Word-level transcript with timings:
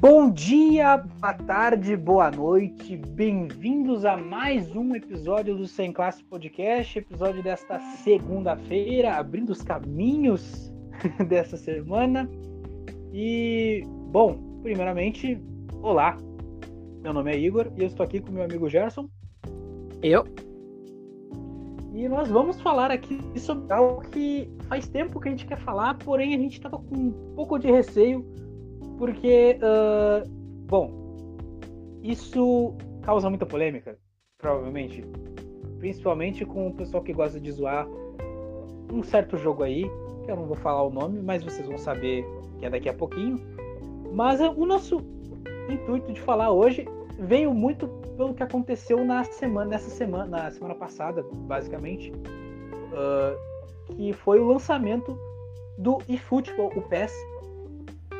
Bom 0.00 0.30
dia, 0.30 0.96
boa 0.96 1.34
tarde, 1.34 1.94
boa 1.94 2.30
noite, 2.30 2.96
bem-vindos 2.96 4.06
a 4.06 4.16
mais 4.16 4.74
um 4.74 4.94
episódio 4.94 5.54
do 5.54 5.66
Sem 5.66 5.92
Classe 5.92 6.24
Podcast, 6.24 6.98
episódio 6.98 7.42
desta 7.42 7.78
segunda-feira, 7.78 9.16
abrindo 9.16 9.50
os 9.50 9.60
caminhos 9.60 10.72
dessa 11.28 11.58
semana. 11.58 12.26
E, 13.12 13.84
bom, 14.10 14.38
primeiramente, 14.62 15.38
olá, 15.82 16.16
meu 17.02 17.12
nome 17.12 17.32
é 17.34 17.38
Igor 17.38 17.70
e 17.76 17.82
eu 17.82 17.86
estou 17.86 18.02
aqui 18.02 18.20
com 18.20 18.32
meu 18.32 18.44
amigo 18.44 18.70
Gerson. 18.70 19.06
Eu. 20.02 20.24
E 21.92 22.08
nós 22.08 22.30
vamos 22.30 22.58
falar 22.62 22.90
aqui 22.90 23.20
sobre 23.38 23.70
algo 23.70 24.00
que 24.08 24.50
faz 24.66 24.88
tempo 24.88 25.20
que 25.20 25.28
a 25.28 25.30
gente 25.30 25.44
quer 25.44 25.58
falar, 25.58 25.98
porém 25.98 26.34
a 26.34 26.38
gente 26.38 26.54
estava 26.54 26.78
com 26.78 26.96
um 26.96 27.34
pouco 27.34 27.58
de 27.58 27.70
receio 27.70 28.24
porque, 29.00 29.58
uh, 29.62 30.28
bom, 30.68 30.92
isso 32.02 32.74
causa 33.00 33.30
muita 33.30 33.46
polêmica, 33.46 33.98
provavelmente. 34.36 35.02
Principalmente 35.78 36.44
com 36.44 36.68
o 36.68 36.74
pessoal 36.74 37.02
que 37.02 37.14
gosta 37.14 37.40
de 37.40 37.50
zoar 37.50 37.88
um 38.92 39.02
certo 39.02 39.38
jogo 39.38 39.62
aí, 39.62 39.90
que 40.22 40.30
eu 40.30 40.36
não 40.36 40.44
vou 40.44 40.54
falar 40.54 40.82
o 40.82 40.90
nome, 40.90 41.22
mas 41.22 41.42
vocês 41.42 41.66
vão 41.66 41.78
saber 41.78 42.26
que 42.58 42.66
é 42.66 42.68
daqui 42.68 42.90
a 42.90 42.92
pouquinho. 42.92 43.40
Mas 44.12 44.38
o 44.38 44.66
nosso 44.66 44.98
intuito 45.70 46.12
de 46.12 46.20
falar 46.20 46.50
hoje 46.50 46.86
veio 47.18 47.54
muito 47.54 47.88
pelo 48.18 48.34
que 48.34 48.42
aconteceu 48.42 49.02
na 49.02 49.24
semana, 49.24 49.70
nessa 49.70 49.88
semana, 49.88 50.26
na 50.26 50.50
semana 50.50 50.74
passada, 50.74 51.24
basicamente, 51.46 52.12
uh, 52.12 53.94
que 53.94 54.12
foi 54.12 54.40
o 54.40 54.46
lançamento 54.46 55.18
do 55.78 56.02
eFootball, 56.06 56.70
o 56.76 56.82
PES, 56.82 57.14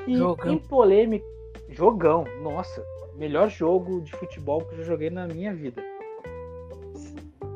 que 0.05 0.17
jogão. 0.17 0.53
em 0.53 0.59
polêmica. 0.59 1.27
Jogão, 1.69 2.25
nossa, 2.43 2.85
melhor 3.15 3.49
jogo 3.49 4.01
de 4.01 4.13
futebol 4.13 4.63
que 4.63 4.75
eu 4.75 4.79
já 4.79 4.85
joguei 4.85 5.11
na 5.11 5.27
minha 5.27 5.55
vida. 5.55 5.83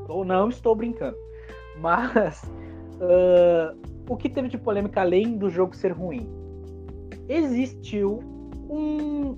Ou 0.09 0.25
não 0.25 0.49
estou 0.49 0.75
brincando. 0.75 1.17
Mas 1.81 2.43
uh, 2.45 3.77
o 4.09 4.17
que 4.17 4.29
teve 4.29 4.49
de 4.49 4.59
polêmica 4.59 5.01
além 5.01 5.37
do 5.37 5.51
jogo 5.51 5.75
ser 5.75 5.93
ruim? 5.93 6.29
Existiu 7.29 8.21
um, 8.69 9.37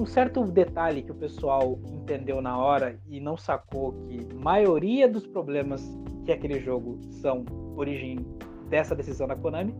um 0.00 0.06
certo 0.06 0.42
detalhe 0.44 1.02
que 1.02 1.12
o 1.12 1.14
pessoal 1.14 1.78
entendeu 1.92 2.40
na 2.40 2.56
hora 2.56 2.98
e 3.08 3.20
não 3.20 3.36
sacou 3.36 3.92
que 4.08 4.26
a 4.30 4.34
maioria 4.34 5.08
dos 5.08 5.26
problemas 5.26 5.82
que 6.24 6.32
aquele 6.32 6.58
jogo 6.60 6.98
são 7.10 7.44
origem 7.76 8.18
dessa 8.68 8.94
decisão 8.94 9.26
da 9.26 9.36
Konami 9.36 9.74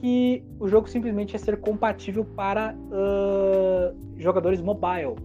que 0.00 0.44
o 0.58 0.68
jogo 0.68 0.88
simplesmente 0.88 1.32
ia 1.32 1.38
ser 1.38 1.60
compatível 1.60 2.24
para 2.24 2.74
uh, 2.74 3.96
jogadores 4.16 4.60
mobile, 4.60 5.16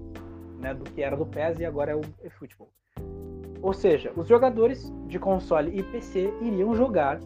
né, 0.59 0.73
do 0.73 0.83
que 0.83 1.01
era 1.01 1.15
do 1.15 1.25
PES 1.25 1.59
e 1.59 1.65
agora 1.65 1.91
é 1.91 1.95
o 1.95 2.01
eFootball. 2.23 2.69
Ou 3.61 3.73
seja, 3.73 4.11
os 4.15 4.27
jogadores 4.27 4.91
de 5.07 5.17
console 5.19 5.77
e 5.77 5.83
PC 5.83 6.33
iriam 6.41 6.75
jogar 6.75 7.19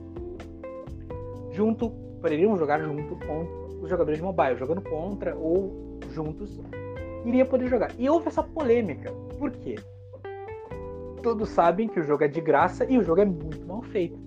junto, 1.52 1.90
poderiam 2.22 2.56
jogar 2.58 2.80
junto 2.82 3.16
com 3.16 3.68
os 3.82 3.90
jogadores 3.90 4.20
de 4.20 4.24
mobile, 4.24 4.58
jogando 4.58 4.82
contra 4.82 5.36
ou 5.36 6.00
juntos, 6.12 6.62
iria 7.26 7.46
poder 7.46 7.68
jogar. 7.68 7.92
E 7.98 8.10
houve 8.10 8.28
essa 8.28 8.44
polêmica. 8.44 9.12
Por 9.40 9.52
quê? 9.52 9.76
Todos 11.24 11.50
sabem 11.50 11.88
que 11.88 12.00
o 12.00 12.04
jogo 12.04 12.24
é 12.24 12.28
de 12.28 12.40
graça 12.40 12.86
e 12.86 12.98
o 12.98 13.04
jogo 13.04 13.22
é 13.22 13.26
muito 13.26 13.66
mal 13.66 13.82
feito. 13.82 14.20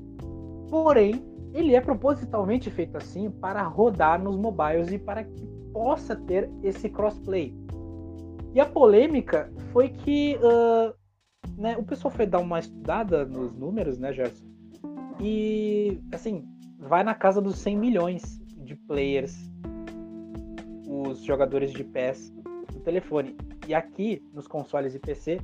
Porém, 0.69 1.23
ele 1.53 1.75
é 1.75 1.81
propositalmente 1.81 2.71
feito 2.71 2.97
assim 2.97 3.31
para 3.31 3.63
rodar 3.63 4.23
nos 4.23 4.37
mobiles 4.37 4.91
e 4.93 4.99
para 4.99 5.25
que 5.25 5.47
possa 5.73 6.17
ter 6.17 6.51
esse 6.63 6.89
crossplay. 6.89 7.55
E 8.55 8.61
a 8.61 8.67
polêmica 8.67 9.53
foi 9.73 9.91
que 9.91 10.37
uh, 10.39 10.95
né, 11.57 11.77
o 11.77 11.83
pessoal 11.83 12.11
foi 12.11 12.27
dar 12.27 12.41
uma 12.41 12.59
estudada 12.59 13.25
nos 13.25 13.53
números, 13.53 13.99
né, 13.99 14.13
Gerson? 14.13 14.47
E, 15.21 16.01
assim, 16.13 16.45
vai 16.79 17.05
na 17.05 17.15
casa 17.15 17.41
dos 17.41 17.59
100 17.59 17.77
milhões 17.77 18.41
de 18.57 18.75
players 18.75 19.51
os 20.89 21.23
jogadores 21.23 21.73
de 21.73 21.85
PES 21.85 22.33
no 22.75 22.81
telefone. 22.81 23.37
E 23.69 23.75
aqui, 23.75 24.23
nos 24.33 24.49
consoles 24.49 24.95
e 24.95 24.99
PC, 24.99 25.41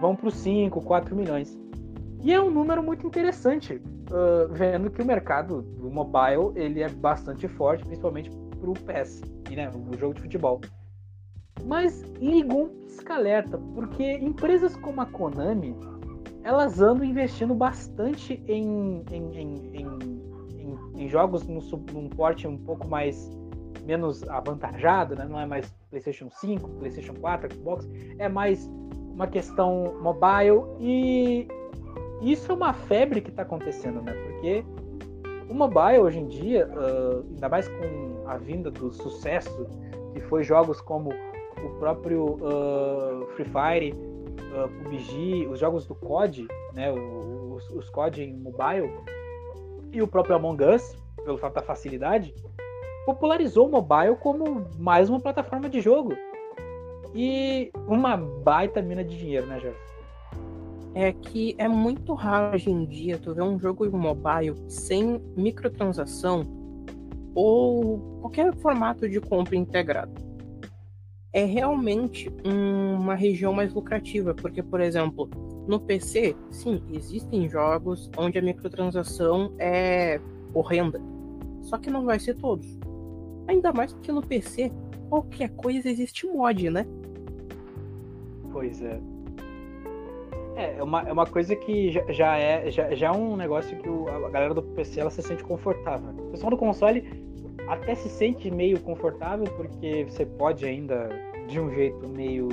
vão 0.00 0.14
para 0.14 0.28
os 0.28 0.34
5, 0.34 0.80
4 0.82 1.16
milhões. 1.16 1.58
E 2.20 2.32
é 2.32 2.40
um 2.40 2.50
número 2.50 2.82
muito 2.82 3.06
interessante, 3.06 3.74
uh, 3.74 4.48
vendo 4.50 4.90
que 4.90 5.00
o 5.00 5.06
mercado 5.06 5.62
do 5.62 5.88
mobile 5.90 6.52
ele 6.56 6.82
é 6.82 6.88
bastante 6.88 7.46
forte, 7.46 7.84
principalmente 7.84 8.30
para 8.30 8.70
o 8.70 8.74
PES, 8.74 9.22
né, 9.50 9.70
o 9.70 9.96
jogo 9.96 10.14
de 10.14 10.22
futebol. 10.22 10.60
Mas 11.64 12.02
ligou 12.20 12.64
um 12.64 12.68
pisca-alerta, 12.86 13.58
porque 13.74 14.14
empresas 14.14 14.76
como 14.76 15.00
a 15.00 15.06
Konami, 15.06 15.76
elas 16.42 16.80
andam 16.80 17.04
investindo 17.04 17.54
bastante 17.54 18.42
em, 18.48 19.04
em, 19.10 19.36
em, 19.36 19.76
em, 19.76 20.78
em 20.96 21.08
jogos 21.08 21.46
num, 21.46 21.60
num 21.92 22.08
porte 22.08 22.46
um 22.46 22.56
pouco 22.58 22.88
mais 22.88 23.30
menos 23.84 24.22
avantajado, 24.28 25.14
né? 25.14 25.24
não 25.24 25.40
é 25.40 25.46
mais 25.46 25.72
PlayStation 25.88 26.28
5, 26.30 26.68
PlayStation 26.70 27.14
4, 27.14 27.54
Xbox, 27.54 27.88
é 28.18 28.28
mais 28.28 28.68
uma 29.14 29.26
questão 29.26 29.96
mobile 30.02 30.62
e 30.78 31.48
isso 32.20 32.50
é 32.50 32.54
uma 32.54 32.72
febre 32.72 33.20
que 33.20 33.30
está 33.30 33.42
acontecendo, 33.42 34.02
né? 34.02 34.12
Porque 34.12 34.64
o 35.48 35.54
mobile 35.54 35.98
hoje 36.00 36.18
em 36.18 36.26
dia, 36.26 36.68
uh, 36.68 37.24
ainda 37.30 37.48
mais 37.48 37.68
com 37.68 38.24
a 38.26 38.36
vinda 38.36 38.70
do 38.70 38.92
sucesso 38.92 39.66
que 40.12 40.20
foi 40.20 40.42
jogos 40.42 40.80
como 40.80 41.10
o 41.10 41.68
próprio 41.78 42.36
uh, 42.36 43.26
Free 43.34 43.46
Fire, 43.46 43.92
uh, 43.92 44.68
PUBG, 44.82 45.46
os 45.50 45.58
jogos 45.58 45.86
do 45.86 45.94
COD, 45.94 46.46
né? 46.74 46.92
Os, 46.92 47.68
os 47.70 47.88
COD 47.90 48.22
em 48.22 48.36
mobile 48.36 48.92
e 49.92 50.02
o 50.02 50.06
próprio 50.06 50.36
Among 50.36 50.62
Us, 50.64 50.96
pelo 51.24 51.38
fato 51.38 51.54
da 51.54 51.62
facilidade, 51.62 52.34
popularizou 53.06 53.68
o 53.68 53.70
mobile 53.70 54.16
como 54.16 54.66
mais 54.78 55.08
uma 55.08 55.20
plataforma 55.20 55.68
de 55.68 55.80
jogo 55.80 56.12
e 57.14 57.70
uma 57.86 58.16
baita 58.16 58.82
mina 58.82 59.02
de 59.02 59.16
dinheiro, 59.16 59.46
né, 59.46 59.58
Jorge? 59.58 59.78
É 60.94 61.12
que 61.12 61.54
é 61.58 61.68
muito 61.68 62.14
raro 62.14 62.54
hoje 62.54 62.70
em 62.70 62.84
dia 62.84 63.18
tu 63.18 63.34
ver 63.34 63.42
um 63.42 63.58
jogo 63.58 63.88
mobile 63.96 64.56
sem 64.68 65.20
microtransação 65.36 66.42
ou 67.34 67.98
qualquer 68.20 68.54
formato 68.56 69.08
de 69.08 69.20
compra 69.20 69.56
integrado. 69.56 70.12
É 71.32 71.44
realmente 71.44 72.32
uma 72.44 73.14
região 73.14 73.52
mais 73.52 73.72
lucrativa, 73.72 74.34
porque, 74.34 74.62
por 74.62 74.80
exemplo, 74.80 75.28
no 75.68 75.78
PC, 75.78 76.34
sim, 76.50 76.82
existem 76.92 77.48
jogos 77.48 78.10
onde 78.16 78.38
a 78.38 78.42
microtransação 78.42 79.52
é 79.58 80.20
horrenda. 80.54 81.00
Só 81.62 81.76
que 81.76 81.90
não 81.90 82.04
vai 82.04 82.18
ser 82.18 82.34
todos. 82.34 82.66
Ainda 83.46 83.72
mais 83.72 83.92
porque 83.92 84.10
no 84.10 84.22
PC, 84.22 84.72
qualquer 85.08 85.50
coisa 85.50 85.88
existe 85.88 86.26
mod, 86.26 86.70
né? 86.70 86.86
Pois 88.50 88.82
é. 88.82 88.98
É, 90.58 90.76
é 90.78 90.82
uma, 90.82 91.02
é 91.02 91.12
uma 91.12 91.24
coisa 91.24 91.54
que 91.54 91.92
já, 91.92 92.04
já 92.10 92.36
é 92.36 92.68
já, 92.68 92.92
já 92.92 93.06
é 93.06 93.12
um 93.12 93.36
negócio 93.36 93.78
que 93.78 93.88
o, 93.88 94.08
a 94.08 94.28
galera 94.28 94.52
do 94.52 94.60
PC 94.60 94.98
ela 94.98 95.10
se 95.10 95.22
sente 95.22 95.44
confortável. 95.44 96.10
O 96.10 96.30
pessoal 96.32 96.50
do 96.50 96.56
console 96.56 97.04
até 97.68 97.94
se 97.94 98.08
sente 98.08 98.50
meio 98.50 98.80
confortável 98.80 99.44
porque 99.56 100.04
você 100.04 100.26
pode 100.26 100.66
ainda 100.66 101.08
de 101.46 101.60
um 101.60 101.70
jeito 101.70 102.08
meio 102.08 102.48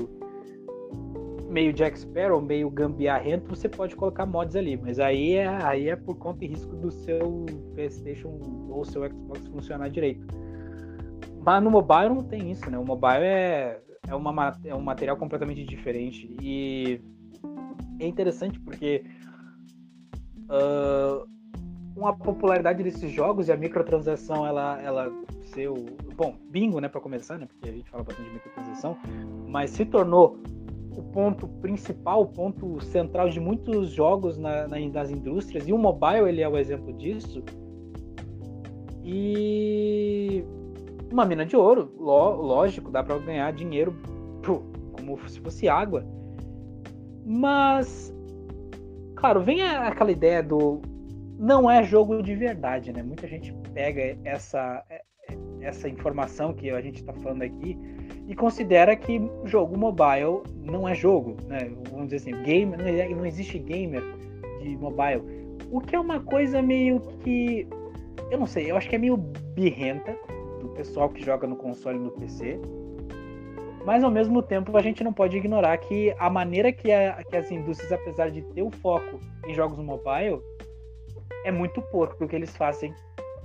meio 1.49 1.73
Jack 1.73 1.97
Sparrow, 1.97 2.41
meio 2.41 2.69
gambiarrento, 2.69 3.49
você 3.49 3.67
pode 3.67 3.95
colocar 3.95 4.25
mods 4.25 4.55
ali, 4.55 4.77
mas 4.77 4.99
aí 4.99 5.35
é, 5.35 5.47
aí 5.47 5.89
é 5.89 5.95
por 5.95 6.15
conta 6.17 6.43
e 6.43 6.47
risco 6.49 6.75
do 6.75 6.91
seu 6.91 7.45
PlayStation 7.73 8.39
ou 8.69 8.85
seu 8.85 9.03
Xbox 9.09 9.47
funcionar 9.47 9.89
direito. 9.89 10.27
Mas 11.43 11.63
no 11.63 11.71
mobile 11.71 12.09
não 12.09 12.23
tem 12.23 12.51
isso, 12.51 12.69
né? 12.69 12.77
O 12.77 12.83
mobile 12.83 13.23
é, 13.23 13.79
é, 14.07 14.13
uma, 14.13 14.53
é 14.65 14.75
um 14.75 14.81
material 14.81 15.15
completamente 15.15 15.63
diferente 15.63 16.29
e 16.41 16.99
é 17.99 18.07
interessante 18.07 18.59
porque 18.59 19.03
uh, 20.49 21.25
uma 21.95 22.15
popularidade 22.15 22.83
desses 22.83 23.11
jogos 23.11 23.47
e 23.47 23.51
a 23.51 23.57
microtransação 23.57 24.45
ela 24.45 24.81
ela 24.81 25.11
ser 25.43 25.69
o 25.69 25.85
bom 26.15 26.35
bingo 26.49 26.79
né 26.79 26.89
para 26.89 26.99
começar 26.99 27.37
né 27.37 27.45
porque 27.45 27.69
a 27.69 27.71
gente 27.71 27.89
fala 27.89 28.03
bastante 28.03 28.27
de 28.27 28.33
microtransação 28.33 28.97
mas 29.47 29.69
se 29.71 29.85
tornou 29.85 30.37
o 30.97 31.01
ponto 31.01 31.47
principal 31.47 32.21
o 32.21 32.27
ponto 32.27 32.81
central 32.81 33.29
de 33.29 33.39
muitos 33.39 33.89
jogos 33.91 34.37
na, 34.37 34.67
na, 34.67 34.79
nas 34.79 35.09
indústrias 35.09 35.67
e 35.67 35.73
o 35.73 35.77
mobile 35.77 36.27
ele 36.27 36.41
é 36.41 36.49
o 36.49 36.57
exemplo 36.57 36.91
disso 36.93 37.43
e 39.03 40.43
uma 41.11 41.25
mina 41.25 41.45
de 41.45 41.55
ouro 41.55 41.93
lógico 41.97 42.91
dá 42.91 43.03
para 43.03 43.17
ganhar 43.19 43.51
dinheiro 43.53 43.95
como 44.91 45.17
se 45.29 45.39
fosse 45.39 45.69
água 45.69 46.05
mas, 47.25 48.13
claro, 49.15 49.41
vem 49.41 49.63
aquela 49.63 50.11
ideia 50.11 50.43
do 50.43 50.81
não 51.37 51.69
é 51.69 51.83
jogo 51.83 52.21
de 52.21 52.35
verdade, 52.35 52.93
né? 52.93 53.03
Muita 53.03 53.27
gente 53.27 53.53
pega 53.73 54.17
essa 54.23 54.83
essa 55.59 55.89
informação 55.89 56.53
que 56.53 56.69
a 56.69 56.79
gente 56.79 56.99
está 56.99 57.11
falando 57.11 57.41
aqui 57.41 57.75
e 58.27 58.35
considera 58.35 58.95
que 58.95 59.19
jogo 59.45 59.75
mobile 59.75 60.43
não 60.63 60.87
é 60.87 60.93
jogo, 60.93 61.35
né? 61.47 61.71
Vamos 61.89 62.09
dizer 62.09 62.17
assim, 62.17 62.43
game 62.43 62.75
não 62.77 63.25
existe 63.25 63.57
gamer 63.57 64.03
de 64.61 64.77
mobile, 64.77 65.23
o 65.71 65.81
que 65.81 65.95
é 65.95 65.99
uma 65.99 66.19
coisa 66.19 66.61
meio 66.61 67.01
que 67.21 67.67
eu 68.31 68.39
não 68.39 68.45
sei, 68.45 68.69
eu 68.69 68.77
acho 68.77 68.89
que 68.89 68.95
é 68.95 68.99
meio 68.99 69.17
birrenta 69.17 70.17
do 70.61 70.69
pessoal 70.69 71.09
que 71.09 71.23
joga 71.23 71.47
no 71.47 71.55
console 71.55 71.97
e 71.97 72.01
no 72.01 72.11
PC. 72.11 72.59
Mas 73.85 74.03
ao 74.03 74.09
mesmo 74.09 74.41
tempo 74.41 74.75
a 74.75 74.81
gente 74.81 75.03
não 75.03 75.13
pode 75.13 75.37
ignorar 75.37 75.77
que 75.77 76.13
a 76.17 76.27
maneira 76.27 76.71
que, 76.71 76.91
a, 76.91 77.23
que 77.23 77.37
as 77.37 77.51
indústrias, 77.51 77.91
apesar 77.91 78.31
de 78.31 78.41
ter 78.41 78.63
o 78.63 78.71
foco 78.71 79.19
em 79.47 79.53
jogos 79.53 79.77
mobile, 79.77 80.41
é 81.45 81.51
muito 81.51 81.79
porco 81.83 82.25
o 82.25 82.27
que 82.27 82.35
eles 82.35 82.55
fazem 82.57 82.93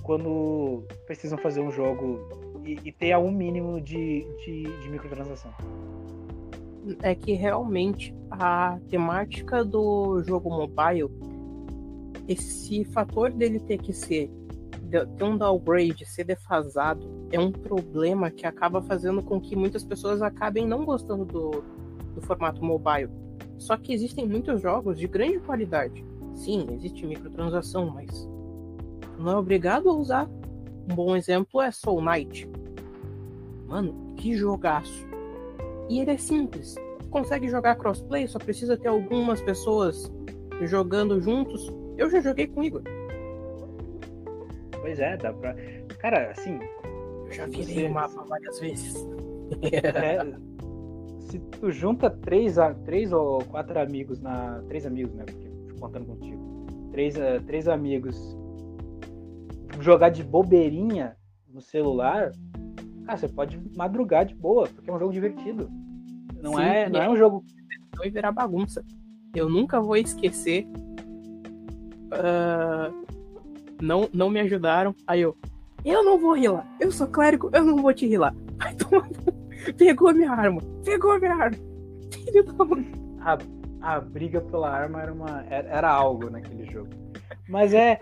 quando 0.02 0.82
precisam 1.06 1.36
fazer 1.36 1.60
um 1.60 1.70
jogo 1.70 2.18
e, 2.64 2.78
e 2.84 2.90
ter 2.90 3.12
algum 3.12 3.30
mínimo 3.30 3.82
de, 3.82 4.26
de, 4.44 4.62
de 4.62 4.88
microtransação. 4.88 5.52
É 7.02 7.14
que 7.14 7.34
realmente 7.34 8.14
a 8.30 8.78
temática 8.88 9.62
do 9.62 10.22
jogo 10.22 10.48
mobile, 10.48 11.10
esse 12.26 12.82
fator 12.86 13.30
dele 13.30 13.60
ter 13.60 13.76
que 13.76 13.92
ser 13.92 14.30
ter 14.90 15.24
um 15.24 15.36
downgrade, 15.36 16.04
ser 16.04 16.24
defasado, 16.24 17.06
é 17.30 17.38
um 17.38 17.52
problema 17.52 18.30
que 18.30 18.46
acaba 18.46 18.82
fazendo 18.82 19.22
com 19.22 19.40
que 19.40 19.54
muitas 19.54 19.84
pessoas 19.84 20.20
acabem 20.20 20.66
não 20.66 20.84
gostando 20.84 21.24
do, 21.24 21.62
do 22.14 22.20
formato 22.20 22.64
mobile. 22.64 23.10
Só 23.58 23.76
que 23.76 23.92
existem 23.92 24.26
muitos 24.26 24.60
jogos 24.60 24.98
de 24.98 25.06
grande 25.06 25.38
qualidade. 25.38 26.04
Sim, 26.34 26.66
existe 26.72 27.06
microtransação, 27.06 27.90
mas 27.90 28.28
não 29.18 29.32
é 29.32 29.36
obrigado 29.36 29.88
a 29.88 29.92
usar. 29.92 30.28
Um 30.90 30.94
bom 30.94 31.14
exemplo 31.14 31.60
é 31.60 31.70
Soul 31.70 32.02
Knight. 32.02 32.48
Mano, 33.68 34.14
que 34.16 34.34
jogaço. 34.34 35.06
E 35.88 36.00
ele 36.00 36.10
é 36.10 36.16
simples. 36.16 36.74
Consegue 37.10 37.48
jogar 37.48 37.76
crossplay, 37.76 38.26
só 38.26 38.38
precisa 38.38 38.76
ter 38.76 38.88
algumas 38.88 39.40
pessoas 39.40 40.10
jogando 40.62 41.20
juntos. 41.20 41.70
Eu 41.96 42.10
já 42.10 42.20
joguei 42.20 42.46
com 42.46 42.62
Igor. 42.62 42.82
Pois 44.80 44.98
é, 44.98 45.16
dá 45.16 45.32
pra. 45.32 45.54
Cara, 45.98 46.30
assim. 46.30 46.58
Eu 47.26 47.32
já 47.32 47.46
virei 47.46 47.74
você... 47.74 47.86
o 47.86 47.92
mapa 47.92 48.24
várias 48.24 48.60
vezes. 48.60 48.94
É, 49.62 50.20
se 51.18 51.40
tu 51.40 51.72
junta 51.72 52.08
três, 52.08 52.54
três 52.84 53.12
ou 53.12 53.44
quatro 53.46 53.80
amigos 53.80 54.20
na. 54.20 54.62
Três 54.68 54.86
amigos, 54.86 55.12
né? 55.12 55.24
Porque 55.24 55.50
contando 55.80 56.06
contigo. 56.06 56.66
Três, 56.92 57.16
uh, 57.16 57.42
três 57.44 57.66
amigos 57.66 58.16
jogar 59.80 60.10
de 60.10 60.22
bobeirinha 60.22 61.16
no 61.48 61.60
celular, 61.60 62.32
cara, 63.04 63.18
você 63.18 63.28
pode 63.28 63.60
madrugar 63.76 64.24
de 64.24 64.34
boa, 64.34 64.68
porque 64.68 64.90
é 64.90 64.92
um 64.92 64.98
jogo 64.98 65.12
divertido. 65.12 65.68
Não, 66.42 66.54
Sim, 66.54 66.62
é, 66.62 66.88
não 66.88 67.00
é, 67.00 67.06
é 67.06 67.10
um 67.10 67.16
jogo. 67.16 67.44
Vai 67.96 68.10
virar 68.10 68.32
bagunça. 68.32 68.84
Eu 69.34 69.48
nunca 69.48 69.80
vou 69.80 69.96
esquecer. 69.96 70.66
Uh, 72.12 73.09
não, 73.80 74.08
não 74.12 74.30
me 74.30 74.40
ajudaram. 74.40 74.94
Aí 75.06 75.20
eu. 75.20 75.36
Eu 75.84 76.04
não 76.04 76.18
vou 76.18 76.34
rilar. 76.34 76.66
Eu 76.78 76.92
sou 76.92 77.06
clérigo, 77.06 77.50
eu 77.52 77.64
não 77.64 77.76
vou 77.76 77.92
te 77.94 78.06
rilar. 78.06 78.34
Vai 78.58 78.74
tomar. 78.74 79.08
Pegou 79.76 80.12
minha 80.12 80.30
arma. 80.30 80.60
Pegou 80.84 81.18
minha 81.18 81.34
arma. 81.34 81.56
Filho 82.12 82.44
da. 82.44 82.64
A, 83.22 83.38
a 83.80 84.00
briga 84.00 84.40
pela 84.40 84.70
arma 84.70 85.02
era, 85.02 85.12
uma, 85.12 85.44
era, 85.48 85.68
era 85.68 85.90
algo 85.90 86.30
naquele 86.30 86.70
jogo. 86.70 86.90
Mas 87.48 87.72
é. 87.72 87.98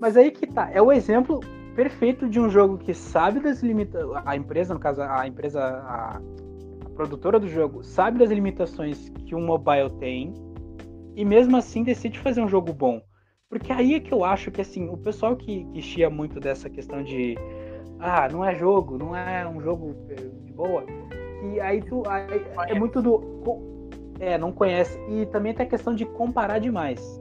Mas 0.00 0.16
aí 0.16 0.30
que 0.30 0.46
tá. 0.46 0.70
É 0.72 0.80
o 0.80 0.90
exemplo 0.90 1.40
perfeito 1.74 2.28
de 2.28 2.40
um 2.40 2.48
jogo 2.48 2.78
que 2.78 2.94
sabe 2.94 3.40
das 3.40 3.62
limitações. 3.62 4.22
A 4.24 4.36
empresa, 4.36 4.74
no 4.74 4.80
caso, 4.80 5.02
a 5.02 5.26
empresa, 5.26 5.60
a, 5.60 6.16
a 6.16 6.90
produtora 6.90 7.38
do 7.38 7.48
jogo, 7.48 7.82
sabe 7.82 8.18
das 8.18 8.30
limitações 8.30 9.10
que 9.26 9.34
um 9.34 9.44
mobile 9.44 9.90
tem. 9.98 10.34
E 11.14 11.24
mesmo 11.24 11.56
assim 11.56 11.84
decide 11.84 12.18
fazer 12.18 12.42
um 12.42 12.48
jogo 12.48 12.72
bom. 12.72 13.00
Porque 13.52 13.70
aí 13.70 13.96
é 13.96 14.00
que 14.00 14.14
eu 14.14 14.24
acho 14.24 14.50
que 14.50 14.62
assim, 14.62 14.88
o 14.88 14.96
pessoal 14.96 15.36
que, 15.36 15.66
que 15.66 15.82
chia 15.82 16.08
muito 16.08 16.40
dessa 16.40 16.70
questão 16.70 17.02
de 17.02 17.36
ah, 18.00 18.26
não 18.32 18.42
é 18.42 18.54
jogo, 18.54 18.96
não 18.96 19.14
é 19.14 19.46
um 19.46 19.60
jogo 19.60 19.94
de 20.42 20.52
boa. 20.54 20.86
E 21.44 21.60
aí 21.60 21.82
tu 21.82 22.02
aí, 22.08 22.46
é 22.66 22.74
muito 22.74 23.02
do 23.02 23.90
é, 24.18 24.38
não 24.38 24.52
conhece 24.52 24.98
e 25.06 25.26
também 25.26 25.52
tem 25.52 25.66
a 25.66 25.68
questão 25.68 25.94
de 25.94 26.06
comparar 26.06 26.60
demais. 26.60 27.18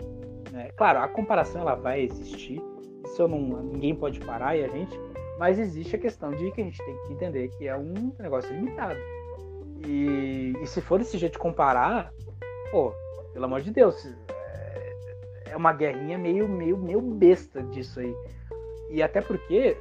Né? 0.53 0.69
Claro, 0.77 0.99
a 0.99 1.07
comparação 1.09 1.63
ela 1.63 1.75
vai 1.75 2.03
existir, 2.03 2.61
isso 3.03 3.27
não, 3.27 3.41
ninguém 3.63 3.93
pode 3.93 4.21
parar 4.21 4.55
e 4.55 4.63
a 4.63 4.69
gente, 4.69 4.97
mas 5.37 5.59
existe 5.59 5.97
a 5.97 5.99
questão 5.99 6.31
de 6.31 6.49
que 6.51 6.61
a 6.61 6.63
gente 6.63 6.77
tem 6.77 6.95
que 7.07 7.13
entender 7.13 7.49
que 7.57 7.67
é 7.67 7.75
um 7.75 8.13
negócio 8.17 8.55
limitado. 8.55 8.97
E, 9.85 10.53
e 10.61 10.65
se 10.65 10.79
for 10.79 10.97
desse 10.97 11.17
jeito 11.17 11.33
de 11.33 11.39
comparar, 11.39 12.13
pô, 12.71 12.93
pelo 13.33 13.43
amor 13.43 13.61
de 13.61 13.71
Deus, 13.71 14.07
é 15.51 15.57
uma 15.57 15.73
guerrinha 15.73 16.17
meio, 16.17 16.47
meio, 16.47 16.77
meio 16.77 17.01
besta 17.01 17.61
disso 17.63 17.99
aí. 17.99 18.15
E 18.89 19.03
até 19.03 19.21
porque 19.21 19.77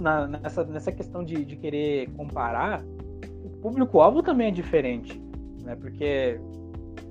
na, 0.00 0.26
nessa, 0.26 0.64
nessa 0.64 0.92
questão 0.92 1.24
de, 1.24 1.44
de 1.44 1.56
querer 1.56 2.08
comparar, 2.10 2.84
o 3.44 3.50
público-alvo 3.60 4.22
também 4.22 4.48
é 4.48 4.50
diferente, 4.50 5.20
né? 5.62 5.76
Porque 5.76 6.40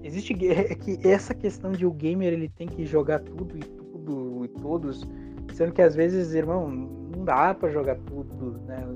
existe 0.03 0.33
é 0.47 0.75
que 0.75 1.07
essa 1.07 1.33
questão 1.33 1.71
de 1.71 1.85
o 1.85 1.91
gamer 1.91 2.33
ele 2.33 2.49
tem 2.49 2.67
que 2.67 2.85
jogar 2.85 3.19
tudo 3.19 3.57
e 3.57 3.61
tudo 3.61 4.45
e 4.45 4.47
todos, 4.47 5.07
sendo 5.53 5.73
que 5.73 5.81
às 5.81 5.95
vezes, 5.95 6.33
irmão, 6.33 6.69
não 6.69 7.25
dá 7.25 7.53
para 7.53 7.69
jogar 7.69 7.95
tudo, 8.05 8.59
né? 8.65 8.87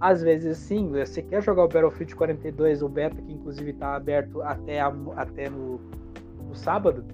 Às 0.00 0.22
vezes 0.22 0.56
sim, 0.58 0.90
você 0.90 1.22
quer 1.22 1.42
jogar 1.42 1.64
o 1.64 1.68
Battlefield 1.68 2.14
42, 2.14 2.82
o 2.82 2.88
beta 2.88 3.20
que 3.20 3.32
inclusive 3.32 3.70
está 3.70 3.96
aberto 3.96 4.40
até, 4.42 4.80
a, 4.80 4.92
até 5.16 5.50
no, 5.50 5.80
no 6.46 6.54
sábado. 6.54 7.04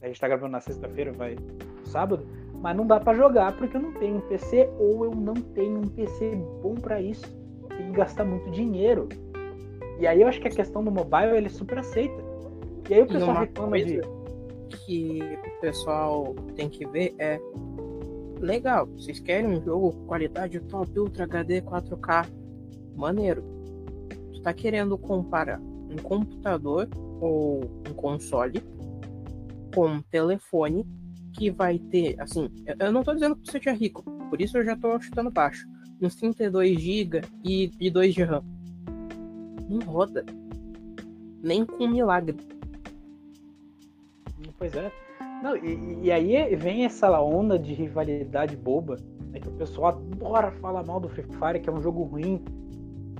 A 0.00 0.06
gente 0.06 0.14
está 0.14 0.28
gravando 0.28 0.52
na 0.52 0.60
sexta-feira, 0.60 1.12
vai 1.12 1.34
no 1.34 1.86
sábado, 1.86 2.24
mas 2.54 2.76
não 2.76 2.86
dá 2.86 3.00
para 3.00 3.16
jogar 3.16 3.56
porque 3.56 3.76
eu 3.76 3.80
não 3.80 3.92
tenho 3.94 4.18
um 4.18 4.20
PC 4.20 4.68
ou 4.78 5.04
eu 5.04 5.10
não 5.10 5.34
tenho 5.34 5.78
um 5.78 5.88
PC 5.88 6.36
bom 6.62 6.74
para 6.74 7.00
isso. 7.00 7.26
Tem 7.68 7.86
que 7.86 7.92
gastar 7.92 8.24
muito 8.24 8.48
dinheiro. 8.50 9.08
E 9.98 10.06
aí 10.06 10.22
eu 10.22 10.28
acho 10.28 10.40
que 10.40 10.46
a 10.46 10.50
questão 10.50 10.84
do 10.84 10.92
mobile 10.92 11.36
ele 11.36 11.48
super 11.48 11.78
aceita. 11.78 12.22
E 12.88 12.94
aí 12.94 13.02
o 13.02 13.06
pessoal 13.06 13.40
reclama 13.40 13.78
de 13.78 14.00
que 14.86 15.20
o 15.20 15.60
pessoal 15.60 16.34
tem 16.54 16.68
que 16.68 16.86
ver 16.86 17.14
é 17.18 17.40
legal, 18.38 18.86
vocês 18.86 19.18
querem 19.18 19.46
um 19.50 19.62
jogo 19.62 19.92
qualidade 20.06 20.60
top 20.60 20.96
Ultra 20.98 21.24
HD 21.24 21.60
4K 21.62 22.26
maneiro. 22.94 23.42
Tu 24.32 24.40
tá 24.42 24.52
querendo 24.54 24.96
comparar 24.96 25.60
um 25.60 25.96
computador 25.96 26.88
ou 27.20 27.64
um 27.88 27.92
console 27.94 28.62
com 29.78 30.02
telefone 30.10 30.84
que 31.32 31.52
vai 31.52 31.78
ter, 31.78 32.20
assim, 32.20 32.50
eu 32.80 32.90
não 32.90 33.04
tô 33.04 33.14
dizendo 33.14 33.36
que 33.36 33.46
você 33.46 33.60
seja 33.60 33.70
rico, 33.70 34.02
por 34.28 34.40
isso 34.40 34.58
eu 34.58 34.64
já 34.64 34.76
tô 34.76 34.98
chutando 34.98 35.30
baixo. 35.30 35.68
Uns 36.02 36.16
32 36.16 36.80
GB 36.80 37.20
e, 37.44 37.70
e 37.78 37.88
2 37.88 38.12
de 38.12 38.24
RAM. 38.24 38.42
Não 39.68 39.78
roda. 39.86 40.24
Nem 41.40 41.64
com 41.64 41.86
milagre. 41.86 42.36
Pois 44.58 44.74
é. 44.74 44.90
Não, 45.44 45.56
e, 45.56 46.06
e, 46.06 46.10
aí 46.10 46.56
vem 46.56 46.84
essa 46.84 47.20
onda 47.20 47.56
de 47.56 47.72
rivalidade 47.72 48.56
boba, 48.56 48.96
né, 49.30 49.38
que 49.38 49.48
o 49.48 49.52
pessoal 49.52 49.90
adora 49.90 50.50
falar 50.52 50.84
mal 50.84 50.98
do 50.98 51.08
Free 51.08 51.24
Fire, 51.24 51.60
que 51.60 51.68
é 51.68 51.72
um 51.72 51.80
jogo 51.80 52.02
ruim, 52.02 52.42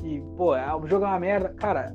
que, 0.00 0.20
pô, 0.36 0.56
é, 0.56 0.74
o 0.74 0.84
jogo 0.88 1.04
é 1.04 1.08
uma 1.08 1.20
merda. 1.20 1.50
Cara, 1.50 1.94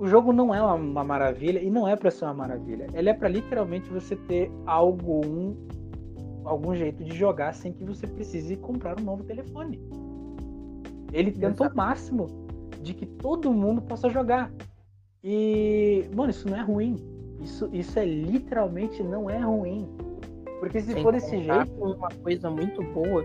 o 0.00 0.08
jogo 0.08 0.32
não 0.32 0.52
é 0.54 0.60
uma, 0.60 0.74
uma 0.74 1.04
maravilha 1.04 1.60
e 1.60 1.70
não 1.70 1.86
é 1.86 1.94
pra 1.94 2.10
ser 2.10 2.24
uma 2.24 2.34
maravilha. 2.34 2.88
Ele 2.92 3.08
é 3.08 3.14
para 3.14 3.28
literalmente 3.28 3.88
você 3.90 4.16
ter 4.16 4.50
algum, 4.66 5.54
algum 6.44 6.74
jeito 6.74 7.04
de 7.04 7.16
jogar 7.16 7.54
sem 7.54 7.72
que 7.72 7.84
você 7.84 8.06
precise 8.06 8.56
comprar 8.56 8.98
um 8.98 9.04
novo 9.04 9.22
telefone. 9.22 9.80
Ele 11.12 11.30
tenta 11.30 11.68
o 11.70 11.76
máximo 11.76 12.26
de 12.82 12.94
que 12.94 13.06
todo 13.06 13.52
mundo 13.52 13.82
possa 13.82 14.08
jogar. 14.08 14.50
E, 15.22 16.08
mano, 16.14 16.30
isso 16.30 16.48
não 16.48 16.56
é 16.56 16.62
ruim 16.62 16.96
isso, 17.40 17.68
isso 17.72 17.98
é 17.98 18.04
literalmente 18.04 19.02
não 19.02 19.28
é 19.28 19.38
ruim. 19.38 19.88
Porque 20.58 20.80
se 20.80 20.92
Sem 20.92 21.02
for 21.02 21.12
desse 21.12 21.42
jeito. 21.42 21.72
Uma 21.78 22.08
coisa 22.22 22.50
muito 22.50 22.82
boa, 22.82 23.24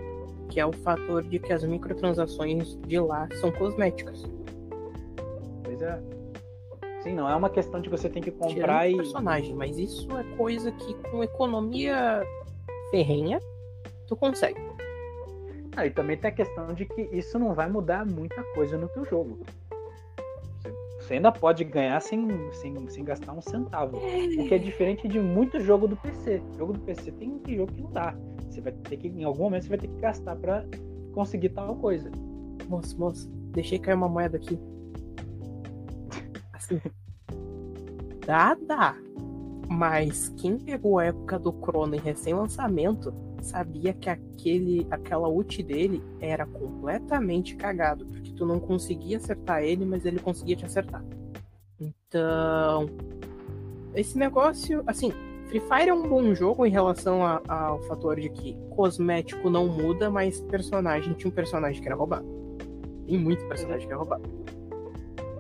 que 0.50 0.60
é 0.60 0.65
o 0.65 0.72
fator 0.72 1.22
de 1.24 1.38
que 1.38 1.51
as 1.51 1.63
microtransações 1.63 2.77
de 2.88 3.00
lá 3.00 3.27
são 3.41 3.51
cosméticas. 3.51 4.24
Pois 5.63 5.82
é. 5.82 6.01
Sim, 7.05 7.13
não 7.13 7.29
é 7.29 7.35
uma 7.35 7.51
questão 7.51 7.79
de 7.79 7.88
você 7.88 8.09
tem 8.09 8.19
que 8.19 8.31
comprar 8.31 8.89
e. 8.89 8.95
personagem, 8.95 9.53
mas 9.53 9.77
isso 9.77 10.07
é 10.17 10.24
coisa 10.35 10.71
que 10.71 10.95
com 11.12 11.24
economia 11.24 12.24
ferrenha 12.89 13.39
tu 14.07 14.15
consegue. 14.15 14.59
Ah, 15.77 15.85
e 15.85 15.91
também 15.91 16.17
tem 16.17 16.31
a 16.31 16.33
questão 16.33 16.74
de 16.74 16.83
que 16.88 17.07
isso 17.12 17.38
não 17.38 17.53
vai 17.53 17.69
mudar 17.69 18.07
muita 18.07 18.41
coisa 18.55 18.75
no 18.75 18.89
teu 18.89 19.05
jogo. 19.05 19.38
Você 21.00 21.13
ainda 21.13 21.31
pode 21.31 21.63
ganhar 21.63 22.01
sem, 22.01 22.27
sem, 22.53 22.89
sem 22.89 23.03
gastar 23.03 23.33
um 23.33 23.41
centavo. 23.41 23.97
O 23.97 24.47
que 24.47 24.55
é 24.55 24.57
diferente 24.57 25.07
de 25.07 25.19
muito 25.19 25.59
jogo 25.59 25.88
do 25.88 25.95
PC. 25.95 26.41
Jogo 26.57 26.74
do 26.74 26.79
PC 26.79 27.12
tem, 27.12 27.39
jogo 27.47 27.71
que 27.71 27.81
não 27.81 27.91
dá. 27.91 28.15
Você 28.50 28.62
vai 28.62 28.71
ter 28.71 28.97
que, 28.97 29.09
em 29.09 29.24
algum 29.24 29.43
momento, 29.43 29.62
você 29.62 29.69
vai 29.69 29.77
ter 29.77 29.89
que 29.89 30.01
gastar 30.01 30.35
para 30.38 30.65
conseguir 31.13 31.50
tal 31.50 31.75
coisa. 31.75 32.09
Moço, 32.67 33.00
moço, 33.00 33.29
deixei 33.51 33.77
cair 33.77 33.93
uma 33.93 34.09
moeda 34.09 34.38
aqui. 34.38 34.59
Assim. 36.65 36.81
dá, 38.25 38.55
dá. 38.55 38.95
Mas 39.69 40.29
quem 40.38 40.57
pegou 40.57 41.00
a 41.00 41.05
época 41.05 41.39
do 41.39 41.51
Chrono 41.51 41.95
em 41.95 42.00
recém-lançamento 42.00 43.13
sabia 43.41 43.93
que 43.93 44.10
aquele, 44.10 44.88
aquela 44.89 45.27
ult 45.27 45.62
dele 45.63 46.03
era 46.19 46.45
completamente 46.45 47.55
cagado, 47.55 48.05
porque 48.05 48.31
tu 48.31 48.45
não 48.45 48.60
conseguia 48.60 49.17
acertar 49.17 49.63
ele, 49.63 49.86
mas 49.86 50.05
ele 50.05 50.19
conseguia 50.19 50.55
te 50.55 50.65
acertar. 50.65 51.03
Então, 51.79 52.89
esse 53.93 54.17
negócio, 54.17 54.84
assim, 54.88 55.12
Free 55.48 55.60
Fire 55.62 55.89
é 55.89 55.93
um 55.93 56.07
bom 56.07 56.34
jogo 56.34 56.65
em 56.65 56.72
relação 56.72 57.24
a, 57.24 57.41
ao 57.48 57.81
fator 57.84 58.19
de 58.19 58.29
que 58.29 58.57
cosmético 58.72 59.50
não 59.50 59.67
muda, 59.67 60.10
mas 60.10 60.41
personagem 60.41 61.13
tinha 61.13 61.29
um 61.29 61.34
personagem 61.34 61.81
que 61.81 61.88
era 61.88 61.95
roubado. 61.95 62.25
Tem 63.05 63.17
muito 63.17 63.45
personagem 63.48 63.88
que 63.88 63.93
é 63.93 63.95
roubado. 63.95 64.24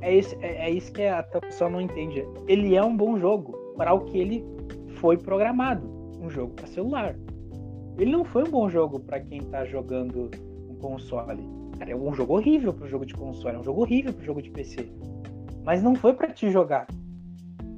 É 0.05 0.13
isso, 0.13 0.35
é, 0.39 0.67
é 0.67 0.69
isso 0.69 0.91
que 0.93 1.03
a 1.03 1.23
pessoa 1.23 1.67
não 1.67 1.81
entende. 1.81 2.23
Ele 2.47 2.75
é 2.75 2.83
um 2.83 2.95
bom 2.95 3.17
jogo 3.17 3.53
para 3.75 3.91
o 3.91 4.01
que 4.01 4.19
ele 4.19 4.45
foi 4.99 5.17
programado. 5.17 5.83
Um 6.21 6.29
jogo 6.29 6.53
para 6.53 6.67
celular. 6.67 7.15
Ele 7.97 8.11
não 8.11 8.23
foi 8.23 8.43
um 8.43 8.51
bom 8.51 8.69
jogo 8.69 8.99
para 8.99 9.19
quem 9.19 9.41
tá 9.41 9.65
jogando 9.65 10.29
um 10.69 10.75
console. 10.75 11.41
Cara, 11.79 11.89
é 11.89 11.95
um 11.95 12.13
jogo 12.13 12.35
horrível 12.35 12.71
pro 12.71 12.87
jogo 12.87 13.03
de 13.03 13.15
console, 13.15 13.55
é 13.55 13.59
um 13.59 13.63
jogo 13.63 13.81
horrível 13.81 14.13
pro 14.13 14.23
jogo 14.23 14.43
de 14.43 14.51
PC. 14.51 14.87
Mas 15.63 15.81
não 15.81 15.95
foi 15.95 16.13
para 16.13 16.31
te 16.31 16.51
jogar. 16.51 16.85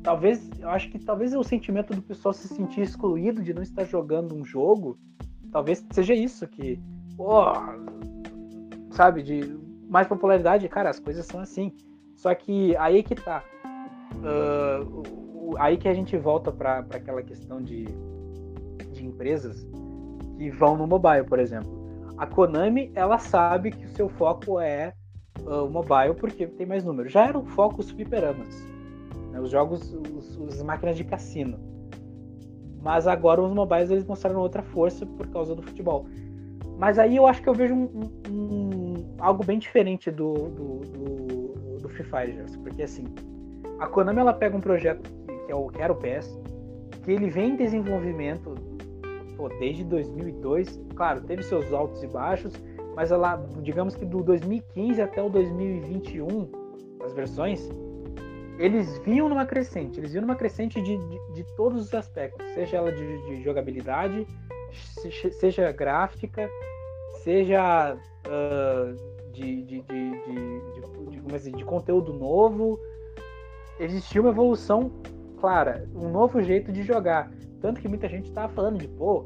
Talvez, 0.03 0.49
eu 0.59 0.69
acho 0.69 0.89
que 0.89 0.99
talvez 0.99 1.33
o 1.33 1.43
sentimento 1.43 1.93
do 1.93 2.01
pessoal 2.01 2.33
se 2.33 2.49
sentir 2.49 2.81
excluído 2.81 3.41
de 3.41 3.53
não 3.53 3.61
estar 3.61 3.85
jogando 3.85 4.35
um 4.35 4.43
jogo, 4.43 4.99
talvez 5.49 5.85
seja 5.91 6.13
isso 6.13 6.45
que, 6.45 6.77
oh, 7.17 7.53
sabe, 8.91 9.23
de 9.23 9.57
mais 9.89 10.07
popularidade, 10.07 10.67
cara, 10.67 10.89
as 10.89 10.99
coisas 10.99 11.25
são 11.25 11.39
assim. 11.39 11.71
Só 12.17 12.33
que 12.33 12.75
aí 12.77 13.03
que 13.03 13.15
tá. 13.15 13.43
Uh, 14.15 15.55
aí 15.59 15.77
que 15.77 15.87
a 15.87 15.93
gente 15.93 16.17
volta 16.17 16.51
para 16.51 16.79
aquela 16.79 17.21
questão 17.21 17.61
de, 17.61 17.85
de 18.91 19.05
empresas 19.05 19.65
que 20.35 20.49
vão 20.49 20.75
no 20.75 20.87
mobile, 20.87 21.23
por 21.23 21.39
exemplo. 21.39 21.77
A 22.17 22.25
Konami, 22.25 22.91
ela 22.95 23.19
sabe 23.19 23.71
que 23.71 23.85
o 23.85 23.89
seu 23.89 24.09
foco 24.09 24.59
é 24.59 24.93
uh, 25.41 25.65
o 25.65 25.69
mobile 25.69 26.15
porque 26.19 26.47
tem 26.47 26.65
mais 26.65 26.83
números. 26.83 27.11
Já 27.11 27.27
era 27.27 27.37
o 27.37 27.45
foco 27.45 27.81
os 27.81 27.91
fliperamas, 27.91 28.67
né? 29.31 29.39
os 29.39 29.51
jogos, 29.51 29.93
os, 29.93 30.37
os, 30.37 30.63
máquinas 30.63 30.97
de 30.97 31.03
cassino. 31.03 31.59
Mas 32.81 33.05
agora 33.05 33.41
os 33.41 33.53
mobiles 33.53 33.91
eles 33.91 34.05
mostraram 34.05 34.39
outra 34.39 34.63
força 34.63 35.05
por 35.05 35.27
causa 35.27 35.53
do 35.53 35.61
futebol. 35.61 36.07
Mas 36.79 36.97
aí 36.97 37.15
eu 37.15 37.27
acho 37.27 37.43
que 37.43 37.49
eu 37.49 37.53
vejo 37.53 37.75
um, 37.75 37.89
um, 38.27 38.31
um 38.31 38.93
algo 39.19 39.43
bem 39.43 39.59
diferente 39.59 40.09
do, 40.09 40.33
do, 40.33 40.79
do, 40.79 41.36
do 41.87 41.93
Free 41.93 42.03
Fire, 42.03 42.45
porque 42.61 42.83
assim, 42.83 43.05
a 43.79 43.87
Konami 43.87 44.19
ela 44.19 44.33
pega 44.33 44.55
um 44.55 44.61
projeto 44.61 45.09
que, 45.45 45.51
é 45.51 45.55
o, 45.55 45.67
que 45.69 45.81
era 45.81 45.93
PS, 45.95 46.39
que 47.03 47.11
ele 47.11 47.29
vem 47.29 47.51
em 47.51 47.55
desenvolvimento 47.55 48.55
pô, 49.35 49.49
desde 49.59 49.83
2002, 49.83 50.81
claro, 50.95 51.21
teve 51.21 51.43
seus 51.43 51.71
altos 51.71 52.03
e 52.03 52.07
baixos, 52.07 52.53
mas 52.95 53.11
ela, 53.11 53.37
digamos 53.61 53.95
que 53.95 54.05
do 54.05 54.23
2015 54.23 55.01
até 55.01 55.21
o 55.21 55.29
2021, 55.29 56.49
as 57.05 57.13
versões, 57.13 57.69
eles 58.57 58.97
vinham 58.99 59.29
numa 59.29 59.45
crescente, 59.45 59.99
eles 59.99 60.11
vinham 60.11 60.25
numa 60.25 60.35
crescente 60.35 60.81
de, 60.81 60.97
de, 60.97 61.33
de 61.33 61.43
todos 61.55 61.79
os 61.83 61.93
aspectos, 61.93 62.45
seja 62.53 62.77
ela 62.77 62.91
de, 62.91 63.25
de 63.27 63.43
jogabilidade, 63.43 64.25
seja 65.39 65.71
gráfica, 65.71 66.49
seja 67.23 67.95
uh, 67.95 69.31
de, 69.31 69.61
de, 69.61 69.81
de, 69.83 70.81
assim, 71.35 71.51
de, 71.51 71.63
conteúdo 71.63 72.13
novo, 72.13 72.79
existia 73.79 74.21
uma 74.21 74.31
evolução 74.31 74.91
clara, 75.39 75.87
um 75.95 76.09
novo 76.09 76.41
jeito 76.41 76.71
de 76.71 76.83
jogar. 76.83 77.31
Tanto 77.61 77.81
que 77.81 77.87
muita 77.87 78.07
gente 78.07 78.31
tava 78.31 78.51
falando 78.53 78.77
de, 78.77 78.87
pô, 78.87 79.25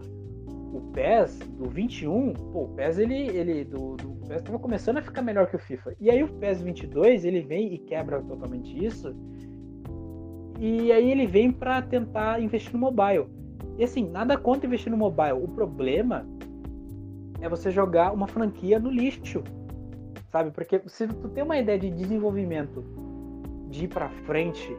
o 0.73 0.81
PES 0.93 1.39
do 1.57 1.69
21, 1.69 2.33
pô, 2.33 2.63
o 2.63 2.69
PES 2.69 2.99
ele, 2.99 3.27
ele 3.29 3.63
do, 3.65 3.95
do 3.97 4.27
PES 4.27 4.41
tava 4.41 4.59
começando 4.59 4.97
a 4.97 5.01
ficar 5.01 5.21
melhor 5.21 5.47
que 5.47 5.55
o 5.55 5.59
FIFA. 5.59 5.95
E 5.99 6.09
aí 6.09 6.23
o 6.23 6.27
PES 6.27 6.61
22, 6.61 7.25
ele 7.25 7.41
vem 7.41 7.73
e 7.73 7.77
quebra 7.77 8.21
totalmente 8.21 8.83
isso. 8.83 9.13
E 10.59 10.91
aí 10.91 11.11
ele 11.11 11.25
vem 11.25 11.51
para 11.51 11.81
tentar 11.81 12.41
investir 12.41 12.73
no 12.73 12.79
mobile. 12.79 13.25
E 13.77 13.83
assim, 13.83 14.07
nada 14.07 14.37
contra 14.37 14.67
investir 14.67 14.91
no 14.91 14.97
mobile. 14.97 15.33
O 15.43 15.47
problema 15.47 16.25
é 17.41 17.49
você 17.49 17.71
jogar 17.71 18.13
uma 18.13 18.27
franquia 18.27 18.79
no 18.79 18.89
lixo. 18.89 19.43
Sabe? 20.31 20.51
Porque 20.51 20.81
se 20.87 21.07
tu 21.07 21.27
tem 21.29 21.43
uma 21.43 21.57
ideia 21.57 21.77
de 21.77 21.89
desenvolvimento 21.89 22.83
de 23.69 23.85
ir 23.85 23.87
para 23.87 24.09
frente 24.25 24.77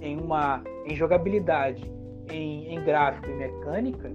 em 0.00 0.18
uma 0.20 0.62
em 0.86 0.94
jogabilidade, 0.94 1.90
em, 2.30 2.74
em 2.74 2.84
gráfico 2.84 3.28
e 3.28 3.34
mecânica, 3.34 4.12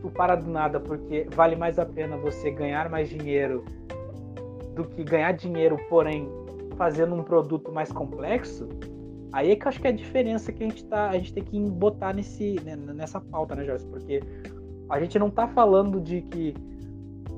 tu 0.00 0.10
para 0.10 0.36
do 0.36 0.50
nada 0.50 0.78
porque 0.78 1.26
vale 1.34 1.56
mais 1.56 1.78
a 1.78 1.86
pena 1.86 2.16
você 2.16 2.50
ganhar 2.50 2.88
mais 2.88 3.08
dinheiro 3.08 3.64
do 4.74 4.84
que 4.84 5.02
ganhar 5.02 5.32
dinheiro, 5.32 5.76
porém 5.88 6.28
fazendo 6.76 7.14
um 7.14 7.22
produto 7.22 7.72
mais 7.72 7.92
complexo, 7.92 8.68
aí 9.32 9.50
é 9.50 9.56
que 9.56 9.64
eu 9.64 9.68
acho 9.68 9.80
que 9.80 9.86
é 9.86 9.90
a 9.90 9.94
diferença 9.94 10.52
que 10.52 10.62
a 10.62 10.68
gente 10.68 10.84
tá, 10.84 11.10
a 11.10 11.18
gente 11.18 11.32
tem 11.32 11.44
que 11.44 11.60
botar 11.70 12.12
nesse 12.14 12.56
né, 12.64 12.76
nessa 12.76 13.20
pauta, 13.20 13.54
né, 13.54 13.64
Jorge? 13.64 13.86
Porque 13.86 14.22
a 14.88 15.00
gente 15.00 15.18
não 15.18 15.30
tá 15.30 15.48
falando 15.48 16.00
de 16.00 16.22
que 16.22 16.54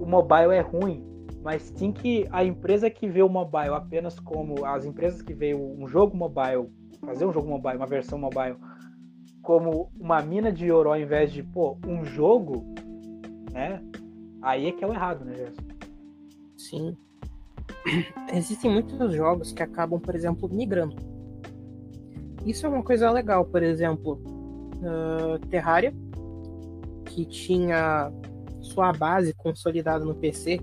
o 0.01 0.07
mobile 0.07 0.53
é 0.53 0.61
ruim, 0.61 1.14
mas 1.45 1.63
sim 1.77 1.93
que 1.93 2.27
a 2.33 2.43
empresa 2.43 2.89
que 2.89 3.07
vê 3.07 3.23
o 3.23 3.29
mobile 3.29 3.75
apenas 3.75 4.19
como 4.19 4.65
as 4.65 4.87
empresas 4.87 5.21
que 5.21 5.35
veem 5.35 5.55
um 5.55 5.87
jogo 5.87 6.17
mobile, 6.17 6.71
fazer 7.05 7.27
um 7.27 7.33
jogo 7.33 7.47
mobile, 7.47 7.77
uma 7.77 7.87
versão 7.87 8.19
mobile 8.19 8.57
como 9.43 9.91
uma 10.01 10.23
mina 10.23 10.51
de 10.51 10.73
ouro 10.73 10.89
ao 10.89 10.99
invés 10.99 11.31
de, 11.31 11.43
pô, 11.43 11.77
um 11.87 12.03
jogo, 12.03 12.65
né? 13.53 13.83
Aí 14.41 14.69
é 14.69 14.73
que 14.73 14.83
é 14.83 14.87
o 14.87 14.93
errado, 14.93 15.23
né, 15.23 15.35
Gerson? 15.35 15.63
Sim. 16.57 16.97
Existem 18.33 18.71
muitos 18.71 19.13
jogos 19.13 19.53
que 19.53 19.63
acabam, 19.63 20.01
por 20.01 20.15
exemplo, 20.15 20.49
migrando. 20.49 20.97
Isso 22.47 22.65
é 22.65 22.69
uma 22.71 22.83
coisa 22.83 23.11
legal, 23.11 23.45
por 23.45 23.63
exemplo, 23.63 24.19
uh, 24.77 25.39
Terraria, 25.51 25.95
que 27.05 27.27
tinha 27.27 28.11
sua 28.63 28.93
base 28.93 29.35
consolidada 29.35 30.07
no 30.07 30.15
PC, 30.15 30.59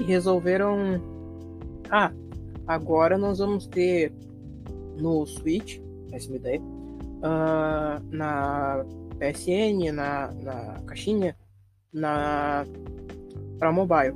e 0.00 0.02
resolveram. 0.02 1.00
Ah, 1.90 2.12
agora 2.66 3.18
nós 3.18 3.38
vamos 3.38 3.66
ter 3.66 4.12
no 4.98 5.26
Switch 5.26 5.80
péssima 6.12 6.36
ideia, 6.36 6.60
uh, 6.60 8.04
na 8.10 8.84
PSN, 9.18 9.92
na, 9.92 10.30
na 10.42 10.80
caixinha, 10.86 11.34
na 11.92 12.66
para 13.58 13.72
mobile. 13.72 14.14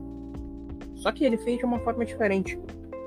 Só 0.97 1.11
que 1.13 1.25
ele 1.25 1.39
fez 1.39 1.59
de 1.59 1.65
uma 1.65 1.79
forma 1.81 2.05
diferente. 2.05 2.59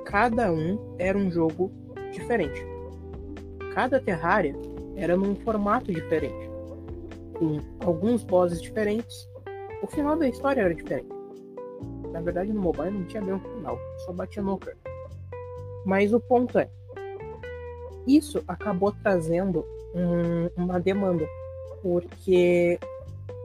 Cada 0.05 0.51
um 0.51 0.95
era 0.97 1.17
um 1.17 1.29
jogo 1.29 1.71
diferente. 2.11 2.65
Cada 3.73 3.99
Terraria 3.99 4.55
era 4.95 5.15
num 5.15 5.35
formato 5.35 5.91
diferente, 5.91 6.49
com 7.37 7.59
alguns 7.85 8.23
bosses 8.23 8.61
diferentes. 8.61 9.29
O 9.83 9.87
final 9.87 10.17
da 10.17 10.27
história 10.27 10.61
era 10.61 10.73
diferente. 10.73 11.18
Na 12.11 12.21
verdade, 12.21 12.51
no 12.51 12.61
mobile 12.61 12.91
não 12.91 13.05
tinha 13.05 13.23
um 13.23 13.39
final, 13.39 13.77
só 14.05 14.11
batia 14.11 14.41
no 14.41 14.59
Mas 15.85 16.13
o 16.13 16.19
ponto 16.19 16.57
é, 16.57 16.69
isso 18.07 18.43
acabou 18.47 18.91
trazendo 18.91 19.65
um, 19.93 20.63
uma 20.63 20.79
demanda, 20.79 21.25
porque 21.81 22.79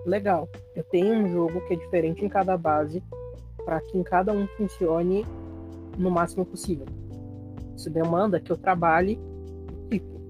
legal, 0.06 0.48
eu 0.74 0.82
tenho 0.84 1.14
um 1.14 1.28
jogo 1.28 1.60
que 1.66 1.74
é 1.74 1.76
diferente 1.76 2.24
em 2.24 2.28
cada 2.28 2.56
base 2.56 3.02
para 3.64 3.80
que 3.80 3.98
em 3.98 4.02
cada 4.02 4.32
um 4.32 4.46
funcione 4.48 5.26
no 5.98 6.10
máximo 6.10 6.44
possível. 6.44 6.86
Isso 7.76 7.90
demanda 7.90 8.40
que 8.40 8.50
eu 8.50 8.56
trabalhe 8.56 9.18
o 9.68 9.88
triplo. 9.88 10.20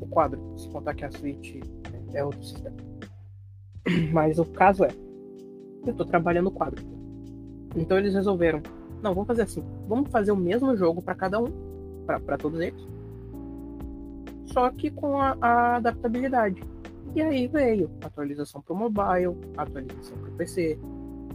O 0.00 0.06
quadro, 0.06 0.40
se 0.58 0.68
contar 0.68 0.94
que 0.94 1.04
a 1.04 1.10
Switch 1.10 1.60
é 2.12 2.24
outro 2.24 2.44
sistema. 2.44 2.76
Mas 4.12 4.38
o 4.38 4.44
caso 4.44 4.84
é, 4.84 4.88
eu 5.84 5.92
estou 5.92 6.06
trabalhando 6.06 6.50
quadro. 6.50 6.82
Então 7.76 7.98
eles 7.98 8.14
resolveram, 8.14 8.62
não, 9.02 9.14
vamos 9.14 9.26
fazer 9.26 9.42
assim, 9.42 9.64
vamos 9.88 10.10
fazer 10.10 10.32
o 10.32 10.36
mesmo 10.36 10.76
jogo 10.76 11.02
para 11.02 11.14
cada 11.14 11.40
um 11.40 11.46
para 12.06 12.36
todos 12.36 12.60
eles. 12.60 12.86
Só 14.46 14.70
que 14.70 14.90
com 14.90 15.18
a, 15.18 15.36
a 15.40 15.76
adaptabilidade. 15.76 16.62
E 17.14 17.20
aí 17.20 17.46
veio 17.46 17.90
atualização 18.02 18.60
para 18.60 18.74
o 18.74 18.76
mobile, 18.76 19.36
atualização 19.56 20.16
para 20.18 20.28
o 20.28 20.32
PC. 20.32 20.78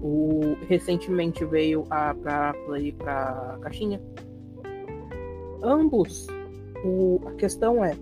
O, 0.02 0.56
recentemente 0.68 1.44
veio 1.46 1.86
a 1.90 2.14
para 2.14 2.54
Play 2.66 2.92
para 2.92 3.58
caixinha. 3.62 4.02
Ambos, 5.64 6.28
o, 6.84 7.20
a 7.28 7.32
questão 7.34 7.84
é 7.84 7.96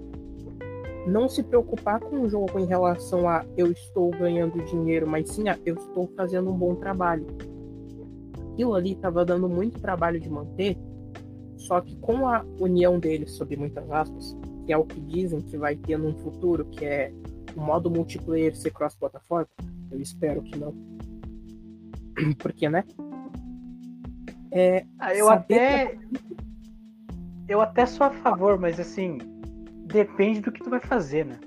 não 1.08 1.30
se 1.30 1.44
preocupar 1.44 2.00
com 2.00 2.22
o 2.22 2.30
jogo 2.30 2.60
em 2.60 2.66
relação 2.66 3.30
a 3.30 3.46
eu 3.56 3.72
estou 3.72 4.10
ganhando 4.12 4.64
dinheiro, 4.66 5.08
mas 5.08 5.30
sim 5.30 5.48
a 5.48 5.58
eu 5.66 5.76
estou 5.76 6.08
fazendo 6.16 6.50
um 6.50 6.58
bom 6.58 6.76
trabalho. 6.76 7.28
Aquilo 8.54 8.74
ali 8.74 8.94
estava 8.94 9.24
dando 9.24 9.48
muito 9.48 9.80
trabalho 9.80 10.20
de 10.20 10.30
manter, 10.30 10.78
só 11.58 11.82
que 11.82 11.96
com 11.98 12.28
a 12.28 12.44
união 12.60 13.00
deles, 13.00 13.32
sob 13.34 13.56
muitas 13.56 13.90
aspas, 13.92 14.36
que 14.66 14.74
é 14.74 14.78
o 14.78 14.86
que 14.86 15.00
dizem 15.00 15.42
que 15.42 15.58
vai 15.58 15.76
ter 15.76 15.98
num 15.98 16.16
futuro, 16.16 16.66
que 16.66 16.86
é 16.86 17.14
o 17.56 17.62
modo 17.62 17.90
multiplayer 17.90 18.56
ser 18.56 18.72
cross-plataforma, 18.72 19.48
eu 19.92 20.02
espero 20.02 20.42
que 20.42 20.58
não. 20.58 20.74
Porque, 22.40 22.70
né? 22.70 22.84
É, 24.52 24.86
ah, 25.00 25.14
eu 25.14 25.30
até. 25.30 25.88
Que... 25.88 26.36
Eu 27.48 27.62
até 27.62 27.86
sou 27.86 28.08
a 28.08 28.12
favor, 28.12 28.58
mas 28.58 28.80
assim, 28.80 29.20
depende 29.96 30.42
do 30.42 30.52
que 30.52 30.62
tu 30.62 30.70
vai 30.70 30.82
fazer, 30.82 31.26
né? 31.26 31.40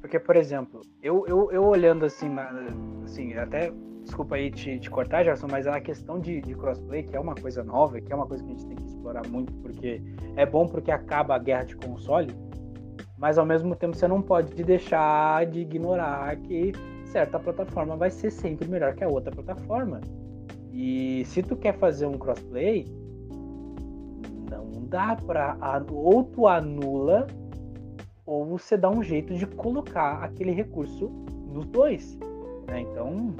Porque, 0.00 0.18
por 0.18 0.36
exemplo, 0.36 0.82
eu, 1.02 1.24
eu, 1.26 1.50
eu 1.50 1.64
olhando 1.64 2.04
assim, 2.04 2.28
assim, 3.02 3.32
até 3.34 3.72
desculpa 4.02 4.34
aí 4.34 4.50
te, 4.50 4.78
te 4.78 4.90
cortar, 4.90 5.24
Gerson, 5.24 5.46
mas 5.50 5.66
a 5.66 5.80
questão 5.80 6.20
de, 6.20 6.42
de, 6.42 6.54
crossplay, 6.54 7.02
que 7.02 7.16
é 7.16 7.20
uma 7.20 7.34
coisa 7.34 7.64
nova, 7.64 7.98
que 7.98 8.12
é 8.12 8.14
uma 8.14 8.26
coisa 8.26 8.44
que 8.44 8.50
a 8.50 8.54
gente 8.54 8.66
tem 8.66 8.76
que 8.76 8.84
explorar 8.84 9.26
muito, 9.26 9.54
porque 9.54 10.02
é 10.36 10.44
bom 10.44 10.66
porque 10.68 10.90
acaba 10.90 11.34
a 11.34 11.38
guerra 11.38 11.64
de 11.64 11.76
console, 11.76 12.30
mas 13.16 13.38
ao 13.38 13.46
mesmo 13.46 13.74
tempo 13.74 13.96
você 13.96 14.06
não 14.06 14.20
pode 14.20 14.62
deixar 14.62 15.46
de 15.46 15.60
ignorar 15.60 16.36
que 16.36 16.72
certa 17.06 17.38
plataforma 17.38 17.96
vai 17.96 18.10
ser 18.10 18.30
sempre 18.30 18.68
melhor 18.68 18.94
que 18.94 19.02
a 19.02 19.08
outra 19.08 19.32
plataforma. 19.32 20.02
E 20.70 21.24
se 21.24 21.42
tu 21.42 21.56
quer 21.56 21.78
fazer 21.78 22.04
um 22.04 22.18
crossplay, 22.18 22.84
não 24.50 24.84
dá 24.86 25.16
para 25.16 25.56
ou 25.90 26.24
tu 26.24 26.46
anula 26.46 27.26
ou 28.26 28.44
você 28.44 28.76
dá 28.76 28.90
um 28.90 29.02
jeito 29.02 29.34
de 29.34 29.46
colocar 29.46 30.22
aquele 30.22 30.52
recurso 30.52 31.08
nos 31.48 31.66
dois. 31.66 32.18
Né? 32.66 32.80
Então 32.80 33.34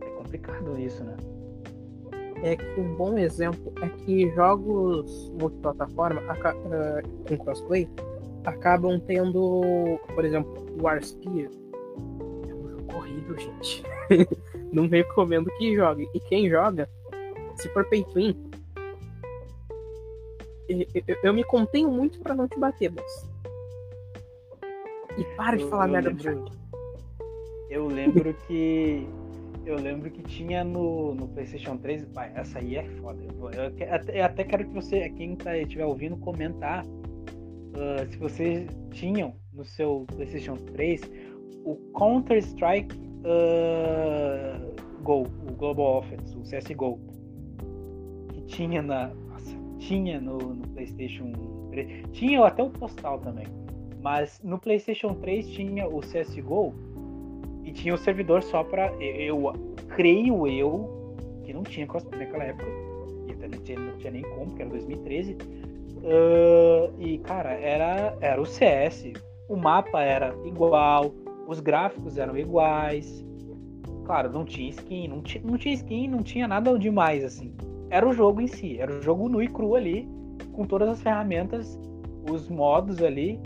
é 0.00 0.10
complicado 0.10 0.78
isso, 0.78 1.04
né? 1.04 1.16
É 2.42 2.56
que 2.56 2.80
um 2.80 2.94
bom 2.94 3.18
exemplo 3.18 3.72
é 3.82 3.88
que 3.88 4.30
jogos 4.30 5.30
multiplataforma 5.38 6.22
uh, 6.22 7.28
com 7.28 7.36
crossplay 7.36 7.86
acabam 8.44 8.98
tendo, 8.98 10.00
por 10.14 10.24
exemplo, 10.24 10.54
War 10.80 11.02
Spear. 11.04 11.50
É 12.48 12.54
um 12.54 12.68
jogo 12.70 12.96
horrível, 12.96 13.38
gente. 13.38 13.84
Não 14.72 14.88
recomendo 14.88 15.50
que 15.58 15.76
jogue. 15.76 16.08
E 16.14 16.20
quem 16.20 16.48
joga, 16.48 16.88
se 17.56 17.68
for 17.70 17.84
pay 17.84 18.06
eu, 20.68 20.86
eu, 21.06 21.16
eu 21.24 21.34
me 21.34 21.44
contenho 21.44 21.90
muito 21.90 22.20
para 22.20 22.34
não 22.34 22.46
te 22.46 22.58
bater, 22.58 22.90
boss. 22.90 23.29
E 25.18 25.24
para 25.36 25.56
de 25.56 25.64
falar 25.66 25.88
merda 25.88 26.10
do 26.10 26.22
jogo. 26.22 26.50
Eu 27.68 27.86
lembro 27.86 28.34
que. 28.46 29.06
Eu 29.66 29.76
lembro 29.76 30.10
que 30.10 30.22
tinha 30.22 30.64
no, 30.64 31.14
no 31.14 31.28
PlayStation 31.28 31.76
3. 31.76 32.06
Pai, 32.06 32.32
essa 32.34 32.58
aí 32.58 32.76
é 32.76 32.84
foda. 33.00 33.22
Eu, 33.22 33.50
eu, 33.50 34.14
eu, 34.14 34.24
até 34.24 34.44
quero 34.44 34.66
que 34.66 34.74
você, 34.74 35.08
quem 35.10 35.36
tá, 35.36 35.56
estiver 35.56 35.84
ouvindo, 35.84 36.16
comentar 36.16 36.84
uh, 36.84 38.10
se 38.10 38.16
vocês 38.16 38.68
tinham 38.90 39.34
no 39.52 39.64
seu 39.64 40.06
PlayStation 40.14 40.56
3 40.56 41.02
o 41.64 41.76
Counter-Strike 41.96 42.96
uh, 42.96 45.02
Go, 45.02 45.26
o 45.48 45.52
Global 45.56 45.98
Offense, 45.98 46.36
o 46.36 46.42
CSGO, 46.42 46.98
que 48.32 48.42
tinha 48.42 48.82
na. 48.82 49.08
Nossa, 49.28 49.56
tinha 49.78 50.20
no, 50.20 50.38
no 50.38 50.68
PlayStation 50.68 51.32
3. 51.70 52.04
Tinha 52.12 52.44
até 52.44 52.62
o 52.62 52.70
Postal 52.70 53.18
também. 53.20 53.46
Mas 54.02 54.40
no 54.42 54.58
PlayStation 54.58 55.14
3 55.14 55.48
tinha 55.48 55.86
o 55.86 56.00
CSGO 56.00 56.74
e 57.64 57.72
tinha 57.72 57.94
o 57.94 57.98
servidor 57.98 58.42
só 58.42 58.64
para 58.64 58.92
eu 59.02 59.52
creio 59.88 60.46
eu 60.46 61.14
que 61.44 61.52
não 61.52 61.62
tinha 61.62 61.86
cosplay 61.86 62.20
naquela 62.20 62.44
época 62.44 62.66
e 63.26 63.32
até 63.32 63.48
não 63.48 63.58
tinha, 63.62 63.78
não 63.78 63.98
tinha 63.98 64.10
nem 64.12 64.22
como, 64.22 64.46
porque 64.46 64.62
era 64.62 64.70
2013 64.70 65.36
Uh, 66.00 66.92
e, 66.98 67.18
cara, 67.18 67.52
era, 67.52 68.16
era 68.20 68.40
o 68.40 68.46
CS. 68.46 69.12
O 69.48 69.56
mapa 69.56 70.02
era 70.02 70.34
igual, 70.44 71.12
os 71.46 71.60
gráficos 71.60 72.16
eram 72.16 72.36
iguais. 72.36 73.24
Claro, 74.04 74.30
não 74.32 74.44
tinha 74.44 74.70
skin, 74.70 75.08
não 75.08 75.20
tinha, 75.22 75.44
não 75.44 75.56
tinha 75.56 75.74
skin, 75.74 76.08
não 76.08 76.22
tinha 76.22 76.48
nada 76.48 76.76
demais, 76.78 77.24
assim. 77.24 77.54
Era 77.90 78.08
o 78.08 78.12
jogo 78.12 78.40
em 78.40 78.46
si, 78.46 78.78
era 78.78 78.92
o 78.92 79.02
jogo 79.02 79.28
nu 79.28 79.42
e 79.42 79.48
cru 79.48 79.74
ali, 79.74 80.08
com 80.52 80.64
todas 80.64 80.88
as 80.88 81.02
ferramentas, 81.02 81.78
os 82.30 82.48
modos 82.48 83.02
ali. 83.02 83.40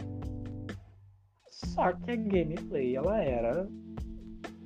Só 1.64 1.92
que 1.92 2.10
a 2.10 2.16
gameplay, 2.16 2.96
ela 2.96 3.22
era 3.22 3.68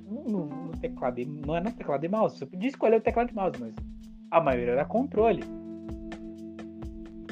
no, 0.05 0.45
no 0.45 0.77
teclado, 0.79 1.19
é 1.19 1.25
no 1.25 1.71
teclado 1.71 2.05
e 2.05 2.09
mouse. 2.09 2.37
Você 2.37 2.45
podia 2.45 2.69
escolher 2.69 2.97
o 2.97 3.01
teclado 3.01 3.31
e 3.31 3.35
mouse, 3.35 3.59
mas 3.59 3.73
a 4.31 4.41
maioria 4.41 4.73
era 4.73 4.85
controle 4.85 5.43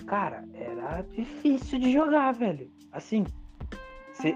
cara, 0.07 0.43
era 0.53 1.01
difícil 1.01 1.79
de 1.79 1.91
jogar, 1.91 2.31
velho. 2.31 2.71
Assim, 2.91 3.25
cê, 4.13 4.33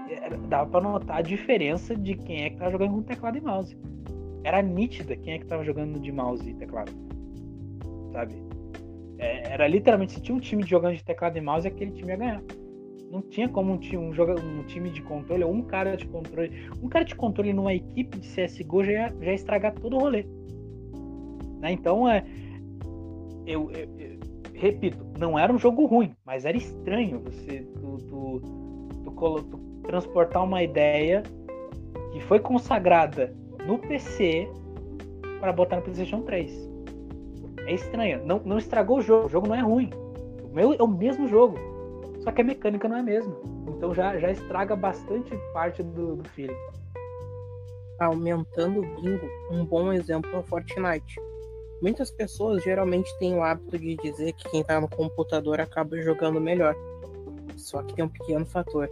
dava 0.48 0.70
pra 0.70 0.80
notar 0.80 1.16
a 1.18 1.22
diferença 1.22 1.96
de 1.96 2.14
quem 2.14 2.44
é 2.44 2.50
que 2.50 2.56
tava 2.56 2.70
jogando 2.70 2.92
com 2.92 3.02
teclado 3.02 3.38
e 3.38 3.40
mouse. 3.40 3.76
Era 4.44 4.62
nítida 4.62 5.16
quem 5.16 5.34
é 5.34 5.38
que 5.38 5.46
tava 5.46 5.64
jogando 5.64 5.98
de 5.98 6.12
mouse 6.12 6.48
e 6.48 6.54
teclado. 6.54 6.92
Sabe? 8.12 8.34
É, 9.18 9.52
era 9.54 9.66
literalmente, 9.66 10.12
se 10.12 10.20
tinha 10.20 10.36
um 10.36 10.40
time 10.40 10.62
jogando 10.62 10.96
de 10.96 11.04
teclado 11.04 11.36
e 11.38 11.40
mouse, 11.40 11.66
aquele 11.66 11.92
time 11.92 12.08
ia 12.08 12.16
ganhar. 12.16 12.42
Não 13.12 13.20
tinha 13.20 13.46
como 13.46 13.74
um, 13.74 13.76
time, 13.76 13.98
um, 13.98 14.14
joga, 14.14 14.40
um 14.40 14.64
time 14.64 14.88
de 14.88 15.02
controle, 15.02 15.44
ou 15.44 15.52
um 15.52 15.60
cara 15.60 15.94
de 15.98 16.06
controle. 16.06 16.50
Um 16.82 16.88
cara 16.88 17.04
de 17.04 17.14
controle 17.14 17.52
numa 17.52 17.74
equipe 17.74 18.18
de 18.18 18.26
CSGO 18.26 18.82
já 18.82 18.92
ia, 18.92 19.14
já 19.20 19.26
ia 19.26 19.34
estragar 19.34 19.74
todo 19.74 19.96
o 19.96 19.98
rolê. 19.98 20.24
Né? 21.60 21.72
Então, 21.72 22.08
é, 22.08 22.24
eu, 23.46 23.70
eu 23.70 24.18
repito, 24.54 25.04
não 25.18 25.38
era 25.38 25.52
um 25.52 25.58
jogo 25.58 25.84
ruim, 25.84 26.14
mas 26.24 26.46
era 26.46 26.56
estranho 26.56 27.20
você 27.20 27.66
tu, 27.74 27.98
tu, 28.08 28.40
tu, 29.04 29.42
tu 29.42 29.58
transportar 29.86 30.42
uma 30.42 30.62
ideia 30.62 31.22
que 32.14 32.20
foi 32.20 32.40
consagrada 32.40 33.36
no 33.66 33.76
PC 33.76 34.48
para 35.38 35.52
botar 35.52 35.76
no 35.76 35.82
PlayStation 35.82 36.22
3. 36.22 36.70
É 37.66 37.74
estranho. 37.74 38.24
Não, 38.24 38.40
não 38.42 38.56
estragou 38.56 38.98
o 38.98 39.02
jogo. 39.02 39.26
O 39.26 39.28
jogo 39.28 39.48
não 39.48 39.54
é 39.54 39.60
ruim. 39.60 39.90
O 40.42 40.54
meu 40.54 40.72
é 40.72 40.82
o 40.82 40.88
mesmo 40.88 41.28
jogo. 41.28 41.71
Só 42.22 42.30
que 42.30 42.40
a 42.40 42.44
mecânica 42.44 42.88
não 42.88 42.96
é 42.96 43.00
a 43.00 43.02
mesma. 43.02 43.36
Então 43.68 43.94
já, 43.94 44.18
já 44.18 44.30
estraga 44.30 44.76
bastante 44.76 45.36
parte 45.52 45.82
do, 45.82 46.16
do 46.16 46.28
feeling. 46.30 46.56
Aumentando 47.98 48.80
o 48.80 49.00
bingo, 49.00 49.26
um 49.50 49.64
bom 49.64 49.92
exemplo 49.92 50.30
é 50.32 50.38
o 50.38 50.42
Fortnite. 50.42 51.20
Muitas 51.80 52.12
pessoas 52.12 52.62
geralmente 52.62 53.10
têm 53.18 53.34
o 53.34 53.42
hábito 53.42 53.76
de 53.76 53.96
dizer 53.96 54.32
que 54.34 54.48
quem 54.50 54.60
está 54.60 54.80
no 54.80 54.88
computador 54.88 55.60
acaba 55.60 56.00
jogando 56.00 56.40
melhor. 56.40 56.76
Só 57.56 57.82
que 57.82 57.94
tem 57.94 58.04
um 58.04 58.08
pequeno 58.08 58.46
fator. 58.46 58.88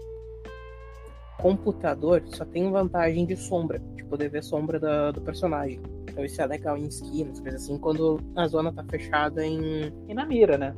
Computador 1.38 2.22
só 2.26 2.44
tem 2.44 2.70
vantagem 2.70 3.24
de 3.26 3.36
sombra, 3.36 3.78
de 3.78 4.04
poder 4.04 4.28
ver 4.28 4.42
sombra 4.42 4.78
da, 4.78 5.12
do 5.12 5.20
personagem. 5.20 5.80
Então 6.02 6.24
isso 6.24 6.42
é 6.42 6.46
legal 6.46 6.76
em 6.76 6.86
esquinas, 6.86 7.40
coisas 7.40 7.62
assim, 7.62 7.78
quando 7.78 8.20
a 8.34 8.46
zona 8.48 8.72
tá 8.72 8.84
fechada 8.84 9.46
em. 9.46 9.92
E 10.08 10.12
na 10.12 10.26
mira, 10.26 10.58
né? 10.58 10.74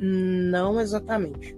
Não 0.00 0.80
exatamente. 0.80 1.54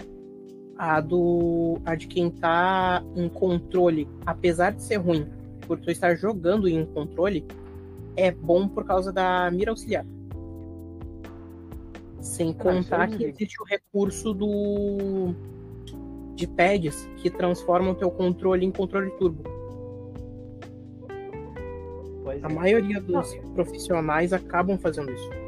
A 0.76 1.00
do. 1.00 1.80
A 1.84 1.94
de 1.94 2.08
quem 2.08 2.28
tá 2.30 3.02
em 3.14 3.28
controle, 3.28 4.08
apesar 4.26 4.72
de 4.72 4.82
ser 4.82 4.96
ruim, 4.96 5.28
por 5.66 5.78
tu 5.78 5.90
estar 5.90 6.16
jogando 6.16 6.68
em 6.68 6.84
controle, 6.84 7.46
é 8.16 8.32
bom 8.32 8.66
por 8.66 8.84
causa 8.84 9.12
da 9.12 9.48
mira 9.50 9.70
auxiliar. 9.70 10.04
Sem 12.20 12.50
ah, 12.50 12.62
contar 12.62 13.08
que 13.08 13.24
existe 13.24 13.62
o 13.62 13.64
recurso 13.64 14.34
do 14.34 15.34
de 16.34 16.46
pads 16.46 17.08
que 17.18 17.30
transformam 17.30 17.92
o 17.92 17.94
teu 17.94 18.10
controle 18.10 18.66
em 18.66 18.72
controle 18.72 19.10
turbo. 19.12 19.44
Pois 22.24 22.42
a 22.42 22.48
é. 22.48 22.52
maioria 22.52 23.00
dos 23.00 23.34
Não. 23.36 23.54
profissionais 23.54 24.32
acabam 24.32 24.78
fazendo 24.78 25.12
isso. 25.12 25.41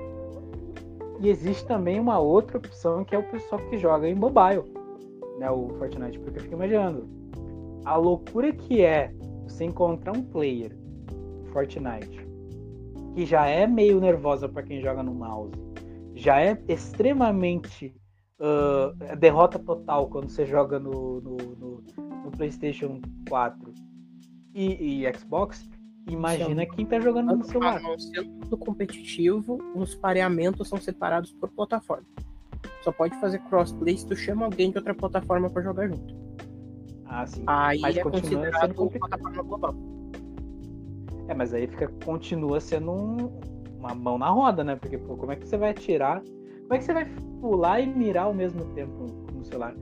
E 1.21 1.29
existe 1.29 1.67
também 1.67 2.01
uma 2.01 2.19
outra 2.19 2.59
opção 2.59 3.05
que 3.05 3.15
é 3.15 3.19
o 3.19 3.31
pessoal 3.31 3.61
que 3.71 3.79
joga 3.79 4.09
em 4.09 4.15
mobile, 4.15 4.65
né, 5.39 5.51
o 5.51 5.69
Fortnite, 5.79 6.19
porque 6.19 6.39
eu 6.39 6.43
fico 6.43 6.55
imaginando 6.55 7.09
a 7.85 7.97
loucura 7.97 8.53
que 8.53 8.83
é 8.83 9.13
você 9.45 9.65
encontrar 9.65 10.17
um 10.17 10.23
player 10.23 10.77
Fortnite 11.53 12.25
que 13.15 13.25
já 13.25 13.47
é 13.47 13.67
meio 13.67 14.01
nervosa 14.01 14.49
para 14.49 14.63
quem 14.63 14.81
joga 14.81 15.03
no 15.03 15.15
mouse, 15.15 15.53
já 16.15 16.41
é 16.41 16.61
extremamente 16.69 17.95
uh, 18.41 19.17
derrota 19.17 19.59
total 19.59 20.09
quando 20.09 20.29
você 20.29 20.45
joga 20.45 20.79
no, 20.81 21.21
no, 21.21 21.37
no, 21.37 21.85
no 22.25 22.31
PlayStation 22.33 23.01
4 23.29 23.73
e, 24.53 25.05
e, 25.05 25.15
Xbox. 25.15 25.69
Imagina 26.07 26.67
quem 26.67 26.85
tá 26.85 27.01
jogando 27.01 27.37
no 27.37 27.45
celular. 27.45 27.81
No 28.51 28.59
competitivo, 28.59 29.59
os 29.75 29.95
pareamentos 29.95 30.69
são 30.69 30.79
separados 30.79 31.33
por 31.33 31.51
plataforma. 31.51 32.07
Só 32.83 32.93
pode 32.93 33.19
fazer 33.21 33.39
crossplay 33.41 33.97
se 33.97 34.07
tu 34.07 34.15
chama 34.15 34.45
alguém 34.45 34.71
de 34.71 34.77
outra 34.77 34.95
plataforma 34.95 35.49
para 35.49 35.63
jogar 35.63 35.89
junto. 35.89 36.15
Ah, 37.07 37.27
sim. 37.27 37.45
Aí 37.47 37.81
Mas 37.81 37.97
é 37.97 38.03
continua 38.03 38.21
considerado 38.21 38.77
sendo 38.77 38.91
plataforma 38.91 39.43
global. 39.43 39.75
É, 41.29 41.35
mas 41.35 41.55
aí 41.55 41.67
fica, 41.67 41.89
continua 42.05 42.61
sendo 42.61 42.93
um- 42.93 43.41
uma 43.79 43.95
mão 43.95 44.19
na 44.19 44.29
roda, 44.29 44.63
né? 44.63 44.77
Porque, 44.77 44.99
pô, 44.99 45.17
como 45.17 45.33
é 45.33 45.37
que 45.37 45.47
você 45.49 45.57
vai 45.57 45.71
atirar? 45.71 46.23
Como 46.23 46.75
é 46.75 46.79
que 46.79 46.85
você 46.85 46.93
vai 46.93 47.07
pular 47.41 47.81
e 47.81 47.87
mirar 47.87 48.25
ao 48.25 48.35
mesmo 48.35 48.65
tempo 48.75 49.07
no 49.33 49.45
celular? 49.45 49.75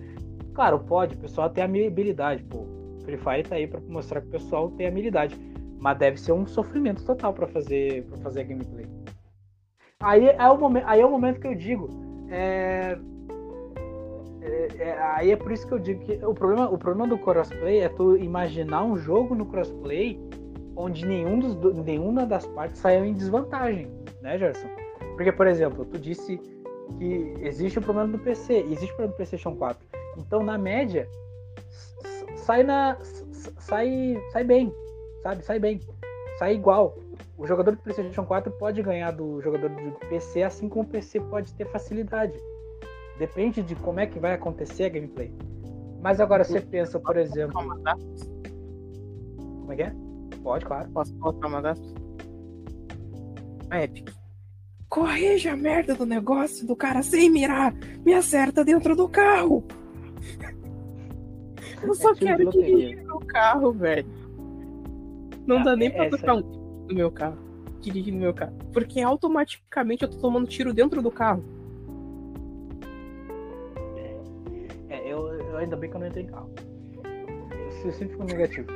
Claro, 0.55 0.79
pode, 0.81 1.15
o 1.17 1.19
pessoal 1.19 1.51
tem 1.51 1.65
habilidade, 1.65 2.45
pô. 2.45 2.67
Free 3.05 3.17
Fire 3.17 3.43
tá 3.43 3.57
aí 3.57 3.67
pra 3.67 3.81
mostrar 3.89 4.21
que 4.21 4.29
o 4.29 4.31
pessoal 4.31 4.71
tem 4.71 4.87
habilidade. 4.87 5.37
Mas 5.83 5.99
deve 5.99 6.17
ser 6.17 6.31
um 6.31 6.47
sofrimento 6.47 7.05
total 7.05 7.33
pra 7.33 7.49
fazer, 7.49 8.05
pra 8.05 8.17
fazer 8.19 8.43
a 8.43 8.45
gameplay. 8.45 8.87
Aí 9.99 10.29
é, 10.29 10.49
o 10.49 10.57
momento, 10.57 10.85
aí 10.87 11.01
é 11.01 11.05
o 11.05 11.11
momento 11.11 11.41
que 11.41 11.47
eu 11.49 11.57
digo. 11.57 11.89
É, 12.31 12.97
é- 14.43 14.69
é- 14.79 14.99
aí 15.01 15.33
é 15.33 15.37
por 15.37 15.51
isso 15.51 15.67
que 15.67 15.75
eu 15.75 15.81
digo 15.81 16.05
que 16.05 16.25
o 16.25 16.33
problema, 16.33 16.71
o 16.71 16.79
problema 16.79 17.09
do 17.09 17.19
crossplay 17.19 17.81
é 17.81 17.89
tu 17.89 18.17
imaginar 18.17 18.85
um 18.85 18.97
jogo 18.97 19.35
no 19.35 19.45
crossplay 19.45 20.21
onde 20.77 21.05
nenhum 21.05 21.41
dos, 21.41 21.57
do- 21.57 21.75
nenhuma 21.75 22.25
das 22.25 22.47
partes 22.47 22.79
saiu 22.79 23.05
em 23.05 23.13
desvantagem, 23.13 23.91
né, 24.21 24.39
Gerson? 24.39 24.69
Porque, 25.17 25.33
por 25.33 25.49
exemplo, 25.49 25.85
tu 25.85 25.99
disse 25.99 26.39
que 26.97 27.35
existe 27.41 27.81
o 27.81 27.83
problema 27.83 28.09
do 28.09 28.21
PC, 28.21 28.59
existe 28.71 28.85
o 28.85 28.97
problema 28.97 29.15
do 29.15 29.17
PlayStation 29.17 29.57
4. 29.57 29.85
Então, 30.17 30.45
na 30.45 30.57
média, 30.57 31.09
sai 32.37 32.63
na 32.63 32.97
sai 33.59 34.17
sai 34.33 34.45
bem, 34.45 34.73
sabe? 35.23 35.45
Sai 35.45 35.59
bem, 35.59 35.81
sai 36.39 36.55
igual. 36.55 36.97
O 37.39 37.47
jogador 37.47 37.73
do 37.73 37.83
PlayStation 37.83 38.25
4 38.25 38.53
pode 38.53 38.83
ganhar 38.83 39.11
do 39.11 39.41
jogador 39.41 39.71
do 39.71 39.93
PC, 40.09 40.43
assim 40.43 40.69
como 40.69 40.85
o 40.85 40.89
PC 40.89 41.21
pode 41.21 41.53
ter 41.55 41.67
facilidade. 41.67 42.39
Depende 43.19 43.63
de 43.63 43.75
como 43.77 44.01
é 44.01 44.07
que 44.07 44.19
vai 44.19 44.35
acontecer 44.35 44.85
a 44.85 44.89
gameplay. 44.89 45.33
Mas 46.01 46.21
agora 46.21 46.45
você 46.45 46.61
pensa, 46.61 46.99
por 46.99 47.17
exemplo, 47.17 47.55
como 47.55 49.73
é 49.73 49.77
que 49.77 49.83
é? 49.83 49.93
Pode, 50.43 50.65
claro. 50.65 50.91
Posso 50.91 51.15
colocar 51.19 51.47
uma 51.47 51.63
das? 51.63 51.79
A 53.71 53.85
Epic. 53.85 54.11
Corrija 54.89 55.53
a 55.53 55.57
merda 55.57 55.95
do 55.95 56.05
negócio 56.05 56.67
do 56.67 56.77
cara 56.77 57.03
sem 57.03 57.31
mirar. 57.31 57.73
Me 58.05 58.13
acerta 58.13 58.65
dentro 58.65 58.97
do 58.97 59.09
carro. 59.09 59.65
Eu 61.83 61.95
só 61.95 62.13
É 62.13 62.15
quero 62.15 62.51
dirigir 62.51 63.03
meu 63.05 63.19
carro, 63.21 63.73
velho. 63.73 64.07
Não 65.47 65.59
Ah, 65.59 65.63
dá 65.65 65.77
nem 65.77 65.89
é- 65.89 65.91
pra 65.91 66.05
essa- 66.07 66.19
tocar 66.19 66.35
um 66.35 66.43
tiro 66.43 66.87
no 66.89 66.95
meu 66.95 67.11
carro. 67.11 67.39
Dirigir 67.81 68.15
no 68.15 68.21
meu 68.21 68.33
carro. 68.35 68.53
Porque 68.73 69.01
automaticamente 69.01 70.05
eu 70.05 70.09
tô 70.11 70.19
tomando 70.19 70.47
tiro 70.47 70.73
dentro 70.73 71.03
do 71.03 71.11
carro. 71.11 71.43
É, 74.89 75.13
eu, 75.13 75.27
eu 75.29 75.57
ainda 75.57 75.77
bem 75.77 75.91
que 75.91 75.97
eu 75.97 76.01
não 76.01 76.07
entrei 76.07 76.25
em 76.25 76.29
carro. 76.29 76.51
Eu 77.85 77.93
sempre 77.93 78.11
fico 78.15 78.25
negativo. 78.25 78.69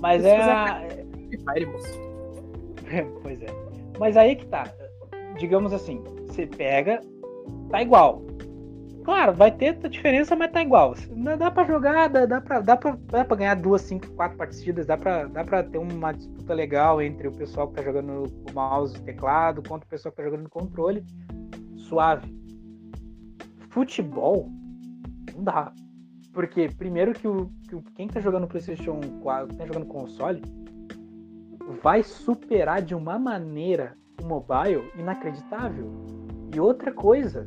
Mas 0.00 0.24
é. 0.24 1.04
Fire, 1.52 1.66
moço. 1.66 2.00
pois 3.22 3.42
é. 3.42 3.46
Mas 3.98 4.16
aí 4.16 4.36
que 4.36 4.46
tá. 4.46 4.64
Digamos 5.38 5.72
assim, 5.72 6.02
você 6.26 6.46
pega, 6.46 7.00
tá 7.70 7.82
igual. 7.82 8.22
Claro, 9.04 9.32
vai 9.32 9.50
ter 9.50 9.76
diferença, 9.88 10.36
mas 10.36 10.52
tá 10.52 10.62
igual. 10.62 10.94
Dá, 11.16 11.36
dá 11.36 11.50
pra 11.50 11.64
jogar, 11.64 12.08
dá, 12.08 12.26
dá, 12.26 12.40
pra, 12.40 12.60
dá, 12.60 12.76
pra, 12.76 12.98
dá 13.06 13.24
pra 13.24 13.36
ganhar 13.36 13.54
duas, 13.54 13.82
cinco, 13.82 14.06
quatro 14.08 14.36
partidas, 14.36 14.86
dá 14.86 14.96
pra, 14.96 15.26
dá 15.26 15.42
pra 15.42 15.62
ter 15.62 15.78
uma 15.78 16.12
disputa 16.12 16.52
legal 16.52 17.00
entre 17.00 17.28
o 17.28 17.32
pessoal 17.32 17.68
que 17.68 17.76
tá 17.76 17.82
jogando 17.82 18.24
o 18.24 18.54
mouse 18.54 18.96
e 18.96 19.02
teclado 19.02 19.62
contra 19.62 19.86
o 19.86 19.88
pessoal 19.88 20.12
que 20.12 20.18
tá 20.18 20.24
jogando 20.24 20.42
no 20.42 20.50
controle. 20.50 21.04
Suave. 21.76 22.38
Futebol, 23.70 24.48
não 25.34 25.44
dá. 25.44 25.72
Porque, 26.32 26.68
primeiro, 26.68 27.12
que, 27.12 27.26
o, 27.26 27.50
que 27.68 27.80
quem 27.94 28.06
tá 28.06 28.20
jogando 28.20 28.46
PlayStation 28.46 29.00
4, 29.22 29.48
quem 29.48 29.56
tá 29.56 29.66
jogando 29.66 29.86
console, 29.86 30.42
vai 31.82 32.02
superar 32.02 32.82
de 32.82 32.94
uma 32.94 33.18
maneira 33.18 33.96
o 34.22 34.26
mobile 34.26 34.90
inacreditável. 34.96 35.90
E 36.54 36.60
outra 36.60 36.92
coisa, 36.92 37.46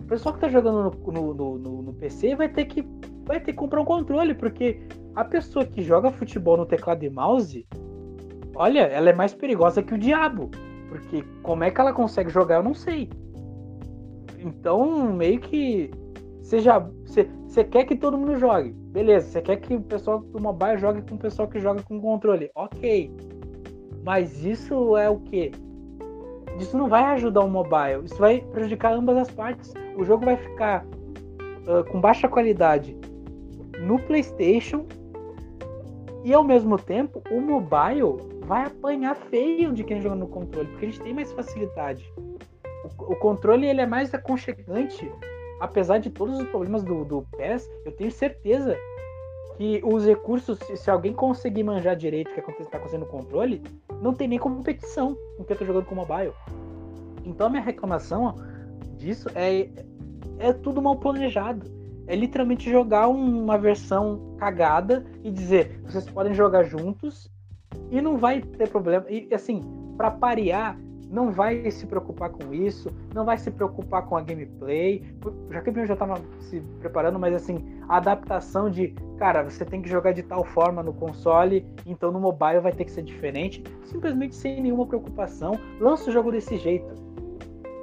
o 0.00 0.04
pessoal 0.04 0.34
que 0.34 0.40
tá 0.40 0.48
jogando 0.48 0.90
no, 0.90 1.12
no- 1.12 1.58
no- 1.58 1.82
no- 1.82 1.92
PC 1.94 2.34
vai 2.34 2.48
ter 2.48 2.64
que 2.66 2.86
vai 3.24 3.38
ter 3.40 3.52
que 3.52 3.58
comprar 3.58 3.80
um 3.80 3.84
controle, 3.84 4.34
porque 4.34 4.80
a 5.14 5.24
pessoa 5.24 5.64
que 5.64 5.82
joga 5.82 6.10
futebol 6.10 6.56
no 6.56 6.64
teclado 6.64 7.02
e 7.04 7.10
mouse, 7.10 7.66
olha, 8.54 8.80
ela 8.80 9.10
é 9.10 9.12
mais 9.14 9.34
perigosa 9.34 9.82
que 9.82 9.94
o 9.94 9.98
diabo. 9.98 10.50
Porque 10.88 11.22
como 11.42 11.64
é 11.64 11.70
que 11.70 11.78
ela 11.80 11.92
consegue 11.92 12.30
jogar, 12.30 12.56
eu 12.56 12.62
não 12.62 12.72
sei. 12.72 13.10
Então, 14.38 15.12
meio 15.12 15.38
que 15.40 15.90
já 16.56 16.78
você 16.78 17.64
quer 17.64 17.84
que 17.84 17.96
todo 17.96 18.16
mundo 18.16 18.36
jogue. 18.36 18.70
Beleza, 18.70 19.28
você 19.28 19.42
quer 19.42 19.56
que 19.56 19.74
o 19.74 19.82
pessoal 19.82 20.20
do 20.20 20.40
mobile 20.40 20.78
jogue 20.78 21.02
com 21.02 21.16
o 21.16 21.18
pessoal 21.18 21.46
que 21.48 21.58
joga 21.60 21.82
com 21.82 22.00
controle. 22.00 22.50
OK. 22.54 23.12
Mas 24.04 24.44
isso 24.44 24.96
é 24.96 25.10
o 25.10 25.18
quê? 25.18 25.50
Isso 26.58 26.76
não 26.76 26.88
vai 26.88 27.04
ajudar 27.04 27.40
o 27.40 27.48
mobile. 27.48 28.04
Isso 28.04 28.16
vai 28.16 28.40
prejudicar 28.40 28.92
ambas 28.92 29.16
as 29.16 29.30
partes. 29.30 29.72
O 29.96 30.04
jogo 30.04 30.24
vai 30.24 30.36
ficar 30.36 30.84
ah, 31.68 31.84
com 31.84 32.00
baixa 32.00 32.26
qualidade 32.28 32.96
no 33.80 33.98
PlayStation 33.98 34.86
e 36.24 36.32
ao 36.32 36.42
mesmo 36.42 36.78
tempo 36.78 37.22
o 37.30 37.40
mobile 37.40 38.16
vai 38.46 38.64
apanhar 38.64 39.14
feio 39.14 39.72
de 39.72 39.84
quem 39.84 40.00
joga 40.00 40.16
no 40.16 40.26
controle, 40.26 40.68
porque 40.68 40.86
a 40.86 40.88
gente 40.88 41.02
tem 41.02 41.14
mais 41.14 41.30
facilidade. 41.32 42.10
O, 42.98 43.12
o 43.12 43.16
controle 43.16 43.66
ele 43.66 43.82
é 43.82 43.86
mais 43.86 44.12
aconchegante, 44.14 45.10
apesar 45.60 45.98
de 45.98 46.10
todos 46.10 46.38
os 46.40 46.48
problemas 46.48 46.82
do, 46.82 47.04
do 47.04 47.22
PES, 47.36 47.70
eu 47.84 47.92
tenho 47.92 48.10
certeza 48.10 48.76
que 49.58 49.80
os 49.84 50.06
recursos, 50.06 50.58
se, 50.60 50.76
se 50.76 50.90
alguém 50.90 51.12
conseguir 51.12 51.62
manjar 51.62 51.94
direito 51.94 52.30
o 52.30 52.34
que 52.42 52.62
está 52.62 52.78
acontecendo 52.78 53.00
no 53.00 53.06
controle, 53.06 53.62
não 54.02 54.12
tem 54.14 54.28
nem 54.28 54.38
competição 54.38 55.16
com 55.36 55.44
quem 55.44 55.56
tô 55.56 55.64
jogando 55.64 55.84
com 55.84 55.94
mobile. 55.94 56.32
Então 57.24 57.46
a 57.46 57.50
minha 57.50 57.62
reclamação 57.62 58.34
disso 58.96 59.28
é, 59.34 59.68
é 60.38 60.52
tudo 60.52 60.80
mal 60.80 60.96
planejado. 60.96 61.66
É 62.06 62.16
literalmente 62.16 62.70
jogar 62.70 63.08
um- 63.08 63.44
uma 63.44 63.58
versão 63.58 64.34
cagada 64.38 65.04
e 65.22 65.30
dizer 65.30 65.80
vocês 65.84 66.08
podem 66.08 66.32
jogar 66.32 66.64
juntos 66.64 67.30
e 67.90 68.00
não 68.00 68.16
vai 68.16 68.40
ter 68.40 68.68
problema. 68.70 69.04
E 69.10 69.28
assim, 69.34 69.62
para 69.96 70.10
parear, 70.10 70.78
não 71.10 71.32
vai 71.32 71.70
se 71.70 71.86
preocupar 71.86 72.30
com 72.30 72.52
isso, 72.52 72.90
não 73.14 73.24
vai 73.24 73.38
se 73.38 73.50
preocupar 73.50 74.02
com 74.06 74.16
a 74.16 74.20
gameplay. 74.20 75.02
Que 75.64 75.80
eu 75.80 75.86
já 75.86 75.96
tava 75.96 76.20
se 76.40 76.60
preparando, 76.80 77.18
mas 77.18 77.34
assim, 77.34 77.64
a 77.88 77.96
adaptação 77.96 78.70
de, 78.70 78.94
cara, 79.18 79.42
você 79.42 79.64
tem 79.64 79.82
que 79.82 79.88
jogar 79.88 80.12
de 80.12 80.22
tal 80.22 80.44
forma 80.44 80.82
no 80.82 80.92
console, 80.92 81.66
então 81.86 82.12
no 82.12 82.20
mobile 82.20 82.60
vai 82.60 82.72
ter 82.72 82.84
que 82.84 82.90
ser 82.90 83.02
diferente, 83.02 83.62
simplesmente 83.84 84.34
sem 84.34 84.60
nenhuma 84.60 84.86
preocupação, 84.86 85.58
lança 85.80 86.10
o 86.10 86.12
jogo 86.12 86.30
desse 86.30 86.56
jeito. 86.56 86.94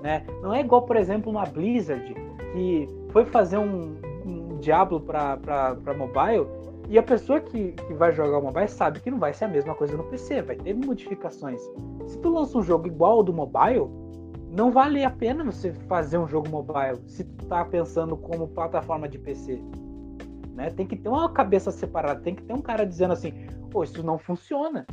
Né? 0.02 0.26
Não 0.42 0.54
é 0.54 0.60
igual, 0.60 0.84
por 0.84 0.96
exemplo, 0.96 1.32
uma 1.32 1.46
Blizzard 1.46 2.14
que 2.54 2.88
foi 3.12 3.26
fazer 3.26 3.58
um, 3.58 3.96
um 4.26 4.58
Diablo 4.60 5.02
para 5.02 5.94
mobile 5.98 6.48
e 6.88 6.98
a 7.00 7.04
pessoa 7.04 7.40
que, 7.40 7.72
que 7.72 7.94
vai 7.94 8.14
jogar 8.14 8.38
o 8.38 8.42
mobile 8.44 8.68
sabe 8.68 9.00
que 9.00 9.10
não 9.10 9.18
vai 9.18 9.34
ser 9.34 9.46
a 9.46 9.48
mesma 9.48 9.74
coisa 9.74 9.98
no 9.98 10.04
PC, 10.04 10.42
vai 10.44 10.56
ter 10.56 10.74
modificações. 10.74 11.62
Se 12.08 12.18
tu 12.20 12.30
lança 12.30 12.58
um 12.58 12.62
jogo 12.62 12.88
igual 12.88 13.14
ao 13.14 13.24
do 13.24 13.34
mobile, 13.34 13.90
não 14.52 14.72
vale 14.72 15.04
a 15.04 15.10
pena 15.10 15.44
você 15.44 15.74
fazer 15.88 16.18
um 16.18 16.28
jogo 16.28 16.50
mobile 16.50 17.02
se 17.08 17.24
tu 17.24 17.46
tá 17.48 17.66
pensando 17.66 18.16
como 18.16 18.48
plataforma 18.48 19.10
de 19.10 19.18
PC. 19.18 19.62
Né? 20.54 20.70
Tem 20.70 20.86
que 20.86 20.96
ter 20.96 21.10
uma 21.10 21.30
cabeça 21.30 21.72
separada, 21.72 22.22
tem 22.22 22.36
que 22.36 22.44
ter 22.44 22.54
um 22.54 22.62
cara 22.62 22.86
dizendo 22.86 23.14
assim, 23.14 23.34
pô, 23.72 23.84
isso 23.84 24.04
não 24.04 24.18
funciona. 24.18 24.86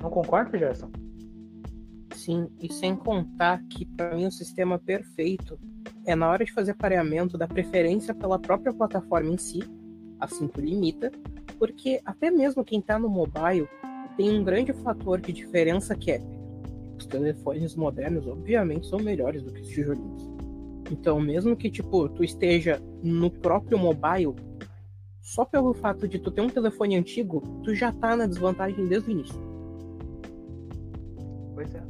Não 0.00 0.10
concorda, 0.10 0.56
Gerson? 0.56 0.90
Sim, 2.14 2.48
e 2.60 2.72
sem 2.72 2.96
contar 2.96 3.62
que 3.68 3.84
para 3.84 4.14
mim 4.14 4.26
o 4.26 4.32
sistema 4.32 4.78
perfeito 4.78 5.58
é 6.06 6.14
na 6.14 6.30
hora 6.30 6.44
de 6.44 6.52
fazer 6.52 6.74
pareamento 6.74 7.36
da 7.36 7.46
preferência 7.46 8.14
pela 8.14 8.38
própria 8.38 8.72
plataforma 8.72 9.30
em 9.30 9.36
si, 9.36 9.60
assim 10.20 10.46
tu 10.48 10.60
limita, 10.60 11.10
porque 11.58 12.00
até 12.04 12.30
mesmo 12.30 12.64
quem 12.64 12.80
tá 12.80 12.98
no 12.98 13.08
mobile 13.08 13.68
tem 14.16 14.38
um 14.38 14.44
grande 14.44 14.72
fator 14.72 15.20
de 15.20 15.32
diferença 15.32 15.94
que 15.94 16.10
é 16.10 16.20
os 16.98 17.04
telefones 17.06 17.76
modernos, 17.76 18.26
obviamente, 18.26 18.86
são 18.86 18.98
melhores 18.98 19.42
do 19.42 19.52
que 19.52 19.60
os 19.60 19.68
tijolinhos. 19.68 20.30
Então, 20.90 21.20
mesmo 21.20 21.56
que 21.56 21.70
tipo 21.70 22.08
tu 22.08 22.24
esteja 22.24 22.80
no 23.02 23.30
próprio 23.30 23.78
mobile, 23.78 24.34
só 25.20 25.44
pelo 25.44 25.74
fato 25.74 26.06
de 26.08 26.18
tu 26.18 26.30
ter 26.30 26.40
um 26.40 26.48
telefone 26.48 26.96
antigo, 26.96 27.42
tu 27.62 27.74
já 27.74 27.92
tá 27.92 28.16
na 28.16 28.26
desvantagem 28.26 28.86
desde 28.86 29.10
o 29.10 29.12
início. 29.12 29.40
Pois 31.54 31.74
é. 31.74 31.82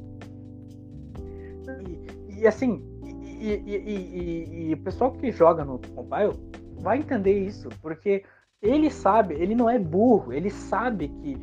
E, 2.30 2.40
e, 2.40 2.46
assim, 2.46 2.82
e- 3.04 3.62
e- 3.66 4.68
e 4.70 4.74
o 4.74 4.78
pessoal 4.78 5.12
que 5.12 5.30
joga 5.30 5.64
no 5.64 5.80
mobile 5.94 6.32
vai 6.80 6.98
entender 6.98 7.38
isso, 7.38 7.68
porque 7.82 8.22
ele 8.62 8.90
sabe, 8.90 9.34
ele 9.34 9.54
não 9.54 9.68
é 9.68 9.78
burro, 9.78 10.32
ele 10.32 10.50
sabe 10.50 11.08
que 11.08 11.36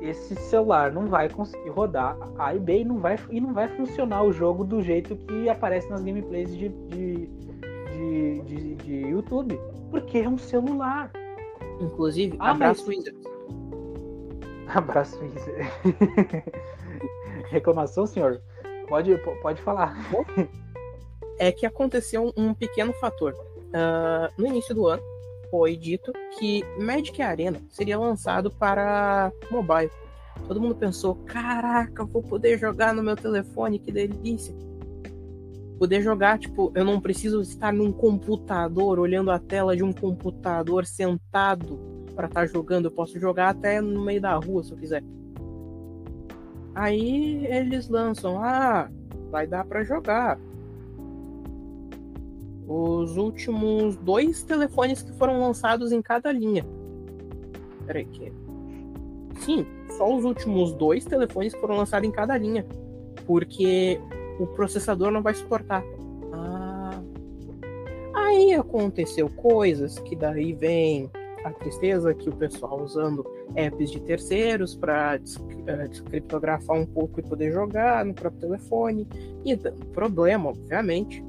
esse 0.00 0.34
celular 0.34 0.90
não 0.92 1.06
vai 1.06 1.28
conseguir 1.28 1.70
rodar 1.70 2.16
A 2.38 2.54
e 2.54 2.58
B 2.58 2.80
e 2.80 2.84
não 2.84 2.98
vai, 2.98 3.16
e 3.30 3.40
não 3.40 3.54
vai 3.54 3.68
funcionar 3.68 4.24
o 4.24 4.32
jogo 4.32 4.64
do 4.64 4.82
jeito 4.82 5.14
que 5.16 5.48
aparece 5.48 5.88
nas 5.88 6.02
gameplays 6.02 6.56
de, 6.56 6.68
de, 6.68 7.26
de, 7.26 8.40
de- 8.42 8.74
de 8.76 8.94
YouTube. 9.08 9.58
Porque 9.90 10.18
é 10.18 10.28
um 10.28 10.38
celular. 10.38 11.10
Inclusive, 11.80 12.36
ah, 12.40 12.50
abraço 12.50 12.84
mas... 12.86 12.96
Wizards. 12.96 13.22
Abraço 14.74 15.20
Wizards. 15.20 15.68
Reclamação, 17.50 18.06
senhor? 18.06 18.40
Pode, 18.88 19.16
pode 19.40 19.60
falar. 19.62 19.94
É 21.38 21.52
que 21.52 21.66
aconteceu 21.66 22.32
um 22.36 22.54
pequeno 22.54 22.92
fator. 22.94 23.34
Uh, 23.72 24.32
no 24.36 24.46
início 24.46 24.74
do 24.74 24.86
ano, 24.86 25.02
foi 25.50 25.76
dito 25.76 26.12
que 26.38 26.64
Magic 26.78 27.20
Arena 27.20 27.60
seria 27.70 27.98
lançado 27.98 28.50
para 28.50 29.32
mobile. 29.50 29.90
Todo 30.46 30.60
mundo 30.60 30.74
pensou: 30.74 31.14
caraca, 31.26 32.04
vou 32.04 32.22
poder 32.22 32.58
jogar 32.58 32.94
no 32.94 33.02
meu 33.02 33.16
telefone, 33.16 33.78
que 33.78 33.92
delícia! 33.92 34.54
Poder 35.78 36.00
jogar, 36.00 36.38
tipo, 36.38 36.72
eu 36.74 36.84
não 36.84 37.00
preciso 37.00 37.40
estar 37.40 37.72
num 37.72 37.92
computador, 37.92 38.98
olhando 38.98 39.30
a 39.30 39.38
tela 39.38 39.76
de 39.76 39.82
um 39.82 39.92
computador 39.92 40.86
sentado 40.86 41.78
para 42.14 42.28
estar 42.28 42.40
tá 42.42 42.46
jogando. 42.46 42.86
Eu 42.86 42.90
posso 42.92 43.18
jogar 43.18 43.48
até 43.48 43.80
no 43.80 44.04
meio 44.04 44.20
da 44.20 44.34
rua 44.36 44.62
se 44.62 44.72
eu 44.72 44.78
quiser. 44.78 45.02
Aí 46.74 47.46
eles 47.46 47.88
lançam: 47.88 48.42
ah, 48.42 48.88
vai 49.30 49.46
dar 49.46 49.64
para 49.64 49.82
jogar. 49.82 50.38
Os 52.74 53.18
últimos 53.18 53.96
dois 53.96 54.42
telefones 54.42 55.02
que 55.02 55.12
foram 55.12 55.38
lançados 55.38 55.92
em 55.92 56.00
cada 56.00 56.32
linha. 56.32 56.64
Peraí, 57.86 58.06
que. 58.06 58.32
Sim, 59.40 59.66
só 59.98 60.10
os 60.16 60.24
últimos 60.24 60.72
dois 60.72 61.04
telefones 61.04 61.54
foram 61.56 61.76
lançados 61.76 62.08
em 62.08 62.10
cada 62.10 62.34
linha. 62.38 62.64
Porque 63.26 64.00
o 64.40 64.46
processador 64.46 65.10
não 65.10 65.20
vai 65.20 65.34
suportar. 65.34 65.84
Ah. 66.32 67.02
Aí 68.14 68.54
aconteceu 68.54 69.28
coisas 69.28 69.98
que 69.98 70.16
daí 70.16 70.54
vem 70.54 71.10
a 71.44 71.50
tristeza 71.50 72.14
que 72.14 72.30
o 72.30 72.32
pessoal 72.32 72.80
usando 72.80 73.22
apps 73.54 73.90
de 73.90 74.00
terceiros 74.00 74.74
para 74.74 75.16
eh, 75.16 75.88
descriptografar 75.88 76.76
um 76.76 76.86
pouco 76.86 77.20
e 77.20 77.22
poder 77.22 77.52
jogar 77.52 78.02
no 78.02 78.14
próprio 78.14 78.40
telefone 78.40 79.06
e 79.44 79.54
dando 79.56 79.84
problema, 79.88 80.48
obviamente. 80.48 81.22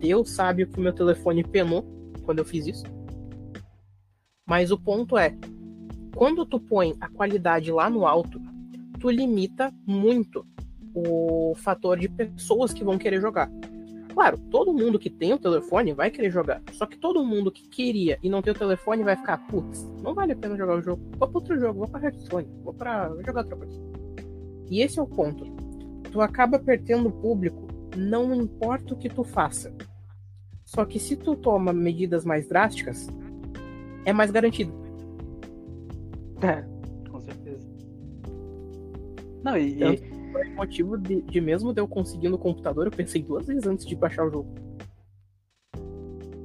Deus 0.00 0.30
sabe 0.30 0.62
o 0.62 0.66
que 0.66 0.80
meu 0.80 0.92
telefone 0.92 1.44
penou 1.44 1.84
quando 2.24 2.38
eu 2.38 2.44
fiz 2.44 2.66
isso. 2.66 2.84
Mas 4.46 4.70
o 4.70 4.78
ponto 4.78 5.16
é, 5.16 5.36
quando 6.14 6.44
tu 6.46 6.58
põe 6.58 6.96
a 7.00 7.08
qualidade 7.08 7.70
lá 7.70 7.88
no 7.88 8.06
alto, 8.06 8.40
tu 8.98 9.10
limita 9.10 9.72
muito 9.86 10.44
o 10.94 11.54
fator 11.56 11.98
de 11.98 12.08
pessoas 12.08 12.72
que 12.72 12.82
vão 12.82 12.98
querer 12.98 13.20
jogar. 13.20 13.50
Claro, 14.12 14.38
todo 14.50 14.72
mundo 14.72 14.98
que 14.98 15.08
tem 15.08 15.32
o 15.32 15.38
telefone 15.38 15.92
vai 15.92 16.10
querer 16.10 16.30
jogar. 16.30 16.62
Só 16.72 16.84
que 16.84 16.98
todo 16.98 17.24
mundo 17.24 17.52
que 17.52 17.68
queria 17.68 18.18
e 18.22 18.28
não 18.28 18.42
tem 18.42 18.52
o 18.52 18.58
telefone 18.58 19.04
vai 19.04 19.16
ficar, 19.16 19.38
putz, 19.46 19.84
não 20.02 20.14
vale 20.14 20.32
a 20.32 20.36
pena 20.36 20.56
jogar 20.56 20.76
o 20.76 20.82
jogo. 20.82 21.02
Vou 21.16 21.28
para 21.28 21.38
outro 21.38 21.58
jogo, 21.58 21.78
vou 21.78 21.88
para 21.88 22.06
Hearthstone, 22.06 22.48
vou 22.64 22.74
para 22.74 23.08
jogar 23.24 23.42
outra 23.42 23.56
coisa. 23.56 23.80
E 24.68 24.80
esse 24.80 24.98
é 24.98 25.02
o 25.02 25.06
ponto. 25.06 25.44
Tu 26.10 26.20
acaba 26.20 26.58
perdendo 26.58 27.08
o 27.08 27.12
público, 27.12 27.68
não 27.96 28.34
importa 28.34 28.94
o 28.94 28.96
que 28.96 29.08
tu 29.08 29.22
faça. 29.22 29.72
Só 30.70 30.84
que 30.84 31.00
se 31.00 31.16
tu 31.16 31.34
toma 31.34 31.72
medidas 31.72 32.24
mais 32.24 32.46
drásticas, 32.46 33.08
é 34.04 34.12
mais 34.12 34.30
garantido. 34.30 34.72
É, 36.40 36.64
com 37.10 37.20
certeza. 37.20 37.68
Não, 39.42 39.58
e. 39.58 39.76
Tanto, 39.76 40.02
por 40.30 40.46
motivo 40.54 40.96
de, 40.96 41.22
de 41.22 41.40
mesmo 41.40 41.74
de 41.74 41.80
eu 41.80 41.88
conseguir 41.88 42.28
no 42.28 42.38
computador, 42.38 42.86
eu 42.86 42.92
pensei 42.92 43.20
duas 43.20 43.48
vezes 43.48 43.66
antes 43.66 43.84
de 43.84 43.96
baixar 43.96 44.24
o 44.24 44.30
jogo. 44.30 44.54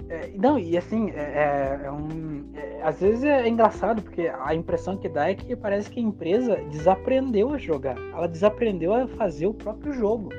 É, 0.09 0.31
não, 0.35 0.57
e 0.57 0.75
assim, 0.75 1.11
é, 1.11 1.21
é, 1.21 1.81
é 1.85 1.91
um. 1.91 2.49
É, 2.55 2.81
às 2.81 2.99
vezes 2.99 3.23
é 3.23 3.47
engraçado, 3.47 4.01
porque 4.01 4.27
a 4.27 4.55
impressão 4.55 4.97
que 4.97 5.07
dá 5.07 5.29
é 5.29 5.35
que 5.35 5.55
parece 5.55 5.87
que 5.87 5.99
a 5.99 6.03
empresa 6.03 6.55
desaprendeu 6.71 7.53
a 7.53 7.59
jogar. 7.59 7.95
Ela 8.11 8.27
desaprendeu 8.27 8.91
a 8.91 9.07
fazer 9.07 9.45
o 9.45 9.53
próprio 9.53 9.93
jogo 9.93 10.29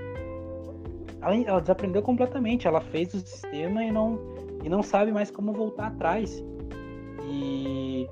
ela, 1.26 1.42
ela 1.42 1.60
desaprendeu 1.60 2.02
completamente. 2.02 2.66
Ela 2.66 2.80
fez 2.80 3.12
o 3.14 3.20
sistema 3.20 3.84
e 3.84 3.90
não, 3.90 4.18
e 4.62 4.68
não 4.68 4.82
sabe 4.82 5.12
mais 5.12 5.30
como 5.30 5.52
voltar 5.52 5.88
atrás. 5.88 6.42
E, 7.24 8.08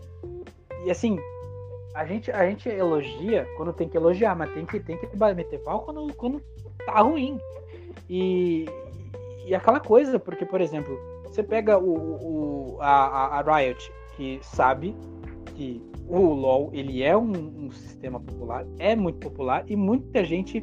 e 0.85 0.91
assim, 0.91 1.19
a 1.95 2.05
gente, 2.05 2.31
a 2.33 2.47
gente 2.49 2.69
elogia 2.69 3.47
quando 3.57 3.73
tem 3.73 3.89
que 3.89 3.97
elogiar, 3.97 4.35
mas 4.35 4.53
tem 4.53 4.67
que, 4.67 4.81
tem 4.81 4.99
que 4.99 5.07
meter 5.35 5.63
pau 5.63 5.83
quando, 5.83 6.13
quando 6.15 6.43
tá 6.85 7.01
ruim. 7.01 7.39
E, 8.11 8.67
e 9.47 9.55
aquela 9.55 9.81
coisa, 9.81 10.19
porque, 10.19 10.45
por 10.45 10.61
exemplo, 10.61 10.99
você 11.25 11.43
pega 11.43 11.79
o, 11.79 12.75
o, 12.75 12.79
a, 12.81 13.39
a 13.39 13.57
Riot, 13.57 13.93
que 14.17 14.41
sabe 14.43 14.95
que 15.55 15.81
o 16.09 16.19
LoL 16.19 16.71
ele 16.73 17.03
é 17.03 17.17
um, 17.17 17.31
um, 17.67 17.71
sistema 17.71 18.21
popular, 18.21 18.67
é 18.79 18.95
muito 18.95 19.19
popular 19.19 19.65
e 19.67 19.77
muita 19.77 20.25
gente 20.25 20.61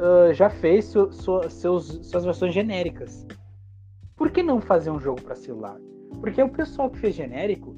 uh, 0.00 0.32
já 0.32 0.50
fez 0.50 0.86
su, 0.86 1.12
su, 1.12 1.48
seus, 1.48 2.00
suas 2.02 2.24
versões 2.24 2.54
genéricas. 2.54 3.26
Por 4.16 4.30
que 4.30 4.42
não 4.42 4.60
fazer 4.60 4.90
um 4.90 4.98
jogo 4.98 5.22
para 5.22 5.34
celular? 5.34 5.76
Porque 6.20 6.42
o 6.42 6.48
pessoal 6.48 6.90
que 6.90 6.98
fez 6.98 7.14
genérico 7.14 7.74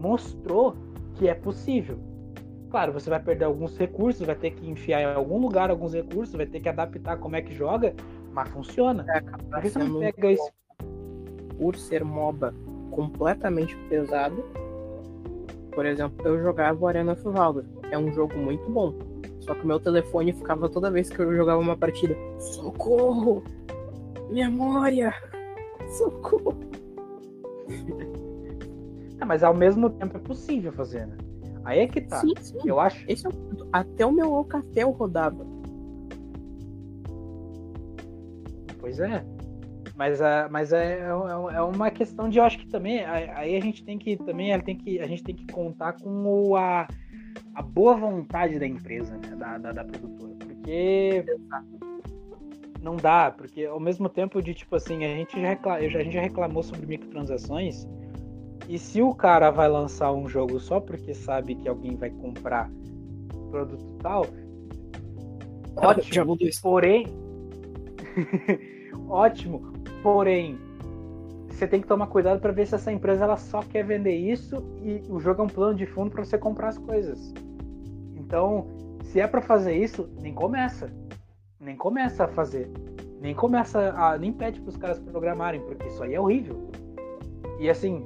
mostrou 0.00 0.76
que 1.14 1.28
é 1.28 1.34
possível. 1.34 1.98
Claro, 2.70 2.92
você 2.92 3.08
vai 3.08 3.20
perder 3.20 3.44
alguns 3.44 3.76
recursos, 3.76 4.26
vai 4.26 4.34
ter 4.34 4.50
que 4.50 4.68
enfiar 4.68 5.00
em 5.00 5.14
algum 5.14 5.38
lugar 5.38 5.70
alguns 5.70 5.94
recursos, 5.94 6.34
vai 6.34 6.46
ter 6.46 6.60
que 6.60 6.68
adaptar 6.68 7.16
como 7.18 7.36
é 7.36 7.42
que 7.42 7.54
joga, 7.54 7.94
mas 8.32 8.48
funciona. 8.50 9.04
É, 9.08 9.20
Por 9.20 9.62
que 9.62 9.70
você 9.70 9.78
não 9.78 10.00
pega 10.00 10.32
isso? 10.32 10.50
Por 11.58 11.76
ser 11.76 12.04
MOBA 12.04 12.54
completamente 12.90 13.76
pesado, 13.88 14.44
por 15.72 15.84
exemplo, 15.84 16.26
eu 16.26 16.42
jogava 16.42 16.88
Arena 16.88 17.12
of 17.12 17.22
Valor. 17.22 17.64
É 17.90 17.98
um 17.98 18.10
jogo 18.10 18.36
muito 18.36 18.68
bom. 18.70 18.94
Só 19.46 19.54
que 19.54 19.62
o 19.62 19.66
meu 19.66 19.78
telefone 19.78 20.32
ficava 20.32 20.68
toda 20.68 20.90
vez 20.90 21.08
que 21.08 21.20
eu 21.20 21.34
jogava 21.36 21.60
uma 21.60 21.76
partida: 21.76 22.16
Socorro! 22.40 23.44
Memória! 24.28 25.14
Socorro! 25.96 26.58
É, 29.20 29.24
mas 29.24 29.44
ao 29.44 29.54
mesmo 29.54 29.88
tempo 29.88 30.16
é 30.16 30.20
possível 30.20 30.72
fazer, 30.72 31.06
né? 31.06 31.16
Aí 31.64 31.78
é 31.78 31.86
que 31.86 32.00
tá. 32.00 32.20
Sim, 32.20 32.34
sim. 32.40 32.58
Eu 32.64 32.80
acho. 32.80 33.04
Esse 33.08 33.26
é 33.26 33.28
o 33.28 33.32
ponto. 33.32 33.68
Até 33.72 34.04
o 34.04 34.10
meu 34.10 34.34
Alcatel 34.34 34.90
rodava. 34.90 35.46
Pois 38.80 38.98
é. 38.98 39.24
Mas, 39.96 40.20
uh, 40.20 40.50
mas 40.50 40.72
é, 40.72 40.98
é, 40.98 41.56
é, 41.56 41.62
uma 41.62 41.90
questão 41.90 42.28
de, 42.28 42.38
eu 42.38 42.44
acho 42.44 42.58
que 42.58 42.68
também, 42.68 43.02
aí 43.02 43.56
a 43.56 43.60
gente 43.60 43.82
tem 43.82 43.98
que 43.98 44.14
também, 44.18 44.58
tem 44.60 44.76
que, 44.76 45.00
a 45.00 45.06
gente 45.06 45.22
tem 45.22 45.34
que 45.34 45.46
contar 45.46 45.94
com 45.94 46.26
o, 46.26 46.54
a, 46.54 46.86
a 47.56 47.62
boa 47.62 47.96
vontade 47.96 48.58
da 48.58 48.66
empresa, 48.66 49.16
né, 49.16 49.34
da, 49.34 49.56
da, 49.56 49.72
da, 49.72 49.84
produtora. 49.84 50.34
Porque 50.46 51.24
não 52.82 52.96
dá, 52.96 53.30
porque 53.30 53.64
ao 53.64 53.80
mesmo 53.80 54.10
tempo 54.10 54.42
de 54.42 54.52
tipo 54.52 54.76
assim, 54.76 55.06
a 55.06 55.08
gente 55.08 55.40
já, 55.40 55.48
recla, 55.48 55.74
a 55.76 55.88
gente 55.88 56.12
já 56.12 56.20
reclamou 56.20 56.62
sobre 56.62 56.86
microtransações. 56.86 57.88
E 58.68 58.78
se 58.78 59.00
o 59.00 59.14
cara 59.14 59.50
vai 59.50 59.68
lançar 59.68 60.12
um 60.12 60.28
jogo 60.28 60.60
só 60.60 60.80
porque 60.80 61.14
sabe 61.14 61.54
que 61.54 61.66
alguém 61.66 61.96
vai 61.96 62.10
comprar 62.10 62.70
produto 63.50 63.96
tal, 64.02 64.26
ótimo. 65.76 66.36
Porém, 66.60 67.06
ótimo. 69.08 69.72
Porém, 70.02 70.58
você 71.48 71.66
tem 71.66 71.80
que 71.80 71.86
tomar 71.86 72.08
cuidado 72.08 72.38
para 72.38 72.52
ver 72.52 72.66
se 72.66 72.74
essa 72.74 72.92
empresa 72.92 73.24
ela 73.24 73.38
só 73.38 73.62
quer 73.62 73.82
vender 73.82 74.14
isso 74.14 74.62
e 74.82 75.02
o 75.08 75.18
jogo 75.18 75.40
é 75.40 75.44
um 75.46 75.48
plano 75.48 75.74
de 75.74 75.86
fundo 75.86 76.10
para 76.10 76.22
você 76.22 76.36
comprar 76.36 76.68
as 76.68 76.78
coisas. 76.78 77.32
Então, 78.26 78.66
se 79.04 79.20
é 79.20 79.26
para 79.26 79.40
fazer 79.40 79.76
isso, 79.76 80.08
nem 80.20 80.34
começa. 80.34 80.90
Nem 81.60 81.76
começa 81.76 82.24
a 82.24 82.28
fazer. 82.28 82.68
Nem 83.20 83.32
começa 83.34 83.94
a. 83.96 84.18
Nem 84.18 84.32
pede 84.32 84.60
para 84.60 84.68
os 84.68 84.76
caras 84.76 84.98
programarem, 84.98 85.60
porque 85.60 85.86
isso 85.86 86.02
aí 86.02 86.14
é 86.14 86.20
horrível. 86.20 86.68
E 87.60 87.70
assim, 87.70 88.04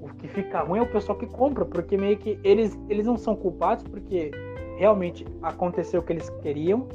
o 0.00 0.08
que 0.08 0.26
fica 0.26 0.60
ruim 0.60 0.78
é 0.78 0.82
o 0.82 0.90
pessoal 0.90 1.18
que 1.18 1.26
compra, 1.26 1.66
porque 1.66 1.98
meio 1.98 2.16
que 2.16 2.40
eles, 2.42 2.76
eles 2.88 3.06
não 3.06 3.18
são 3.18 3.36
culpados, 3.36 3.84
porque 3.84 4.30
realmente 4.78 5.26
aconteceu 5.42 6.00
o 6.00 6.02
que 6.02 6.14
eles 6.14 6.30
queriam, 6.40 6.88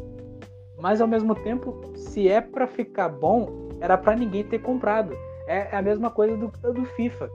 mas 0.79 0.99
ao 0.99 1.07
mesmo 1.07 1.35
tempo, 1.35 1.79
se 1.95 2.27
é 2.27 2.41
para 2.41 2.65
ficar 2.65 3.07
bom, 3.07 3.69
era 3.79 3.97
para 3.97 4.15
ninguém 4.15 4.43
ter 4.43 4.59
comprado. 4.59 5.13
É, 5.45 5.69
é 5.71 5.77
a 5.77 5.81
mesma 5.81 6.09
coisa 6.09 6.35
do, 6.35 6.47
do 6.73 6.85
FIFA. 6.85 7.29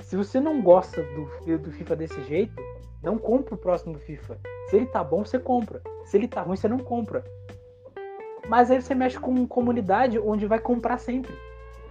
Se 0.00 0.16
você 0.16 0.40
não 0.40 0.62
gosta 0.62 1.02
do, 1.02 1.58
do 1.58 1.70
FIFA 1.70 1.96
desse 1.96 2.22
jeito, 2.24 2.54
não 3.02 3.18
compra 3.18 3.54
o 3.54 3.58
próximo 3.58 3.98
FIFA. 3.98 4.38
Se 4.74 4.78
ele 4.78 4.86
tá 4.86 5.04
bom, 5.04 5.24
você 5.24 5.38
compra. 5.38 5.80
Se 6.04 6.16
ele 6.16 6.26
tá 6.26 6.42
ruim, 6.42 6.56
você 6.56 6.66
não 6.66 6.78
compra. 6.78 7.22
Mas 8.48 8.72
aí 8.72 8.82
você 8.82 8.92
mexe 8.92 9.20
com 9.20 9.46
comunidade 9.46 10.18
onde 10.18 10.46
vai 10.46 10.58
comprar 10.58 10.98
sempre, 10.98 11.32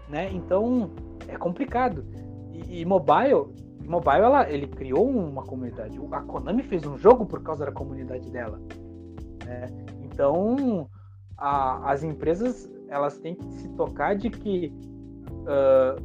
né? 0.10 0.30
Então 0.34 0.92
é 1.30 1.38
complicado. 1.38 2.06
E, 2.52 2.82
e 2.82 2.86
mobile, 2.86 3.48
mobile 3.86 4.20
ela, 4.20 4.50
ele 4.52 4.68
criou 4.68 5.10
uma 5.10 5.44
comunidade. 5.44 5.98
A 6.12 6.22
Konami 6.24 6.62
fez 6.64 6.86
um 6.86 6.98
jogo 6.98 7.26
por 7.26 7.42
causa 7.42 7.66
da 7.66 7.72
comunidade 7.72 8.30
dela. 8.30 8.60
Né? 9.46 9.68
Então 10.04 10.90
a, 11.38 11.90
as 11.90 12.04
empresas 12.04 12.70
elas 12.90 13.18
têm 13.18 13.34
que 13.34 13.50
se 13.54 13.70
tocar 13.70 14.14
de 14.14 14.30
que 14.30 14.74
uh, 15.48 16.04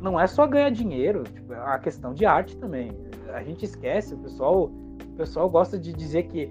não 0.00 0.18
é 0.18 0.26
só 0.26 0.46
ganhar 0.46 0.70
dinheiro, 0.70 1.24
tipo, 1.24 1.52
é 1.52 1.58
a 1.58 1.78
questão 1.78 2.14
de 2.14 2.24
arte 2.24 2.56
também. 2.56 2.90
A 3.34 3.42
gente 3.42 3.66
esquece, 3.66 4.14
o 4.14 4.18
pessoal, 4.18 4.72
o 5.04 5.16
pessoal 5.16 5.48
gosta 5.48 5.78
de 5.78 5.92
dizer 5.92 6.24
que 6.24 6.50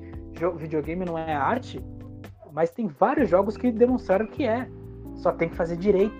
videogame 0.57 1.05
não 1.05 1.17
é 1.17 1.33
arte, 1.33 1.83
mas 2.51 2.71
tem 2.71 2.87
vários 2.87 3.29
jogos 3.29 3.57
que 3.57 3.71
demonstraram 3.71 4.27
que 4.27 4.45
é. 4.45 4.67
Só 5.15 5.31
tem 5.31 5.49
que 5.49 5.55
fazer 5.55 5.75
direito. 5.75 6.15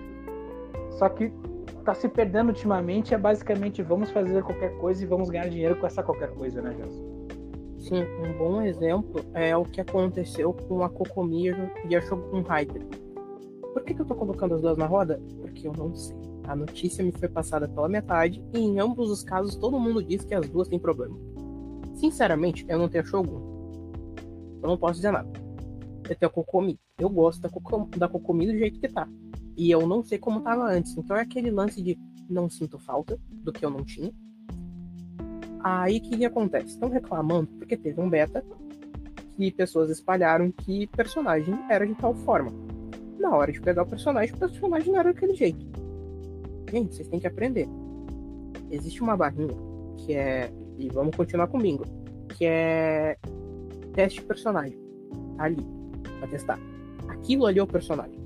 Só 0.90 1.08
que 1.08 1.32
tá 1.84 1.94
se 1.94 2.08
perdendo 2.08 2.48
ultimamente 2.48 3.14
é 3.14 3.18
basicamente 3.18 3.82
vamos 3.82 4.10
fazer 4.10 4.42
qualquer 4.42 4.76
coisa 4.78 5.02
e 5.02 5.06
vamos 5.06 5.30
ganhar 5.30 5.48
dinheiro 5.48 5.76
com 5.76 5.86
essa 5.86 6.02
qualquer 6.02 6.30
coisa, 6.34 6.60
né, 6.60 6.74
Gelson? 6.76 7.20
Sim, 7.78 8.02
um 8.22 8.36
bom 8.36 8.60
exemplo 8.60 9.24
é 9.32 9.56
o 9.56 9.64
que 9.64 9.80
aconteceu 9.80 10.52
com 10.52 10.82
a 10.82 10.90
Cocomijo 10.90 11.70
e 11.88 11.96
a 11.96 12.00
Shogun 12.02 12.42
Hyper. 12.42 12.84
Por 13.72 13.82
que, 13.84 13.94
que 13.94 14.02
eu 14.02 14.04
tô 14.04 14.14
colocando 14.14 14.54
as 14.54 14.60
duas 14.60 14.76
na 14.76 14.86
roda? 14.86 15.20
Porque 15.40 15.66
eu 15.66 15.72
não 15.72 15.94
sei. 15.94 16.16
A 16.46 16.54
notícia 16.54 17.02
me 17.02 17.12
foi 17.12 17.28
passada 17.28 17.66
pela 17.66 17.88
metade 17.88 18.44
e 18.52 18.58
em 18.58 18.78
ambos 18.78 19.10
os 19.10 19.22
casos 19.22 19.56
todo 19.56 19.78
mundo 19.80 20.02
diz 20.02 20.24
que 20.24 20.34
as 20.34 20.48
duas 20.48 20.68
têm 20.68 20.78
problema. 20.78 21.16
Sinceramente, 22.00 22.64
eu 22.66 22.78
não 22.78 22.88
tenho 22.88 23.04
Shogun. 23.04 23.40
Eu 24.62 24.68
não 24.68 24.78
posso 24.78 24.94
dizer 24.94 25.10
nada. 25.10 25.30
Eu 26.08 26.16
tenho 26.16 26.30
a 26.30 26.32
Kokomi. 26.32 26.80
Eu 26.98 27.10
gosto 27.10 27.42
da, 27.42 27.50
Kokomi, 27.50 27.90
da 27.90 28.08
Kokomi 28.08 28.46
do 28.46 28.56
jeito 28.56 28.80
que 28.80 28.88
tá. 28.88 29.06
E 29.54 29.70
eu 29.70 29.86
não 29.86 30.02
sei 30.02 30.18
como 30.18 30.40
tava 30.40 30.64
antes. 30.64 30.96
Então 30.96 31.14
é 31.14 31.20
aquele 31.20 31.50
lance 31.50 31.82
de 31.82 31.98
não 32.28 32.48
sinto 32.48 32.78
falta 32.78 33.18
do 33.30 33.52
que 33.52 33.62
eu 33.62 33.70
não 33.70 33.84
tinha. 33.84 34.10
Aí 35.62 35.98
o 35.98 36.02
que, 36.02 36.16
que 36.16 36.24
acontece? 36.24 36.68
Estão 36.68 36.88
reclamando 36.88 37.48
porque 37.58 37.76
teve 37.76 38.00
um 38.00 38.08
beta 38.08 38.42
que 39.36 39.50
pessoas 39.50 39.90
espalharam 39.90 40.50
que 40.50 40.86
personagem 40.86 41.54
era 41.68 41.86
de 41.86 41.94
tal 41.94 42.14
forma. 42.14 42.50
Na 43.18 43.36
hora 43.36 43.52
de 43.52 43.60
pegar 43.60 43.82
o 43.82 43.86
personagem, 43.86 44.34
o 44.34 44.38
personagem 44.38 44.90
não 44.90 45.00
era 45.00 45.12
daquele 45.12 45.34
jeito. 45.34 45.66
Gente, 46.70 46.94
vocês 46.94 47.08
têm 47.08 47.20
que 47.20 47.26
aprender. 47.26 47.68
Existe 48.70 49.02
uma 49.02 49.16
barrinha 49.16 49.54
que 49.98 50.14
é. 50.14 50.50
E 50.78 50.88
vamos 50.88 51.16
continuar 51.16 51.48
com 51.48 51.58
bingo. 51.58 51.84
Que 52.36 52.46
é. 52.46 53.16
Teste 53.92 54.22
personagem. 54.22 54.78
Ali. 55.38 55.64
Pra 56.18 56.28
testar. 56.28 56.58
Aquilo 57.08 57.46
ali 57.46 57.58
é 57.58 57.62
o 57.62 57.66
personagem 57.66 58.20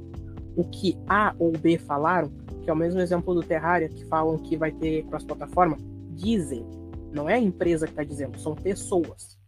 o 0.56 0.64
que 0.64 0.96
A 1.08 1.34
ou 1.38 1.52
B 1.52 1.78
falaram, 1.78 2.30
que 2.62 2.70
é 2.70 2.72
o 2.72 2.76
mesmo 2.76 3.00
exemplo 3.00 3.34
do 3.34 3.42
Terraria, 3.42 3.88
que 3.88 4.04
falam 4.06 4.38
que 4.38 4.56
vai 4.56 4.72
ter 4.72 5.04
cross-plataforma, 5.06 5.76
dizem. 6.10 6.64
Não 7.12 7.28
é 7.28 7.34
a 7.34 7.38
empresa 7.38 7.86
que 7.86 7.92
está 7.92 8.02
dizendo, 8.02 8.38
são 8.38 8.54
pessoas. 8.54 9.38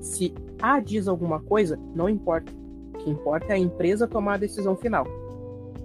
Se 0.00 0.34
A 0.60 0.80
diz 0.80 1.06
alguma 1.06 1.40
coisa, 1.40 1.78
não 1.94 2.08
importa. 2.08 2.52
O 2.94 2.98
que 2.98 3.10
importa 3.10 3.46
é 3.48 3.52
a 3.52 3.58
empresa 3.58 4.08
tomar 4.08 4.34
a 4.34 4.38
decisão 4.38 4.76
final. 4.76 5.04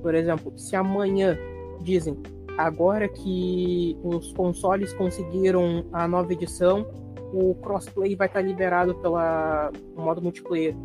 Por 0.01 0.15
exemplo, 0.15 0.57
se 0.57 0.75
amanhã 0.75 1.37
dizem 1.81 2.15
agora 2.57 3.07
que 3.07 3.97
os 4.03 4.33
consoles 4.33 4.93
conseguiram 4.93 5.85
a 5.93 6.07
nova 6.07 6.33
edição, 6.33 6.87
o 7.33 7.55
crossplay 7.55 8.15
vai 8.15 8.27
estar 8.27 8.41
liberado 8.41 8.95
pela 8.95 9.71
modo 9.95 10.21
multiplayer. 10.21 10.75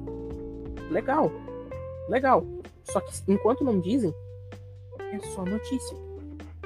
Legal, 0.90 1.30
legal. 2.08 2.44
Só 2.84 3.00
que 3.00 3.12
enquanto 3.28 3.64
não 3.64 3.80
dizem, 3.80 4.14
é 5.12 5.18
só 5.20 5.44
notícia. 5.44 5.96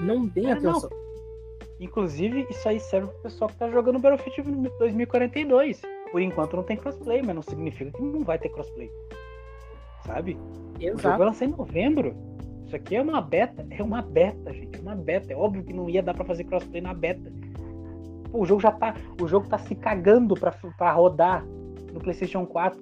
Não 0.01 0.27
deem 0.27 0.49
é, 0.49 0.53
atenção. 0.53 0.91
Não. 0.91 1.07
Inclusive, 1.79 2.47
isso 2.51 2.69
aí 2.69 2.81
serve 2.81 3.09
pro 3.09 3.23
pessoal 3.23 3.51
que 3.51 3.57
tá 3.57 3.71
jogando 3.71 3.99
Battlefield 3.99 4.71
2042. 4.79 5.83
Por 6.11 6.21
enquanto 6.21 6.57
não 6.57 6.63
tem 6.63 6.77
crossplay, 6.77 7.23
mas 7.23 7.35
não 7.35 7.43
significa 7.43 7.91
que 7.91 8.03
não 8.03 8.25
vai 8.25 8.39
ter 8.39 8.49
crossplay. 8.49 8.91
Sabe? 10.07 10.39
Exato. 10.81 10.99
O 10.99 11.03
jogo 11.03 11.19
vai 11.19 11.27
lançar 11.27 11.45
em 11.45 11.49
novembro. 11.49 12.17
Isso 12.67 12.77
aqui 12.77 12.97
é 12.97 13.03
uma 13.03 13.21
beta. 13.21 13.65
É 13.71 13.83
uma 13.83 14.03
beta, 14.03 14.53
gente. 14.53 14.79
É 14.79 14.83
uma 14.83 14.95
beta. 14.95 15.33
É 15.33 15.37
óbvio 15.37 15.63
que 15.63 15.73
não 15.73 15.89
ia 15.89 16.03
dar 16.03 16.15
para 16.15 16.25
fazer 16.25 16.45
crossplay 16.45 16.81
na 16.81 16.93
beta. 16.93 17.33
Pô, 18.31 18.41
o 18.41 18.45
jogo 18.47 18.61
já 18.61 18.73
tá. 18.73 18.95
O 19.21 19.29
jogo 19.29 19.49
tá 19.49 19.57
se 19.59 19.75
cagando 19.75 20.35
pra 20.35 20.93
rodar 20.93 21.47
no 21.93 22.01
PlayStation 22.01 22.45
4. 22.45 22.81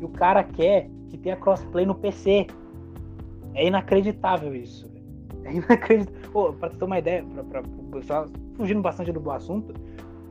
E 0.00 0.04
o 0.04 0.08
cara 0.08 0.44
quer 0.44 0.88
que 1.08 1.16
tenha 1.16 1.36
crossplay 1.36 1.86
no 1.86 1.94
PC. 1.94 2.46
É 3.54 3.66
inacreditável 3.66 4.54
isso. 4.54 4.90
É 5.44 5.52
inacreditável. 5.54 6.30
Pô, 6.30 6.52
pra 6.52 6.68
ter 6.68 6.84
uma 6.84 6.98
ideia, 6.98 7.24
pra, 7.24 7.42
pra, 7.42 7.62
pra 7.62 8.26
fugindo 8.56 8.82
bastante 8.82 9.12
do 9.12 9.30
assunto, 9.30 9.74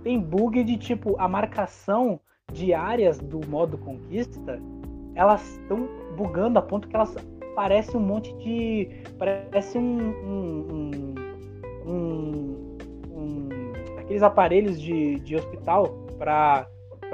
tem 0.03 0.19
bug 0.19 0.63
de 0.63 0.77
tipo 0.77 1.15
a 1.19 1.27
marcação 1.27 2.19
de 2.51 2.73
áreas 2.73 3.17
do 3.17 3.41
modo 3.47 3.77
conquista, 3.77 4.59
elas 5.15 5.57
estão 5.57 5.87
bugando 6.15 6.59
a 6.59 6.61
ponto 6.61 6.87
que 6.87 6.95
elas 6.95 7.15
parecem 7.55 7.95
um 7.95 8.03
monte 8.03 8.33
de. 8.37 8.89
Parece 9.17 9.77
um. 9.77 9.97
um, 10.09 11.15
um, 11.85 12.77
um, 13.11 13.49
aqueles 13.97 14.21
aparelhos 14.21 14.79
de, 14.79 15.19
de 15.21 15.35
hospital 15.35 16.05
para 16.19 16.67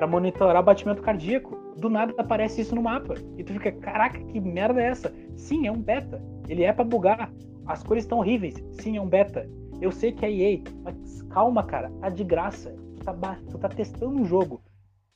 monitorar 0.07 0.61
batimento 0.63 1.01
cardíaco 1.01 1.61
do 1.77 1.89
nada 1.89 2.13
aparece 2.17 2.61
isso 2.61 2.75
no 2.75 2.81
mapa. 2.81 3.13
E 3.37 3.43
tu 3.43 3.53
fica, 3.53 3.71
caraca, 3.71 4.19
que 4.19 4.39
merda 4.39 4.81
é 4.81 4.87
essa? 4.87 5.13
Sim, 5.35 5.67
é 5.67 5.71
um 5.71 5.81
beta. 5.81 6.21
Ele 6.47 6.63
é 6.63 6.73
para 6.73 6.83
bugar. 6.83 7.31
As 7.65 7.83
cores 7.83 8.03
estão 8.03 8.17
horríveis. 8.17 8.55
Sim, 8.81 8.97
é 8.97 9.01
um 9.01 9.07
beta. 9.07 9.49
Eu 9.79 9.91
sei 9.91 10.11
que 10.11 10.25
é 10.25 10.31
EA, 10.31 10.61
mas 10.83 11.21
calma, 11.23 11.63
cara, 11.63 11.89
tá 12.01 12.09
de 12.09 12.23
graça. 12.23 12.75
Tu 12.97 13.03
tá, 13.03 13.39
tu 13.49 13.57
tá 13.57 13.69
testando 13.69 14.15
um 14.15 14.25
jogo. 14.25 14.61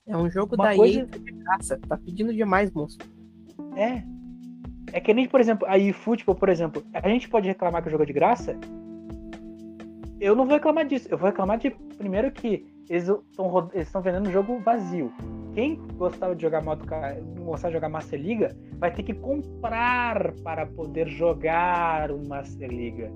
É 0.08 0.16
um 0.16 0.30
jogo 0.30 0.56
Uma 0.56 0.70
da 0.70 0.76
coisa... 0.76 1.00
EA 1.00 1.06
de 1.06 1.32
graça. 1.32 1.80
Tá 1.88 1.98
pedindo 1.98 2.34
demais, 2.34 2.72
moço. 2.72 2.98
É. 3.76 4.04
É 4.94 5.00
que 5.00 5.14
nem, 5.14 5.28
por 5.28 5.40
exemplo, 5.40 5.68
a 5.68 5.78
eFootball, 5.78 6.36
por 6.36 6.50
exemplo, 6.50 6.84
a 6.94 7.08
gente 7.10 7.28
pode 7.28 7.48
reclamar 7.48 7.82
que 7.82 7.88
o 7.88 7.92
jogo 7.92 8.04
é 8.04 8.06
de 8.06 8.14
graça? 8.14 8.58
Eu 10.20 10.36
não 10.36 10.46
vou 10.46 10.54
reclamar 10.54 10.86
disso. 10.86 11.08
Eu 11.12 11.18
vou 11.18 11.28
reclamar 11.28 11.58
de, 11.58 11.72
primeiro, 11.98 12.32
que 12.32 12.66
eles 12.90 13.10
estão 13.74 14.02
vendendo 14.02 14.30
um 14.30 14.32
jogo 14.32 14.60
vazio. 14.60 15.12
Quem 15.54 15.76
gostava 15.98 16.36
de 16.36 16.42
jogar 16.42 16.62
modo 16.62 16.86
gostar 17.40 17.70
de 17.70 17.74
jogar 17.74 17.90
Master 17.90 18.20
Liga 18.20 18.56
vai 18.78 18.92
ter 18.94 19.04
que 19.04 19.14
comprar 19.14 20.34
para 20.44 20.66
poder 20.66 21.08
jogar 21.08 22.12
o 22.12 22.28
Master 22.28 22.70
Liga. 22.70 23.12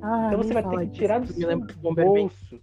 Ah, 0.00 0.26
então 0.28 0.42
você 0.42 0.52
vai 0.52 0.62
ter 0.62 0.78
que 0.86 0.92
tirar 0.92 1.20
do 1.20 1.26
seu 1.26 1.60
bolso. 1.80 2.58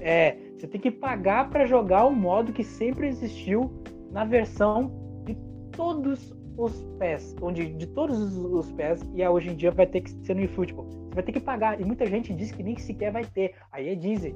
É, 0.00 0.36
você 0.58 0.66
tem 0.66 0.80
que 0.80 0.90
pagar 0.90 1.50
para 1.50 1.66
jogar 1.66 2.04
o 2.06 2.14
modo 2.14 2.52
que 2.52 2.62
sempre 2.62 3.08
existiu 3.08 3.72
na 4.10 4.24
versão 4.24 4.92
de 5.24 5.36
todos 5.72 6.34
os 6.58 6.82
pés, 6.98 7.36
onde 7.40 7.72
de 7.72 7.86
todos 7.86 8.36
os 8.36 8.72
pés 8.72 9.00
e 9.14 9.26
hoje 9.26 9.50
em 9.50 9.54
dia 9.54 9.70
vai 9.70 9.86
ter 9.86 10.00
que 10.00 10.10
ser 10.10 10.34
no 10.34 10.42
eFootball. 10.42 10.86
Você 10.86 11.14
vai 11.14 11.22
ter 11.22 11.32
que 11.32 11.40
pagar 11.40 11.80
e 11.80 11.84
muita 11.84 12.04
gente 12.04 12.34
diz 12.34 12.50
que 12.50 12.62
nem 12.62 12.76
sequer 12.76 13.12
vai 13.12 13.24
ter. 13.24 13.54
Aí 13.72 13.88
é 13.88 13.94
Disney. 13.94 14.34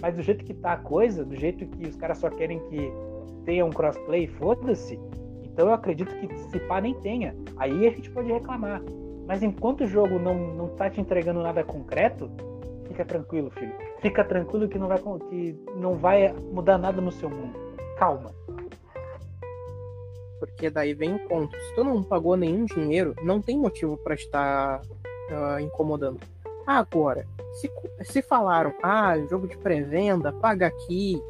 Mas 0.00 0.16
do 0.16 0.22
jeito 0.22 0.44
que 0.44 0.54
tá 0.54 0.72
a 0.72 0.76
coisa, 0.78 1.24
do 1.24 1.36
jeito 1.36 1.66
que 1.66 1.86
os 1.86 1.96
caras 1.96 2.18
só 2.18 2.30
querem 2.30 2.58
que 2.68 2.90
tenha 3.44 3.64
um 3.64 3.70
crossplay, 3.70 4.26
foda-se. 4.26 4.98
Então 5.42 5.68
eu 5.68 5.74
acredito 5.74 6.14
que 6.16 6.34
se 6.50 6.58
pá 6.60 6.80
nem 6.80 6.94
tenha. 6.94 7.36
Aí 7.58 7.86
a 7.86 7.90
gente 7.90 8.10
pode 8.10 8.32
reclamar. 8.32 8.82
Mas 9.26 9.42
enquanto 9.42 9.82
o 9.82 9.86
jogo 9.86 10.18
não, 10.18 10.34
não 10.54 10.68
tá 10.68 10.90
te 10.90 11.00
entregando 11.00 11.42
nada 11.42 11.62
concreto, 11.62 12.30
fica 12.86 13.04
tranquilo, 13.04 13.50
filho. 13.50 13.72
Fica 14.00 14.24
tranquilo 14.24 14.68
que 14.68 14.78
não 14.78 14.88
vai, 14.88 14.98
que 14.98 15.58
não 15.76 15.94
vai 15.94 16.32
mudar 16.52 16.78
nada 16.78 17.00
no 17.00 17.12
seu 17.12 17.30
mundo. 17.30 17.54
Calma. 17.98 18.43
Porque 20.46 20.70
daí 20.70 20.94
vem 20.94 21.14
o 21.14 21.28
ponto. 21.28 21.56
Se 21.56 21.74
tu 21.74 21.84
não 21.84 22.02
pagou 22.02 22.36
nenhum 22.36 22.64
dinheiro, 22.64 23.14
não 23.22 23.40
tem 23.40 23.58
motivo 23.58 23.96
para 23.96 24.14
estar 24.14 24.80
uh, 24.80 25.58
incomodando. 25.60 26.20
Agora, 26.66 27.26
se, 27.54 27.70
se 28.02 28.22
falaram, 28.22 28.72
ah, 28.82 29.18
jogo 29.30 29.46
de 29.46 29.56
pré-venda, 29.58 30.32
paga 30.32 30.66
aqui, 30.66 31.20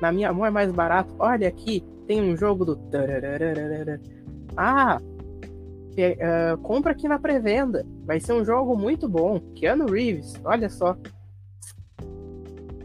na 0.00 0.12
minha 0.12 0.32
mão 0.32 0.44
é 0.44 0.50
mais 0.50 0.70
barato, 0.70 1.14
olha 1.18 1.48
aqui, 1.48 1.82
tem 2.06 2.20
um 2.20 2.36
jogo 2.36 2.64
do. 2.64 2.78
Ah, 4.56 5.00
uh, 5.00 6.58
compra 6.62 6.92
aqui 6.92 7.08
na 7.08 7.18
pré-venda, 7.18 7.86
vai 8.04 8.20
ser 8.20 8.32
um 8.32 8.44
jogo 8.44 8.76
muito 8.76 9.08
bom. 9.08 9.40
Keanu 9.54 9.86
Reeves, 9.86 10.34
olha 10.44 10.68
só. 10.68 10.96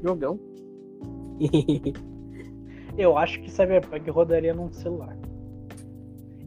Jogão. 0.02 0.40
Eu 2.98 3.18
acho 3.18 3.42
que 3.42 3.52
Cyberpunk 3.52 4.10
rodaria 4.10 4.54
num 4.54 4.72
celular. 4.72 5.18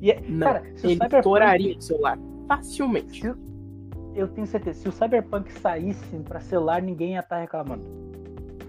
E, 0.01 0.11
é, 0.11 0.21
Não, 0.29 0.47
cara, 0.47 0.63
se 0.77 0.87
ele 0.87 0.95
Cyberpunk... 0.95 1.77
o 1.77 1.83
celular 1.83 2.19
facilmente 2.47 3.23
eu 4.19 4.27
tenho 4.27 4.47
certeza, 4.47 4.81
se 4.81 4.89
o 4.89 4.93
Cyberpunk 4.93 5.53
saísse 5.53 6.17
para 6.19 6.41
celular, 6.41 6.83
ninguém 6.83 7.13
ia 7.13 7.21
estar 7.21 7.37
tá 7.37 7.41
reclamando. 7.41 7.85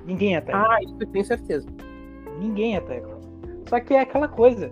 Ninguém 0.05 0.33
ia 0.33 0.39
estar. 0.39 0.51
Tá 0.51 0.75
ah, 0.75 0.83
isso 0.83 0.95
eu 0.99 1.07
tenho 1.07 1.25
certeza. 1.25 1.67
Ninguém 2.39 2.73
ia 2.73 2.77
estar 2.77 2.89
tá 2.89 2.93
reclamando. 2.95 3.27
Só 3.67 3.79
que 3.79 3.93
é 3.93 4.01
aquela 4.01 4.27
coisa. 4.27 4.71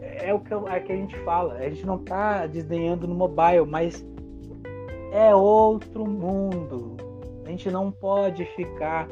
É 0.00 0.32
o 0.32 0.38
que, 0.38 0.54
é 0.54 0.80
que 0.80 0.92
a 0.92 0.96
gente 0.96 1.16
fala. 1.20 1.54
A 1.54 1.68
gente 1.68 1.84
não 1.84 1.98
tá 1.98 2.46
desdenhando 2.46 3.08
no 3.08 3.14
mobile, 3.14 3.66
mas 3.66 4.06
é 5.12 5.34
outro 5.34 6.08
mundo. 6.08 6.96
A 7.44 7.50
gente 7.50 7.70
não 7.70 7.90
pode 7.90 8.44
ficar 8.56 9.08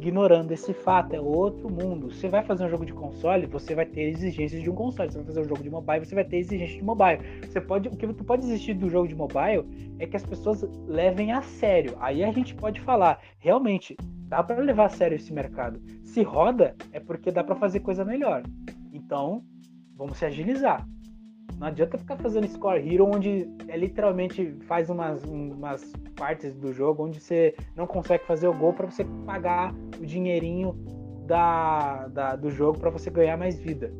ignorando 0.00 0.50
esse 0.52 0.72
fato, 0.72 1.14
é 1.14 1.20
outro 1.20 1.70
mundo. 1.70 2.10
Você 2.10 2.26
vai 2.26 2.42
fazer 2.42 2.64
um 2.64 2.70
jogo 2.70 2.86
de 2.86 2.92
console, 2.92 3.46
você 3.46 3.74
vai 3.74 3.84
ter 3.84 4.02
exigências 4.08 4.62
de 4.62 4.70
um 4.70 4.74
console. 4.74 5.10
Você 5.10 5.18
vai 5.18 5.26
fazer 5.26 5.40
um 5.40 5.48
jogo 5.48 5.62
de 5.62 5.68
mobile, 5.68 6.06
você 6.06 6.14
vai 6.14 6.24
ter 6.24 6.38
exigências 6.38 6.78
de 6.78 6.84
mobile. 6.84 7.20
Você 7.46 7.60
pode, 7.60 7.88
o 7.88 7.96
que 7.96 8.06
tu 8.08 8.24
pode 8.24 8.44
existir 8.44 8.74
do 8.74 8.88
jogo 8.88 9.06
de 9.06 9.14
mobile 9.14 9.66
é 9.98 10.06
que 10.06 10.16
as 10.16 10.24
pessoas 10.24 10.62
levem 10.86 11.32
a 11.32 11.42
sério. 11.42 11.96
Aí 12.00 12.24
a 12.24 12.32
gente 12.32 12.54
pode 12.54 12.80
falar, 12.80 13.20
realmente, 13.38 13.94
dá 14.26 14.42
para 14.42 14.62
levar 14.62 14.86
a 14.86 14.88
sério 14.88 15.16
esse 15.16 15.32
mercado. 15.32 15.80
Se 16.02 16.22
roda, 16.22 16.74
é 16.92 16.98
porque 16.98 17.30
dá 17.30 17.44
para 17.44 17.56
fazer 17.56 17.80
coisa 17.80 18.02
melhor. 18.02 18.42
Então, 18.92 19.44
vamos 19.94 20.16
se 20.16 20.24
agilizar. 20.24 20.86
Não 21.60 21.66
adianta 21.66 21.98
ficar 21.98 22.16
fazendo 22.16 22.48
Score 22.48 22.80
Hero, 22.80 23.04
onde 23.04 23.46
é 23.68 23.76
literalmente 23.76 24.56
faz 24.62 24.88
umas, 24.88 25.22
umas 25.24 25.92
partes 26.16 26.54
do 26.54 26.72
jogo 26.72 27.04
onde 27.04 27.20
você 27.20 27.54
não 27.76 27.86
consegue 27.86 28.24
fazer 28.24 28.48
o 28.48 28.54
gol 28.54 28.72
para 28.72 28.86
você 28.86 29.04
pagar 29.26 29.74
o 30.00 30.06
dinheirinho 30.06 30.72
da, 31.26 32.08
da 32.08 32.34
do 32.34 32.50
jogo 32.50 32.78
para 32.78 32.88
você 32.88 33.10
ganhar 33.10 33.36
mais 33.36 33.58
vida. 33.58 33.92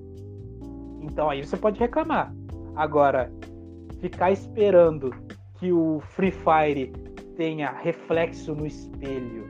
Então 1.02 1.28
aí 1.28 1.44
você 1.44 1.54
pode 1.54 1.78
reclamar. 1.78 2.34
Agora, 2.74 3.30
ficar 4.00 4.30
esperando 4.30 5.10
que 5.58 5.70
o 5.70 6.00
Free 6.00 6.32
Fire 6.32 6.90
tenha 7.36 7.72
reflexo 7.72 8.54
no 8.54 8.66
espelho. 8.66 9.46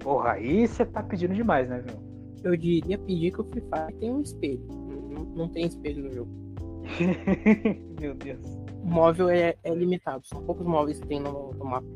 Porra, 0.00 0.32
aí 0.32 0.68
você 0.68 0.84
tá 0.84 1.02
pedindo 1.02 1.32
demais, 1.32 1.66
né, 1.70 1.82
viu? 1.82 1.96
Eu 2.44 2.54
diria 2.58 2.98
pedir 2.98 3.32
que 3.32 3.40
o 3.40 3.44
Free 3.44 3.62
Fire 3.62 3.98
tenha 3.98 4.12
um 4.12 4.20
espelho. 4.20 4.66
Não, 4.68 5.24
não 5.24 5.48
tem 5.48 5.64
espelho 5.64 6.04
no 6.04 6.12
jogo. 6.12 6.47
Meu 8.00 8.14
Deus. 8.14 8.40
O 8.82 8.86
móvel 8.86 9.28
é, 9.28 9.54
é, 9.62 9.74
limitado, 9.74 10.26
são 10.26 10.42
poucos 10.42 10.66
móveis 10.66 11.00
que 11.00 11.06
tem 11.06 11.20
no, 11.20 11.52
no 11.52 11.64
mapa. 11.64 11.86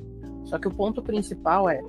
Só 0.44 0.58
que 0.58 0.68
o 0.68 0.74
ponto 0.74 1.02
principal 1.02 1.68
é 1.70 1.80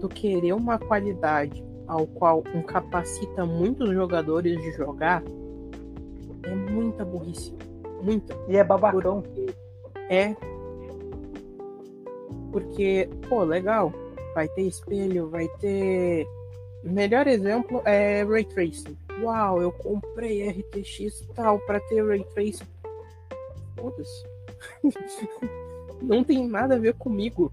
tu 0.00 0.08
querer 0.08 0.52
uma 0.52 0.78
qualidade 0.78 1.64
ao 1.86 2.06
qual 2.06 2.44
incapacita 2.54 3.44
muitos 3.44 3.90
jogadores 3.90 4.56
de 4.60 4.72
jogar 4.72 5.22
é 6.44 6.54
muita 6.54 7.04
burrice. 7.04 7.54
Muita. 8.02 8.36
E 8.48 8.56
é 8.56 8.64
babacão. 8.64 9.22
Porque 9.22 9.54
é. 10.08 10.36
Porque, 12.52 13.10
pô, 13.28 13.42
legal. 13.42 13.92
Vai 14.34 14.48
ter 14.48 14.62
espelho, 14.62 15.28
vai 15.28 15.48
ter. 15.60 16.26
O 16.84 16.90
melhor 16.90 17.26
exemplo 17.26 17.82
é 17.84 18.22
Ray 18.24 18.44
Tracing 18.44 18.96
uau, 19.22 19.60
eu 19.62 19.72
comprei 19.72 20.48
RTX 20.48 21.26
tal 21.34 21.58
para 21.60 21.80
ter 21.80 22.06
Ray 22.06 22.24
Tracing. 22.24 22.66
Foda-se. 23.76 24.26
não 26.02 26.24
tem 26.24 26.46
nada 26.48 26.74
a 26.74 26.78
ver 26.78 26.94
comigo. 26.94 27.50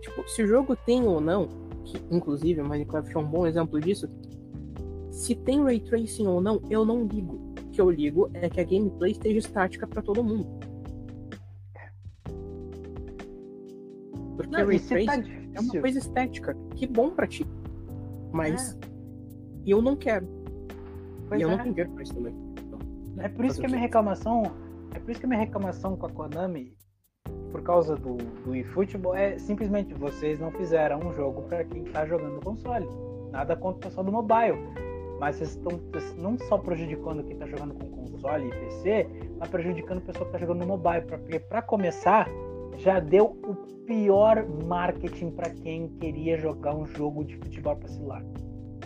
Tipo, 0.00 0.28
se 0.28 0.42
o 0.42 0.46
jogo 0.46 0.74
tem 0.74 1.06
ou 1.06 1.20
não, 1.20 1.48
que 1.84 2.00
inclusive 2.10 2.62
Minecraft 2.62 3.14
é 3.14 3.18
um 3.18 3.26
bom 3.26 3.46
exemplo 3.46 3.80
disso, 3.80 4.08
se 5.10 5.34
tem 5.34 5.62
Ray 5.62 5.80
Tracing 5.80 6.26
ou 6.26 6.40
não, 6.40 6.60
eu 6.68 6.84
não 6.84 7.04
ligo. 7.06 7.34
O 7.60 7.70
que 7.70 7.80
eu 7.80 7.90
ligo 7.90 8.30
é 8.34 8.48
que 8.48 8.60
a 8.60 8.64
gameplay 8.64 9.12
esteja 9.12 9.38
estática 9.38 9.86
para 9.86 10.02
todo 10.02 10.24
mundo. 10.24 10.46
Porque 14.36 14.50
não, 14.50 14.66
Ray 14.66 14.80
tá 14.80 14.86
Tracing 14.88 15.22
tá 15.22 15.42
é 15.54 15.60
uma 15.60 15.80
coisa 15.80 15.98
estética. 15.98 16.56
Que 16.74 16.86
bom 16.86 17.10
para 17.10 17.26
ti. 17.26 17.46
Mas 18.32 18.74
é. 18.74 18.78
eu 19.66 19.80
não 19.80 19.94
quero. 19.94 20.41
Pois 21.32 21.40
e 21.40 21.44
eu 21.44 21.48
é. 21.48 21.52
não 21.52 21.62
tenho 21.62 21.74
dinheiro 21.74 21.92
pra 21.92 22.02
isso 22.02 22.14
também. 22.14 22.34
Então, 22.62 22.78
é 23.18 23.28
por 23.28 23.44
isso 23.46 23.58
que 23.58 23.64
a 23.64 23.68
minha 23.68 23.80
reclamação. 23.80 24.42
É 24.94 24.98
por 24.98 25.10
isso 25.10 25.20
que 25.20 25.24
a 25.24 25.28
minha 25.28 25.40
reclamação 25.40 25.96
com 25.96 26.04
a 26.04 26.10
Konami, 26.10 26.76
por 27.50 27.62
causa 27.62 27.96
do, 27.96 28.16
do 28.16 28.54
eFootball, 28.54 29.14
é 29.14 29.38
simplesmente 29.38 29.94
vocês 29.94 30.38
não 30.38 30.50
fizeram 30.50 31.00
um 31.00 31.10
jogo 31.14 31.40
para 31.48 31.64
quem 31.64 31.84
tá 31.84 32.04
jogando 32.04 32.38
console. 32.44 32.86
Nada 33.30 33.56
contra 33.56 33.78
o 33.78 33.80
pessoal 33.80 34.04
do 34.04 34.12
mobile. 34.12 34.58
Mas 35.18 35.36
vocês 35.36 35.50
estão 35.50 35.80
não 36.18 36.36
só 36.36 36.58
prejudicando 36.58 37.24
quem 37.24 37.36
tá 37.36 37.46
jogando 37.46 37.72
com 37.74 37.86
console 37.86 38.48
e 38.48 38.50
PC, 38.50 39.08
mas 39.38 39.48
prejudicando 39.48 39.98
o 39.98 40.02
pessoal 40.02 40.26
que 40.26 40.32
tá 40.32 40.38
jogando 40.38 40.60
no 40.60 40.66
mobile. 40.66 41.06
Porque 41.06 41.38
para 41.38 41.62
começar, 41.62 42.28
já 42.76 43.00
deu 43.00 43.38
o 43.42 43.54
pior 43.86 44.46
marketing 44.66 45.30
para 45.30 45.48
quem 45.48 45.88
queria 45.96 46.36
jogar 46.36 46.74
um 46.74 46.84
jogo 46.84 47.24
de 47.24 47.38
futebol 47.38 47.74
para 47.74 47.88
celular. 47.88 48.22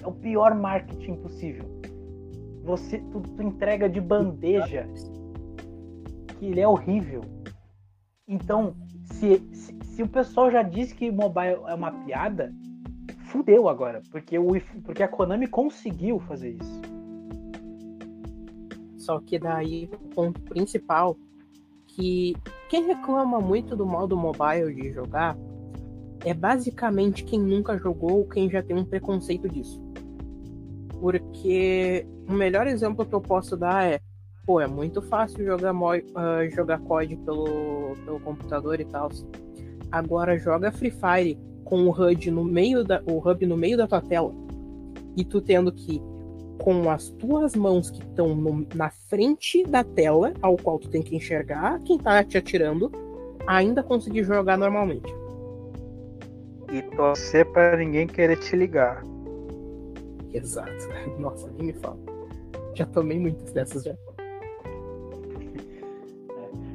É 0.01 0.07
o 0.07 0.13
pior 0.13 0.55
marketing 0.55 1.17
possível 1.17 1.77
você 2.67 2.99
tu, 2.99 3.21
tu 3.21 3.43
entrega 3.43 3.89
de 3.89 4.01
bandeja 4.01 4.89
que 6.37 6.47
ele 6.47 6.61
é 6.61 6.67
horrível. 6.67 7.23
Então, 8.27 8.75
se, 9.05 9.39
se, 9.53 9.75
se, 9.85 10.03
o 10.03 10.09
pessoal 10.09 10.51
já 10.51 10.63
disse 10.65 10.93
que 10.93 11.11
mobile 11.11 11.61
é 11.69 11.75
uma 11.75 11.93
piada, 11.93 12.53
fudeu 13.27 13.69
agora, 13.69 14.03
porque, 14.11 14.37
o, 14.37 14.49
porque 14.83 15.03
a 15.05 15.09
Konami 15.09 15.47
conseguiu 15.47 16.19
fazer 16.19 16.57
isso. 16.61 16.83
Só 18.99 19.21
que 19.21 19.39
daí 19.39 19.89
o 19.93 20.09
ponto 20.09 20.41
principal 20.43 21.17
que 21.87 22.35
quem 22.69 22.85
reclama 22.87 23.41
muito 23.41 23.77
do 23.77 23.87
modo 23.87 24.17
mobile 24.17 24.75
de 24.75 24.91
jogar 24.93 25.39
é 26.25 26.35
basicamente 26.35 27.23
quem 27.23 27.39
nunca 27.39 27.79
jogou 27.79 28.19
ou 28.19 28.29
quem 28.29 28.51
já 28.51 28.61
tem 28.61 28.77
um 28.77 28.85
preconceito 28.85 29.49
disso. 29.49 29.81
Porque 31.01 32.05
o 32.29 32.33
melhor 32.33 32.67
exemplo 32.67 33.05
que 33.05 33.15
eu 33.15 33.21
posso 33.21 33.57
dar 33.57 33.85
é, 33.85 34.01
pô, 34.45 34.61
é 34.61 34.67
muito 34.67 35.01
fácil 35.03 35.45
jogar, 35.45 35.75
uh, 35.75 36.51
jogar 36.51 36.81
COD 36.81 37.17
pelo, 37.17 37.97
pelo 38.05 38.21
computador 38.21 38.81
e 38.81 38.85
tal. 38.85 39.11
Agora 39.91 40.39
joga 40.39 40.73
Free 40.73 40.91
Fire 40.91 41.39
com 41.65 41.85
o 41.85 41.91
HUD 41.91 42.31
no 42.31 42.45
meio 42.45 42.85
da, 42.85 43.03
o 43.07 43.19
hub 43.19 43.45
no 43.47 43.57
meio 43.57 43.77
da 43.77 43.87
tua 43.87 44.01
tela 44.01 44.33
e 45.17 45.25
tu 45.25 45.41
tendo 45.41 45.73
que 45.73 46.01
com 46.59 46.91
as 46.91 47.11
tuas 47.11 47.55
mãos 47.55 47.91
que 47.91 48.01
estão 48.01 48.35
na 48.75 48.91
frente 48.91 49.65
da 49.65 49.85
tela, 49.85 50.33
ao 50.41 50.57
qual 50.57 50.79
tu 50.79 50.89
tem 50.89 51.03
que 51.03 51.15
enxergar 51.15 51.81
quem 51.81 51.99
tá 51.99 52.23
te 52.25 52.39
atirando, 52.39 52.91
ainda 53.47 53.83
conseguir 53.83 54.25
jogar 54.25 54.57
normalmente. 54.57 55.13
E 56.73 56.83
torcer 56.97 57.47
para 57.53 57.77
ninguém 57.77 58.07
querer 58.07 58.37
te 58.39 58.57
ligar. 58.57 59.03
Exato. 60.33 60.89
Nossa, 61.19 61.49
nem 61.53 61.69
me 61.69 61.73
fala. 61.75 61.99
Já 62.77 62.85
tomei 62.85 63.19
muitas 63.19 63.51
dessas 63.53 63.85
já. 63.85 63.95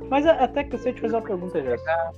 Mas 0.10 0.26
até 0.26 0.64
que 0.64 0.74
eu 0.74 0.80
sei 0.80 0.94
te 0.94 1.00
fazer 1.00 1.16
uma 1.16 1.22
pergunta, 1.22 1.62
já. 1.62 2.12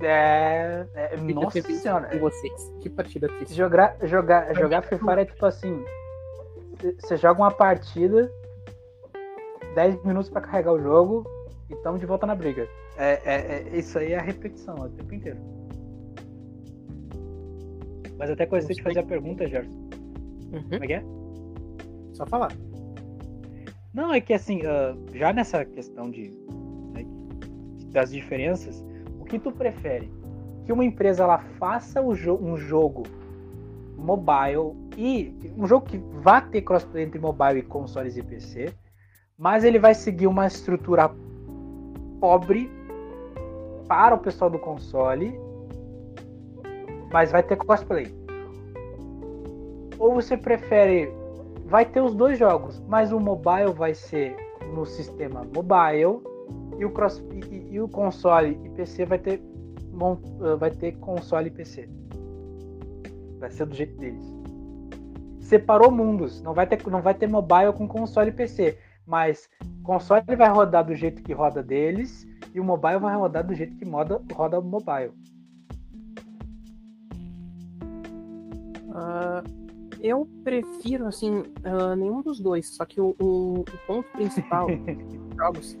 É. 0.00 0.86
é 0.94 1.16
nossa 1.18 1.60
senhora. 1.60 2.08
Com 2.08 2.18
vocês. 2.18 2.72
Que 2.80 2.88
partida 2.88 3.28
triste. 3.28 3.54
Jogar, 3.54 3.96
jogar, 4.04 4.54
jogar 4.56 4.82
Free 4.82 4.98
Fire 4.98 5.20
é 5.20 5.24
tipo 5.26 5.44
assim. 5.44 5.84
Você 6.98 7.16
joga 7.18 7.42
uma 7.42 7.50
partida, 7.50 8.32
10 9.74 10.02
minutos 10.02 10.30
pra 10.30 10.40
carregar 10.40 10.72
o 10.72 10.80
jogo 10.80 11.24
e 11.70 11.76
tamo 11.76 11.98
de 11.98 12.06
volta 12.06 12.26
na 12.26 12.34
briga. 12.34 12.66
É, 12.96 13.20
é, 13.24 13.68
é 13.68 13.76
isso 13.76 13.98
aí 13.98 14.12
é 14.12 14.18
a 14.18 14.22
repetição 14.22 14.74
o 14.76 14.88
tempo 14.88 15.14
inteiro. 15.14 15.38
Mas 18.18 18.30
até 18.30 18.46
que 18.46 18.54
eu 18.54 18.62
sei 18.62 18.74
te 18.74 18.82
fazer 18.82 19.00
a 19.00 19.04
pergunta, 19.04 19.46
Gerson. 19.46 19.70
Uhum. 20.52 20.62
Como 20.62 20.84
é 20.84 20.86
que 20.86 20.92
é? 20.94 21.21
Só 22.12 22.26
falar. 22.26 22.52
Não, 23.92 24.12
é 24.12 24.20
que 24.20 24.32
assim, 24.32 24.60
uh, 24.60 24.96
já 25.14 25.32
nessa 25.32 25.64
questão 25.64 26.10
de 26.10 26.30
né, 26.92 27.04
das 27.90 28.10
diferenças, 28.10 28.84
o 29.20 29.24
que 29.24 29.38
tu 29.38 29.52
prefere? 29.52 30.10
Que 30.64 30.72
uma 30.72 30.84
empresa 30.84 31.24
ela 31.24 31.38
faça 31.58 32.00
um 32.00 32.56
jogo 32.56 33.02
mobile 33.96 34.74
e 34.96 35.34
um 35.56 35.66
jogo 35.66 35.86
que 35.86 35.98
vá 36.20 36.40
ter 36.40 36.62
crossplay 36.62 37.04
entre 37.04 37.18
mobile 37.18 37.58
e 37.60 37.62
consoles 37.62 38.16
e 38.16 38.22
PC, 38.22 38.74
mas 39.38 39.64
ele 39.64 39.78
vai 39.78 39.94
seguir 39.94 40.26
uma 40.26 40.46
estrutura 40.46 41.10
pobre 42.20 42.70
para 43.88 44.14
o 44.14 44.18
pessoal 44.18 44.50
do 44.50 44.58
console, 44.58 45.38
mas 47.12 47.30
vai 47.30 47.42
ter 47.42 47.56
crossplay. 47.56 48.14
Ou 49.98 50.14
você 50.14 50.36
prefere. 50.36 51.12
Vai 51.66 51.86
ter 51.86 52.00
os 52.00 52.14
dois 52.14 52.38
jogos, 52.38 52.80
mas 52.88 53.12
o 53.12 53.20
mobile 53.20 53.72
vai 53.72 53.94
ser 53.94 54.36
no 54.74 54.84
sistema 54.84 55.46
mobile 55.54 56.20
e 56.78 56.84
o, 56.84 56.90
cross, 56.90 57.22
e, 57.50 57.74
e 57.74 57.80
o 57.80 57.88
console 57.88 58.58
e 58.64 58.68
PC 58.70 59.04
vai 59.06 59.18
ter, 59.18 59.40
eh, 59.40 60.56
vai 60.56 60.70
ter 60.70 60.92
console 60.98 61.48
e 61.48 61.50
PC. 61.50 61.88
Vai 63.38 63.50
ser 63.50 63.66
do 63.66 63.74
jeito 63.74 63.96
deles. 63.98 64.24
Separou 65.40 65.90
mundos. 65.90 66.40
Não 66.42 66.54
vai 66.54 66.66
ter, 66.66 66.84
não 66.88 67.02
vai 67.02 67.14
ter 67.14 67.26
mobile 67.26 67.72
com 67.72 67.86
console 67.86 68.30
e 68.30 68.32
PC. 68.32 68.78
Mas 69.06 69.48
console 69.82 70.36
vai 70.36 70.48
rodar 70.48 70.84
do 70.84 70.94
jeito 70.94 71.22
que 71.22 71.32
roda 71.32 71.62
deles 71.62 72.26
e 72.54 72.60
o 72.60 72.64
mobile 72.64 72.98
vai 72.98 73.16
rodar 73.16 73.44
do 73.44 73.54
jeito 73.54 73.76
que 73.76 73.84
roda, 73.84 74.20
roda 74.32 74.58
o 74.58 74.62
mobile. 74.62 75.12
Uh, 78.88 79.61
eu 80.02 80.28
prefiro, 80.42 81.06
assim, 81.06 81.30
uh, 81.30 81.94
nenhum 81.96 82.20
dos 82.20 82.40
dois. 82.40 82.74
Só 82.74 82.84
que 82.84 83.00
o, 83.00 83.14
o, 83.20 83.60
o 83.60 83.86
ponto 83.86 84.10
principal 84.10 84.66
jogos 85.38 85.78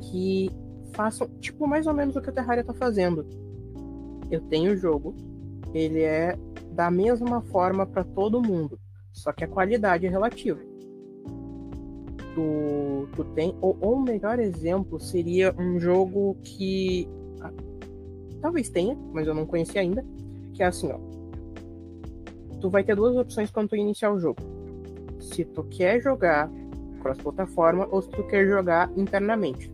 que 0.00 0.50
façam, 0.92 1.28
tipo, 1.40 1.66
mais 1.66 1.86
ou 1.86 1.94
menos 1.94 2.16
o 2.16 2.20
que 2.20 2.30
a 2.30 2.32
Terraria 2.32 2.64
tá 2.64 2.74
fazendo. 2.74 3.24
Eu 4.30 4.40
tenho 4.40 4.72
o 4.72 4.76
jogo, 4.76 5.14
ele 5.72 6.02
é 6.02 6.36
da 6.72 6.90
mesma 6.90 7.40
forma 7.42 7.86
para 7.86 8.02
todo 8.02 8.42
mundo, 8.42 8.78
só 9.12 9.32
que 9.32 9.44
a 9.44 9.48
qualidade 9.48 10.06
é 10.06 10.10
relativa. 10.10 10.60
Tu, 12.34 13.08
tu 13.14 13.24
tem, 13.34 13.56
ou, 13.60 13.76
ou 13.80 13.94
o 13.94 14.02
melhor 14.02 14.40
exemplo 14.40 14.98
seria 14.98 15.54
um 15.56 15.78
jogo 15.78 16.36
que 16.42 17.08
ah, 17.40 17.52
talvez 18.40 18.68
tenha, 18.68 18.98
mas 19.12 19.28
eu 19.28 19.34
não 19.34 19.46
conheci 19.46 19.78
ainda, 19.78 20.04
que 20.52 20.62
é 20.62 20.66
assim, 20.66 20.90
ó. 20.90 21.13
Tu 22.64 22.70
vai 22.70 22.82
ter 22.82 22.96
duas 22.96 23.14
opções 23.14 23.50
quando 23.50 23.68
tu 23.68 23.76
iniciar 23.76 24.10
o 24.10 24.18
jogo. 24.18 24.40
Se 25.20 25.44
tu 25.44 25.62
quer 25.64 26.00
jogar 26.00 26.50
cross-plataforma 27.02 27.86
ou 27.90 28.00
se 28.00 28.08
tu 28.08 28.26
quer 28.26 28.46
jogar 28.46 28.90
internamente. 28.96 29.70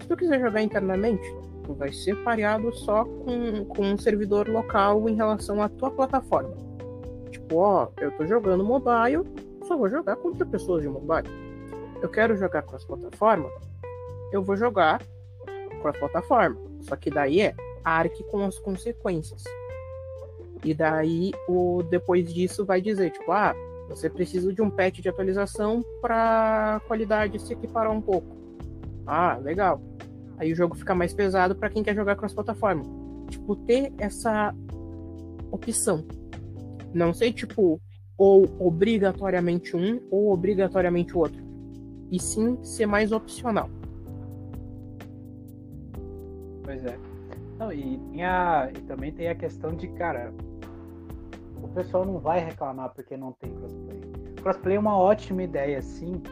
Se 0.00 0.08
tu 0.08 0.16
quiser 0.16 0.40
jogar 0.40 0.62
internamente, 0.62 1.22
tu 1.62 1.72
vai 1.74 1.92
ser 1.92 2.16
pareado 2.24 2.74
só 2.74 3.04
com, 3.04 3.64
com 3.66 3.84
um 3.84 3.96
servidor 3.96 4.48
local 4.48 5.08
em 5.08 5.14
relação 5.14 5.62
à 5.62 5.68
tua 5.68 5.92
plataforma. 5.92 6.56
Tipo, 7.30 7.58
ó, 7.58 7.86
eu 8.00 8.10
tô 8.16 8.26
jogando 8.26 8.64
mobile, 8.64 9.22
só 9.68 9.76
vou 9.76 9.88
jogar 9.88 10.16
contra 10.16 10.44
pessoas 10.44 10.82
de 10.82 10.88
mobile. 10.88 11.28
Eu 12.02 12.08
quero 12.08 12.36
jogar 12.36 12.62
cross-plataforma, 12.62 13.48
eu 14.32 14.42
vou 14.42 14.56
jogar 14.56 15.00
cross-plataforma. 15.80 16.56
Só 16.80 16.96
que 16.96 17.10
daí 17.10 17.42
é 17.42 17.54
arque 17.84 18.24
com 18.24 18.44
as 18.44 18.58
consequências. 18.58 19.44
E 20.64 20.74
daí, 20.74 21.32
o 21.48 21.82
depois 21.82 22.32
disso, 22.32 22.64
vai 22.64 22.80
dizer, 22.80 23.10
tipo, 23.10 23.32
ah, 23.32 23.54
você 23.88 24.08
precisa 24.08 24.52
de 24.52 24.62
um 24.62 24.70
patch 24.70 25.00
de 25.00 25.08
atualização 25.08 25.82
para 26.00 26.80
qualidade 26.86 27.40
se 27.40 27.52
equiparar 27.52 27.90
um 27.92 28.00
pouco. 28.00 28.36
Ah, 29.06 29.36
legal. 29.38 29.82
Aí 30.38 30.52
o 30.52 30.56
jogo 30.56 30.76
fica 30.76 30.94
mais 30.94 31.12
pesado 31.12 31.56
para 31.56 31.68
quem 31.68 31.82
quer 31.82 31.94
jogar 31.94 32.16
cross-plataforma. 32.16 32.84
Tipo, 33.28 33.56
ter 33.56 33.92
essa 33.98 34.54
opção. 35.50 36.04
Não 36.94 37.12
sei, 37.12 37.32
tipo, 37.32 37.80
ou 38.16 38.44
obrigatoriamente 38.58 39.76
um 39.76 40.00
ou 40.10 40.32
obrigatoriamente 40.32 41.16
o 41.16 41.20
outro. 41.20 41.42
E 42.10 42.20
sim 42.20 42.62
ser 42.62 42.86
mais 42.86 43.12
opcional. 43.12 43.68
Pois 46.62 46.84
é. 46.84 46.98
Não, 47.58 47.72
e, 47.72 48.22
a, 48.22 48.70
e 48.74 48.80
também 48.82 49.12
tem 49.12 49.28
a 49.28 49.34
questão 49.34 49.74
de, 49.74 49.88
cara, 49.88 50.32
o 51.62 51.68
pessoal 51.68 52.04
não 52.04 52.18
vai 52.18 52.40
reclamar 52.40 52.90
porque 52.94 53.16
não 53.16 53.32
tem 53.32 53.52
crossplay. 53.54 54.00
Crossplay 54.42 54.76
é 54.76 54.80
uma 54.80 54.98
ótima 54.98 55.42
ideia, 55.42 55.82
sim, 55.82 56.22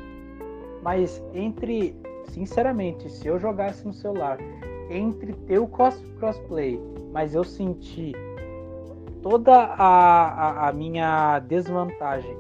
mas 0.83 1.23
entre, 1.35 1.95
sinceramente, 2.25 3.11
se 3.11 3.27
eu 3.27 3.39
jogasse 3.39 3.87
no 3.87 3.93
celular, 3.93 4.39
entre 4.91 5.33
ter 5.33 5.59
o 5.59 5.67
cross, 5.67 6.01
crossplay, 6.19 6.81
mas 7.13 7.35
eu 7.35 7.45
senti 7.45 8.13
toda 9.23 9.55
a, 9.55 10.29
a, 10.29 10.69
a 10.69 10.73
minha 10.73 11.39
desvantagem 11.41 12.37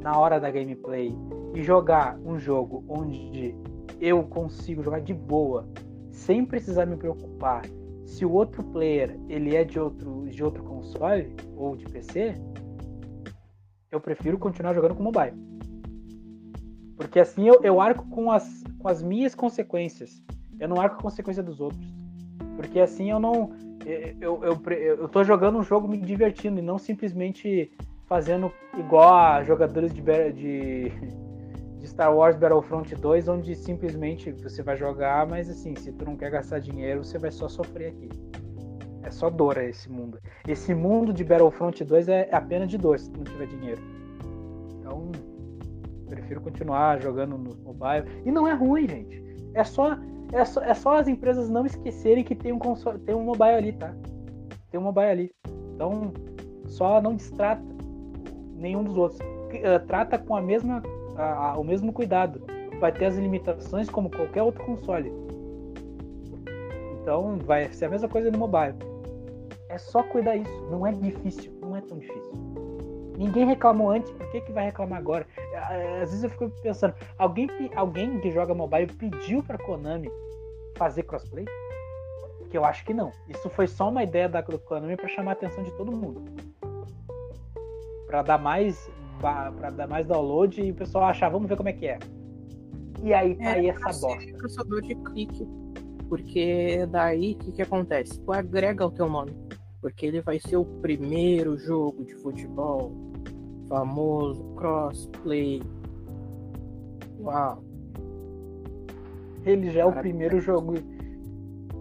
na 0.00 0.18
hora 0.18 0.38
da 0.38 0.50
gameplay 0.50 1.14
e 1.54 1.62
jogar 1.62 2.18
um 2.24 2.38
jogo 2.38 2.84
onde 2.88 3.54
eu 4.00 4.22
consigo 4.24 4.82
jogar 4.82 5.00
de 5.00 5.14
boa, 5.14 5.66
sem 6.10 6.44
precisar 6.44 6.86
me 6.86 6.96
preocupar 6.96 7.62
se 8.06 8.24
o 8.24 8.32
outro 8.32 8.62
player 8.62 9.18
ele 9.28 9.54
é 9.54 9.64
de 9.64 9.78
outro, 9.78 10.26
de 10.30 10.42
outro 10.42 10.62
console 10.62 11.34
ou 11.56 11.76
de 11.76 11.84
PC, 11.86 12.34
eu 13.90 14.00
prefiro 14.00 14.38
continuar 14.38 14.72
jogando 14.72 14.94
com 14.94 15.02
mobile. 15.02 15.34
Porque 16.96 17.18
assim 17.18 17.48
eu, 17.48 17.60
eu 17.62 17.80
arco 17.80 18.08
com 18.08 18.30
as, 18.30 18.62
com 18.78 18.88
as 18.88 19.02
minhas 19.02 19.34
consequências. 19.34 20.22
Eu 20.58 20.68
não 20.68 20.80
arco 20.80 20.96
com 20.96 21.00
a 21.00 21.10
consequência 21.10 21.42
dos 21.42 21.60
outros. 21.60 21.84
Porque 22.56 22.80
assim 22.80 23.10
eu 23.10 23.20
não. 23.20 23.52
Eu, 23.84 24.42
eu, 24.42 24.62
eu, 24.70 24.96
eu 24.96 25.08
tô 25.08 25.22
jogando 25.22 25.58
um 25.58 25.62
jogo 25.62 25.86
me 25.86 25.98
divertindo 25.98 26.58
e 26.58 26.62
não 26.62 26.78
simplesmente 26.78 27.70
fazendo 28.06 28.52
igual 28.78 29.14
a 29.14 29.42
jogadores 29.44 29.92
de, 29.92 30.02
de 30.32 30.92
de 31.86 31.90
Star 31.90 32.14
Wars 32.14 32.36
Battlefront 32.36 32.94
2, 32.94 33.28
onde 33.28 33.54
simplesmente 33.54 34.32
você 34.32 34.62
vai 34.62 34.76
jogar, 34.76 35.26
mas 35.26 35.48
assim, 35.48 35.74
se 35.76 35.92
tu 35.92 36.04
não 36.04 36.16
quer 36.16 36.30
gastar 36.30 36.58
dinheiro, 36.58 37.04
você 37.04 37.16
vai 37.16 37.30
só 37.30 37.48
sofrer 37.48 37.92
aqui. 37.92 38.08
É 39.02 39.10
só 39.10 39.30
dor 39.30 39.56
esse 39.58 39.88
mundo. 39.90 40.18
Esse 40.48 40.74
mundo 40.74 41.12
de 41.12 41.22
Battlefront 41.22 41.84
2 41.84 42.08
é 42.08 42.28
apenas 42.32 42.68
de 42.68 42.76
dor 42.76 42.98
se 42.98 43.08
tu 43.10 43.18
não 43.18 43.24
tiver 43.24 43.46
dinheiro. 43.46 43.80
Então, 44.80 45.12
prefiro 46.08 46.40
continuar 46.40 47.00
jogando 47.00 47.38
no 47.38 47.54
mobile. 47.62 48.04
E 48.24 48.32
não 48.32 48.48
é 48.48 48.52
ruim, 48.52 48.88
gente. 48.88 49.22
É 49.54 49.62
só, 49.62 49.96
é 50.32 50.44
só, 50.44 50.60
é 50.62 50.74
só 50.74 50.98
as 50.98 51.06
empresas 51.06 51.48
não 51.48 51.64
esquecerem 51.64 52.24
que 52.24 52.34
tem 52.34 52.52
um, 52.52 52.58
console, 52.58 52.98
tem 52.98 53.14
um 53.14 53.22
mobile 53.22 53.54
ali, 53.54 53.72
tá? 53.72 53.94
Tem 54.72 54.80
um 54.80 54.82
mobile 54.82 55.06
ali. 55.06 55.34
Então, 55.74 56.12
só 56.66 57.00
não 57.00 57.14
distrata 57.14 57.62
nenhum 58.56 58.82
dos 58.82 58.96
outros. 58.96 59.20
Eh, 59.52 59.78
trata 59.80 60.18
com 60.18 60.34
a 60.34 60.42
mesma 60.42 60.82
a, 61.16 61.50
a, 61.50 61.58
o 61.58 61.64
mesmo 61.64 61.92
cuidado. 61.92 62.42
Vai 62.80 62.92
ter 62.92 63.06
as 63.06 63.16
limitações 63.16 63.88
como 63.88 64.10
qualquer 64.10 64.42
outro 64.42 64.64
console. 64.64 65.12
Então 67.00 67.38
vai 67.38 67.72
ser 67.72 67.86
a 67.86 67.88
mesma 67.88 68.08
coisa 68.08 68.30
no 68.30 68.38
mobile. 68.38 68.74
É 69.68 69.78
só 69.78 70.02
cuidar 70.02 70.36
isso. 70.36 70.66
Não 70.70 70.86
é 70.86 70.92
difícil. 70.92 71.52
Não 71.60 71.76
é 71.76 71.80
tão 71.80 71.98
difícil. 71.98 72.56
Ninguém 73.16 73.46
reclamou 73.46 73.90
antes, 73.90 74.10
por 74.12 74.30
que, 74.30 74.42
que 74.42 74.52
vai 74.52 74.66
reclamar 74.66 74.98
agora? 74.98 75.26
Às 76.02 76.10
vezes 76.10 76.22
eu 76.22 76.30
fico 76.30 76.50
pensando, 76.62 76.94
alguém, 77.16 77.48
alguém 77.74 78.20
que 78.20 78.30
joga 78.30 78.54
mobile 78.54 78.92
pediu 78.92 79.42
pra 79.42 79.56
Konami 79.56 80.10
fazer 80.76 81.02
crossplay? 81.04 81.46
Que 82.50 82.58
eu 82.58 82.64
acho 82.64 82.84
que 82.84 82.92
não. 82.92 83.10
Isso 83.26 83.48
foi 83.48 83.66
só 83.66 83.88
uma 83.88 84.02
ideia 84.02 84.28
da 84.28 84.42
Konami 84.42 84.96
para 84.96 85.08
chamar 85.08 85.30
a 85.30 85.32
atenção 85.32 85.64
de 85.64 85.72
todo 85.72 85.96
mundo. 85.96 86.24
Para 88.06 88.22
dar 88.22 88.38
mais 88.38 88.90
para 89.20 89.70
dar 89.70 89.88
mais 89.88 90.06
download 90.06 90.60
e 90.60 90.70
o 90.70 90.74
pessoal 90.74 91.04
achar, 91.04 91.28
vamos 91.28 91.48
ver 91.48 91.56
como 91.56 91.68
é 91.68 91.72
que 91.72 91.86
é. 91.86 91.98
E 93.02 93.12
aí 93.12 93.34
tá 93.36 93.44
é, 93.44 93.54
aí 93.54 93.68
essa 93.68 94.06
bosta. 94.06 94.32
caçador 94.38 94.82
de 94.82 94.94
clique. 94.94 95.46
Porque 96.08 96.86
daí 96.86 97.32
o 97.32 97.38
que, 97.38 97.52
que 97.52 97.62
acontece? 97.62 98.20
Tu 98.20 98.32
agrega 98.32 98.86
o 98.86 98.90
teu 98.90 99.08
nome. 99.08 99.32
Porque 99.80 100.06
ele 100.06 100.20
vai 100.20 100.38
ser 100.38 100.56
o 100.56 100.64
primeiro 100.64 101.56
jogo 101.58 102.04
de 102.04 102.14
futebol 102.16 102.92
famoso, 103.68 104.42
crossplay. 104.54 105.62
Uau. 107.20 107.62
Ele 109.44 109.70
já 109.70 109.82
é 109.82 109.84
o 109.84 109.92
primeiro 109.92 110.40
jogo. 110.40 110.74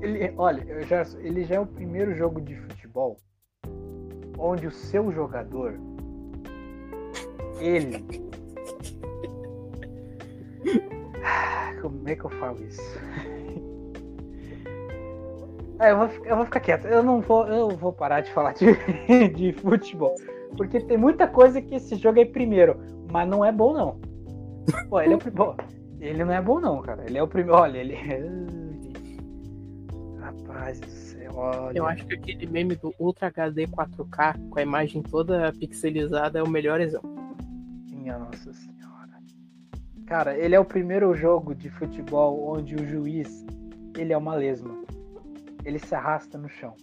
Ele, 0.01 0.33
olha, 0.37 0.81
já, 0.83 1.03
ele 1.19 1.43
já 1.43 1.55
é 1.55 1.59
o 1.59 1.65
primeiro 1.65 2.13
jogo 2.15 2.41
de 2.41 2.55
futebol 2.55 3.17
onde 4.37 4.67
o 4.67 4.71
seu 4.71 5.11
jogador 5.11 5.79
ele. 7.59 8.05
Como 11.81 12.09
é 12.09 12.15
que 12.15 12.25
eu 12.25 12.29
falo 12.31 12.63
isso? 12.63 12.81
É, 15.79 15.91
eu, 15.91 15.97
vou, 15.97 16.09
eu 16.25 16.35
vou 16.37 16.45
ficar 16.45 16.59
quieto. 16.59 16.85
Eu 16.85 17.03
não 17.03 17.21
vou, 17.21 17.47
eu 17.47 17.69
vou 17.69 17.91
parar 17.91 18.21
de 18.21 18.31
falar 18.31 18.53
de, 18.53 18.65
de 19.35 19.53
futebol. 19.53 20.15
Porque 20.55 20.79
tem 20.79 20.97
muita 20.97 21.27
coisa 21.27 21.61
que 21.61 21.75
esse 21.75 21.95
jogo 21.95 22.19
é 22.19 22.25
primeiro, 22.25 22.77
mas 23.11 23.27
não 23.27 23.43
é 23.43 23.51
bom 23.51 23.73
não. 23.73 23.99
Pô, 24.89 25.01
ele 25.01 25.13
é 25.13 25.17
o 25.17 25.31
bom, 25.31 25.55
Ele 25.99 26.23
não 26.23 26.33
é 26.33 26.41
bom 26.41 26.59
não, 26.59 26.81
cara. 26.81 27.03
Ele 27.05 27.17
é 27.17 27.23
o 27.23 27.27
primeiro. 27.27 27.59
Olha, 27.59 27.77
ele. 27.77 27.95
Rapaz 30.19 30.79
do 30.79 30.87
céu, 30.87 31.31
olha. 31.35 31.77
Eu 31.77 31.85
acho 31.85 32.05
que 32.07 32.15
aquele 32.15 32.47
meme 32.47 32.75
do 32.75 32.93
Ultra 32.97 33.27
HD 33.27 33.67
4K 33.67 34.49
com 34.49 34.59
a 34.59 34.61
imagem 34.61 35.03
toda 35.03 35.51
pixelizada 35.53 36.39
é 36.39 36.43
o 36.43 36.49
melhor 36.49 36.79
exemplo. 36.79 37.14
Minha 38.05 38.19
Nossa 38.19 38.53
Senhora. 38.53 39.19
Cara, 40.05 40.37
ele 40.37 40.53
é 40.53 40.59
o 40.59 40.63
primeiro 40.63 41.15
jogo 41.15 41.55
de 41.55 41.71
futebol 41.71 42.55
onde 42.55 42.75
o 42.75 42.87
juiz 42.87 43.43
ele 43.97 44.13
é 44.13 44.17
uma 44.17 44.35
lesma. 44.35 44.85
Ele 45.63 45.79
se 45.79 45.95
arrasta 45.95 46.37
no 46.37 46.47
chão. 46.47 46.75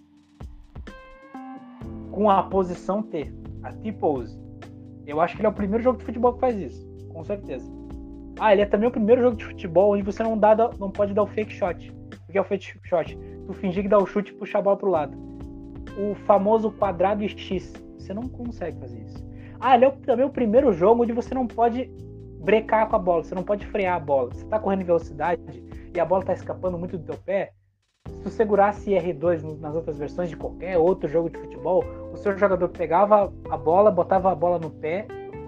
Com 2.10 2.28
a 2.28 2.42
posição 2.42 3.04
T, 3.04 3.32
a 3.62 3.72
T-pose. 3.72 4.36
Eu 5.06 5.20
acho 5.20 5.36
que 5.36 5.42
ele 5.42 5.46
é 5.46 5.50
o 5.50 5.54
primeiro 5.54 5.84
jogo 5.84 5.98
de 6.00 6.04
futebol 6.04 6.34
que 6.34 6.40
faz 6.40 6.56
isso, 6.56 6.84
com 7.12 7.22
certeza. 7.22 7.70
Ah, 8.40 8.52
ele 8.52 8.62
é 8.62 8.66
também 8.66 8.88
o 8.88 8.92
primeiro 8.92 9.22
jogo 9.22 9.36
de 9.36 9.44
futebol 9.44 9.92
onde 9.92 10.02
você 10.02 10.24
não, 10.24 10.36
dá, 10.36 10.56
não 10.80 10.90
pode 10.90 11.14
dar 11.14 11.22
o 11.22 11.28
fake 11.28 11.52
shot. 11.52 11.94
O 12.28 12.32
que 12.32 12.38
é 12.38 12.40
o 12.40 12.44
fake 12.44 12.80
shot? 12.82 13.16
Tu 13.46 13.52
fingir 13.52 13.84
que 13.84 13.88
dá 13.88 13.98
o 13.98 14.06
chute 14.06 14.32
e 14.32 14.34
puxar 14.34 14.58
a 14.58 14.62
bola 14.62 14.76
pro 14.76 14.90
lado. 14.90 15.16
O 15.96 16.16
famoso 16.26 16.72
quadrado 16.72 17.22
X. 17.28 17.72
Você 17.96 18.12
não 18.12 18.28
consegue 18.28 18.76
fazer. 18.80 19.01
Ah, 19.64 19.76
ele 19.76 19.84
é 19.84 19.90
também 19.90 20.26
o 20.26 20.30
primeiro 20.30 20.72
jogo 20.72 21.04
onde 21.04 21.12
você 21.12 21.32
não 21.32 21.46
pode 21.46 21.88
brecar 22.40 22.88
com 22.88 22.96
a 22.96 22.98
bola, 22.98 23.22
você 23.22 23.32
não 23.32 23.44
pode 23.44 23.64
frear 23.64 23.96
a 23.96 24.00
bola. 24.00 24.28
Você 24.34 24.44
tá 24.46 24.58
correndo 24.58 24.80
em 24.80 24.86
velocidade 24.86 25.40
e 25.94 26.00
a 26.00 26.04
bola 26.04 26.24
tá 26.24 26.32
escapando 26.32 26.76
muito 26.76 26.98
do 26.98 27.04
teu 27.04 27.16
pé. 27.24 27.52
Se 28.08 28.18
tu 28.18 28.28
segurasse 28.28 28.90
R2 28.90 29.60
nas 29.60 29.76
outras 29.76 29.96
versões 29.96 30.30
de 30.30 30.36
qualquer 30.36 30.76
outro 30.78 31.08
jogo 31.08 31.30
de 31.30 31.38
futebol, 31.38 31.84
o 32.12 32.16
seu 32.16 32.36
jogador 32.36 32.68
pegava 32.70 33.32
a 33.48 33.56
bola, 33.56 33.92
botava 33.92 34.32
a 34.32 34.34
bola 34.34 34.58
no 34.58 34.68
pé 34.68 35.06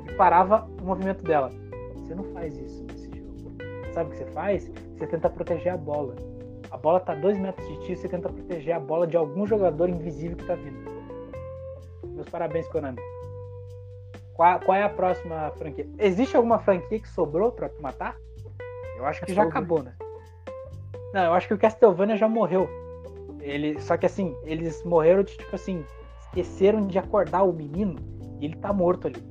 e 0.09 0.13
parava 0.13 0.65
o 0.81 0.85
movimento 0.85 1.25
dela. 1.25 1.51
Você 1.97 2.15
não 2.15 2.23
faz 2.33 2.57
isso 2.57 2.85
nesse 2.85 3.11
jogo. 3.19 3.35
Sabe 3.93 4.11
o 4.11 4.13
que 4.13 4.19
você 4.19 4.27
faz? 4.27 4.71
Você 4.97 5.09
tenta 5.09 5.29
proteger 5.29 5.73
a 5.73 5.77
bola. 5.77 6.15
A 6.71 6.77
bola 6.77 7.01
tá 7.01 7.15
a 7.15 7.17
dois 7.17 7.37
metros 7.37 7.67
de 7.67 7.81
ti, 7.81 7.97
você 7.97 8.09
tenta 8.09 8.29
proteger 8.29 8.77
a 8.77 8.81
bola 8.81 9.09
de 9.09 9.17
algum 9.17 9.45
jogador 9.45 9.89
invisível 9.89 10.37
que 10.37 10.47
tá 10.47 10.55
vindo. 10.55 10.89
Meus 12.15 12.29
parabéns, 12.29 12.69
Konami. 12.69 13.14
Qual, 14.35 14.61
qual, 14.61 14.77
é 14.77 14.83
a 14.83 14.89
próxima 14.89 15.51
franquia? 15.53 15.89
Existe 15.99 16.37
alguma 16.37 16.59
franquia 16.59 16.99
que 16.99 17.09
sobrou 17.09 17.53
pra 17.53 17.69
tu 17.69 17.81
matar? 17.81 18.17
Eu 18.97 19.07
acho 19.07 19.25
que 19.25 19.33
já 19.33 19.45
acabou, 19.45 19.83
né? 19.83 19.95
Não, 21.13 21.25
eu 21.25 21.33
acho 21.35 21.47
que 21.47 21.55
o 21.55 21.59
Castlevania 21.59 22.17
já 22.17 22.29
morreu. 22.29 22.69
Ele, 23.41 23.81
só 23.81 23.97
que 23.97 24.07
assim, 24.07 24.35
eles 24.43 24.83
morreram 24.85 25.23
de 25.23 25.37
tipo 25.37 25.55
assim, 25.55 25.85
esqueceram 26.23 26.87
de 26.87 26.99
acordar 26.99 27.45
o 27.45 27.53
menino 27.53 27.97
e 28.41 28.47
ele 28.47 28.57
tá 28.57 28.73
morto 28.73 29.07
ali. 29.07 29.23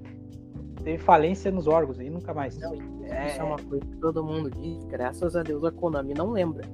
Teve 0.84 0.98
falência 0.98 1.52
nos 1.52 1.68
órgãos 1.68 2.00
e 2.00 2.10
nunca 2.10 2.34
mais. 2.34 2.58
Não, 2.58 2.74
é... 3.06 3.28
Isso 3.28 3.42
é 3.42 3.44
uma 3.44 3.58
coisa 3.58 3.86
que 3.86 3.98
todo 3.98 4.24
mundo 4.24 4.50
diz, 4.52 4.84
graças 4.86 5.36
a 5.36 5.44
Deus 5.44 5.64
a 5.64 5.72
Konami 5.72 6.14
não 6.14 6.32
lembra. 6.32 6.66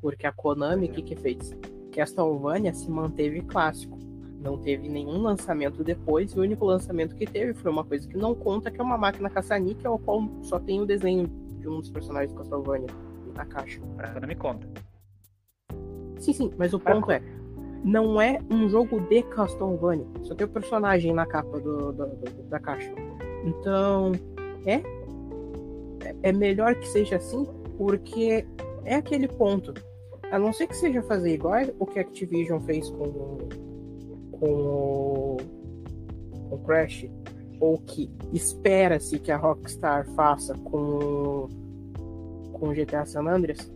Porque 0.00 0.26
a 0.26 0.32
Konami, 0.32 0.86
o 0.86 0.90
que 0.90 1.02
que 1.02 1.16
fez? 1.16 1.52
Castlevania 1.92 2.74
se 2.74 2.90
manteve 2.90 3.40
clássico. 3.42 3.98
Não 4.40 4.58
teve 4.58 4.88
nenhum 4.88 5.22
lançamento 5.22 5.82
depois, 5.82 6.32
e 6.32 6.38
o 6.38 6.42
único 6.42 6.64
lançamento 6.64 7.14
que 7.14 7.26
teve 7.26 7.54
foi 7.54 7.70
uma 7.70 7.84
coisa 7.84 8.06
que 8.06 8.16
não 8.16 8.34
conta, 8.34 8.70
que 8.70 8.80
é 8.80 8.84
uma 8.84 8.98
máquina 8.98 9.30
caça-níquel, 9.30 9.92
ao 9.92 9.98
qual 9.98 10.28
só 10.42 10.58
tem 10.58 10.80
o 10.80 10.86
desenho 10.86 11.26
de 11.58 11.68
um 11.68 11.80
dos 11.80 11.90
personagens 11.90 12.32
do 12.32 12.38
Castlevania 12.38 12.88
na 13.34 13.44
caixa. 13.44 13.80
A 13.98 14.08
Konami 14.08 14.34
conta. 14.34 14.68
Sim, 16.18 16.32
sim, 16.32 16.50
mas 16.56 16.72
o 16.72 16.80
ponto 16.80 17.10
é, 17.10 17.20
não 17.84 18.20
é 18.20 18.40
um 18.50 18.68
jogo 18.68 19.00
de 19.00 19.22
Castlevania. 19.22 20.06
Só 20.22 20.34
tem 20.34 20.46
o 20.46 20.50
personagem 20.50 21.12
na 21.12 21.26
capa 21.26 21.60
do, 21.60 21.92
do, 21.92 22.06
do, 22.06 22.42
da 22.44 22.58
caixa. 22.58 22.92
Então, 23.44 24.12
é, 24.64 24.82
é 26.22 26.32
melhor 26.32 26.74
que 26.74 26.88
seja 26.88 27.16
assim, 27.16 27.46
porque 27.76 28.46
é 28.84 28.94
aquele 28.96 29.28
ponto. 29.28 29.74
A 30.30 30.38
não 30.38 30.52
ser 30.52 30.66
que 30.66 30.76
seja 30.76 31.02
fazer 31.02 31.34
igual 31.34 31.62
o 31.78 31.86
que 31.86 31.98
a 31.98 32.02
Activision 32.02 32.60
fez 32.60 32.90
com, 32.90 33.38
com 34.38 34.46
o, 34.46 35.36
com 36.48 36.54
o 36.54 36.58
Crash, 36.64 37.06
ou 37.60 37.78
que 37.78 38.10
espera-se 38.32 39.18
que 39.18 39.32
a 39.32 39.36
Rockstar 39.36 40.06
faça 40.10 40.54
com, 40.54 41.48
com 42.52 42.68
o 42.68 42.74
GTA 42.74 43.04
San 43.04 43.26
Andreas. 43.28 43.72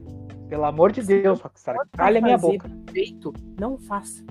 Pelo 0.48 0.64
amor 0.64 0.92
de 0.92 1.02
Deus, 1.02 1.40
Rockstar, 1.40 1.76
calha 1.92 2.20
minha 2.20 2.36
boca. 2.36 2.70
Feito, 2.90 3.32
não 3.58 3.78
faça. 3.78 4.24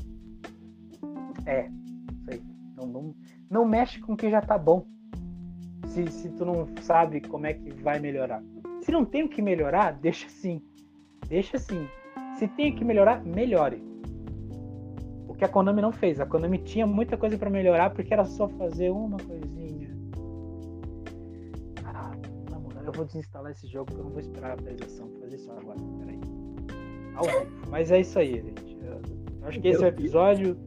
É, 1.46 1.70
isso 2.12 2.30
aí. 2.30 2.42
Não, 2.76 2.86
não, 2.86 3.16
não 3.50 3.66
mexe 3.66 4.00
com 4.00 4.14
o 4.14 4.18
que 4.18 4.30
já 4.30 4.42
tá 4.42 4.58
bom. 4.58 4.86
Se, 5.88 6.06
se 6.08 6.30
tu 6.30 6.46
não 6.46 6.68
sabe 6.82 7.22
como 7.22 7.48
é 7.48 7.54
que 7.54 7.72
vai 7.82 8.00
melhorar. 8.00 8.44
Se 8.82 8.92
não 8.92 9.06
tem 9.06 9.24
o 9.24 9.30
que 9.30 9.42
melhorar, 9.42 9.94
deixa 9.94 10.28
assim. 10.28 10.62
Deixa 11.28 11.58
assim. 11.58 11.88
Se 12.38 12.48
tem 12.48 12.76
que 12.76 12.86
melhorar, 12.86 13.24
melhore. 13.24 13.89
Que 15.40 15.46
a 15.46 15.48
Konami 15.48 15.82
não 15.82 15.94
fez. 15.94 16.20
A 16.20 16.26
Konami 16.26 16.58
tinha 16.58 16.86
muita 16.86 17.16
coisa 17.16 17.38
para 17.38 17.50
melhorar 17.50 17.92
porque 17.92 18.14
era 18.14 18.26
só 18.26 18.50
fazer 18.50 18.90
uma 18.90 19.18
coisinha. 19.18 19.90
Ah, 21.86 22.12
eu 22.86 22.92
vou 22.92 23.06
desinstalar 23.06 23.54
esse 23.54 23.66
jogo 23.66 23.86
porque 23.86 24.02
eu 24.02 24.04
não 24.04 24.12
vou 24.12 24.20
esperar 24.20 24.52
a 24.52 24.54
atualização. 24.56 25.08
Vou 25.08 25.22
fazer 25.22 25.38
isso 25.38 25.50
agora. 25.50 25.78
Peraí. 26.00 26.20
Mas 27.70 27.90
é 27.90 28.02
isso 28.02 28.20
aí, 28.20 28.34
gente. 28.42 28.78
Eu 29.42 29.48
acho 29.48 29.62
que 29.62 29.70
esse 29.70 29.82
é 29.82 29.86
o 29.86 29.88
episódio. 29.88 30.58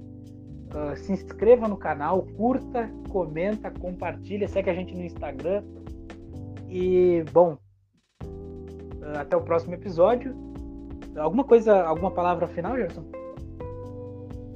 Uh, 0.75 0.97
se 0.97 1.12
inscreva 1.12 1.68
no 1.68 1.77
canal, 1.77 2.23
curta, 2.35 2.91
comenta, 3.11 3.70
compartilha, 3.70 4.49
segue 4.49 4.70
a 4.70 4.75
gente 4.75 4.95
no 4.95 5.03
Instagram. 5.03 5.62
E, 6.66 7.23
bom, 7.31 7.59
uh, 8.25 9.18
até 9.18 9.37
o 9.37 9.43
próximo 9.43 9.75
episódio. 9.75 10.35
Alguma 11.14 11.45
coisa, 11.45 11.83
alguma 11.83 12.11
palavra 12.11 12.47
final, 12.47 12.75
Gerson? 12.75 13.05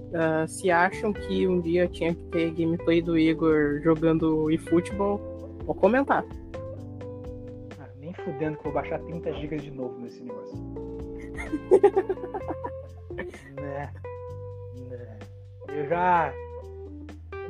Uh, 0.07 0.47
se 0.47 0.71
acham 0.71 1.13
que 1.13 1.49
um 1.49 1.61
dia 1.61 1.89
tinha 1.89 2.15
que 2.15 2.23
ter 2.27 2.53
gameplay 2.53 3.03
do 3.03 3.19
Igor 3.19 3.81
jogando 3.83 4.49
eFootball, 4.51 5.21
vou 5.65 5.75
comentar. 5.75 6.25
Ah, 7.81 7.89
nem 7.99 8.15
fudendo 8.15 8.57
que 8.57 8.65
vou 8.65 8.73
baixar 8.73 9.01
30 9.01 9.33
GB 9.33 9.57
de 9.57 9.73
novo 9.73 9.99
nesse 9.99 10.23
negócio. 10.23 10.57
né? 13.61 13.93
né? 14.89 15.19
Eu 15.69 15.89
já. 15.89 16.33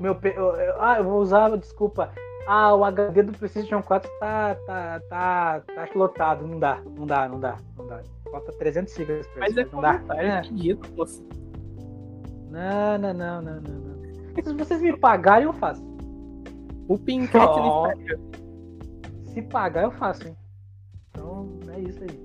Meu, 0.00 0.18
eu, 0.22 0.80
ah, 0.80 0.96
eu 0.98 1.04
vou 1.04 1.20
usar, 1.20 1.54
desculpa. 1.56 2.10
Ah, 2.46 2.74
o 2.74 2.84
HD 2.84 3.24
do 3.24 3.32
PlayStation 3.32 3.82
4 3.82 4.10
tá, 4.18 4.54
tá, 4.66 5.00
tá, 5.08 5.60
tá 5.60 5.88
lotado. 5.94 6.46
Não 6.46 6.58
dá, 6.58 6.80
não 6.96 7.06
dá, 7.06 7.28
não 7.28 7.40
dá, 7.40 7.58
não 7.76 7.86
dá. 7.86 8.02
Falta 8.30 8.52
300 8.52 8.94
gigas 8.94 9.26
pra 9.28 9.40
Mas 9.40 9.56
é 9.56 9.64
não 9.64 9.80
dá. 9.80 10.02
É 10.10 10.42
pedido, 10.42 10.86
moça. 10.96 11.22
Não, 12.56 12.96
não, 12.96 13.12
não, 13.12 13.42
não, 13.42 13.60
não. 13.60 14.42
Se 14.42 14.54
vocês 14.54 14.80
me 14.80 14.96
pagarem, 14.96 15.44
eu 15.44 15.52
faço. 15.52 15.84
O 16.88 16.98
Pinkett 16.98 17.36
oh. 17.36 17.88
Se 19.26 19.42
pagar, 19.42 19.82
eu 19.82 19.90
faço, 19.90 20.26
hein? 20.26 20.34
Então, 21.10 21.46
é 21.68 21.80
isso 21.80 22.02
aí. 22.02 22.18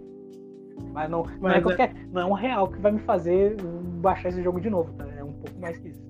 Mas 0.93 1.09
não, 1.09 1.23
Mas 1.23 1.41
não 1.41 1.49
é, 1.49 1.57
é 1.57 1.61
qualquer. 1.61 1.93
Não 2.13 2.21
é 2.21 2.25
um 2.25 2.33
real 2.33 2.69
que 2.69 2.79
vai 2.79 2.93
me 2.93 2.99
fazer 2.99 3.57
baixar 4.01 4.29
esse 4.29 4.41
jogo 4.41 4.61
de 4.61 4.69
novo, 4.69 4.93
tá? 4.93 5.05
É 5.17 5.23
um 5.23 5.33
pouco 5.33 5.59
mais 5.59 5.77
que 5.77 5.89
isso. 5.89 6.01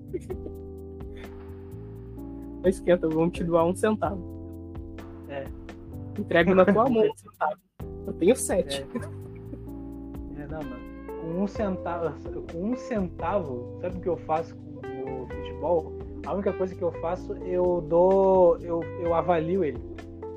Não 2.61 2.69
esquenta, 2.69 3.09
vamos 3.09 3.35
te 3.35 3.43
doar 3.43 3.65
um 3.65 3.75
centavo. 3.75 4.21
É. 5.29 5.45
Entrego 6.19 6.53
na 6.53 6.63
tua 6.63 6.85
mão 6.89 7.09
um 7.09 7.15
centavo. 7.15 7.59
Eu 8.05 8.13
tenho 8.13 8.35
sete. 8.35 8.85
É. 10.37 10.41
é, 10.43 10.47
não, 10.47 10.59
mano. 10.59 10.90
Com 11.21 11.43
um 11.43 11.47
centavo, 11.47 12.13
com 12.51 12.71
um 12.71 12.75
centavo, 12.75 13.77
sabe 13.79 13.97
o 13.97 14.01
que 14.01 14.09
eu 14.09 14.17
faço 14.17 14.55
com 14.55 15.21
o 15.21 15.27
futebol? 15.27 15.93
A 16.25 16.33
única 16.33 16.51
coisa 16.53 16.75
que 16.75 16.81
eu 16.81 16.91
faço, 16.93 17.33
eu 17.45 17.81
dou. 17.87 18.57
Eu, 18.57 18.83
eu 18.99 19.13
avalio 19.13 19.63
ele. 19.63 19.79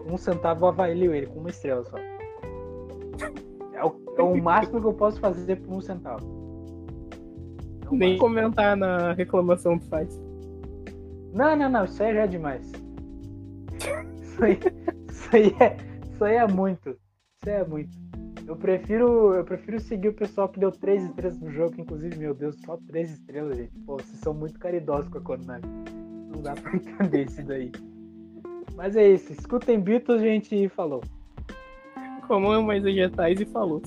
Um 0.07 0.17
centavo 0.19 0.65
eu 0.65 0.69
avalio 0.69 1.15
ele, 1.15 1.27
com 1.27 1.41
uma 1.41 1.51
estrela 1.51 1.85
só. 1.85 1.97
É 3.73 3.85
o, 3.85 3.95
é 4.17 4.23
o 4.23 4.43
máximo 4.43 4.81
que 4.81 4.87
eu 4.87 4.93
posso 4.93 5.19
fazer 5.21 5.57
por 5.57 5.75
um 5.75 5.81
centavo. 5.81 6.25
É 7.91 7.97
Nem 7.97 8.19
comentar 8.19 8.77
na 8.77 9.13
reclamação 9.13 9.79
que 9.79 9.87
faz. 9.89 10.21
Não, 11.33 11.57
não, 11.57 11.69
não, 11.69 11.85
isso 11.85 12.03
aí 12.03 12.15
já 12.15 12.21
é 12.21 12.27
demais. 12.27 12.73
Isso 14.23 14.45
aí, 14.45 14.59
isso 15.09 15.29
aí, 15.33 15.57
é, 15.61 15.77
isso 16.11 16.25
aí 16.25 16.37
é 16.37 16.47
muito. 16.47 16.91
Isso 16.91 17.49
aí 17.49 17.53
é 17.53 17.65
muito. 17.65 17.91
Eu 18.47 18.57
prefiro, 18.57 19.35
eu 19.35 19.45
prefiro 19.45 19.81
seguir 19.81 20.09
o 20.09 20.13
pessoal 20.13 20.49
que 20.49 20.61
deu 20.61 20.71
três 20.71 21.03
estrelas 21.03 21.41
no 21.41 21.51
jogo, 21.51 21.75
inclusive, 21.79 22.19
meu 22.19 22.35
Deus, 22.35 22.57
só 22.65 22.77
três 22.89 23.11
estrelas, 23.11 23.57
gente. 23.57 23.73
Pô, 23.87 23.97
vocês 23.97 24.19
são 24.21 24.35
muito 24.35 24.59
caridosos 24.59 25.09
com 25.09 25.19
a 25.19 25.21
Konami. 25.21 25.65
Não 26.31 26.43
dá 26.43 26.53
pra 26.55 26.75
entender 26.77 27.27
isso 27.27 27.43
daí. 27.43 27.73
Mas 28.77 28.97
é 28.97 29.09
isso. 29.09 29.33
Escutem 29.33 29.81
Beatles, 29.81 30.21
gente, 30.21 30.55
e 30.55 30.69
falou. 30.69 31.03
Comam 32.27 32.63
mais 32.63 32.83
vegetais 32.83 33.41
e 33.41 33.47
falou. 33.47 33.81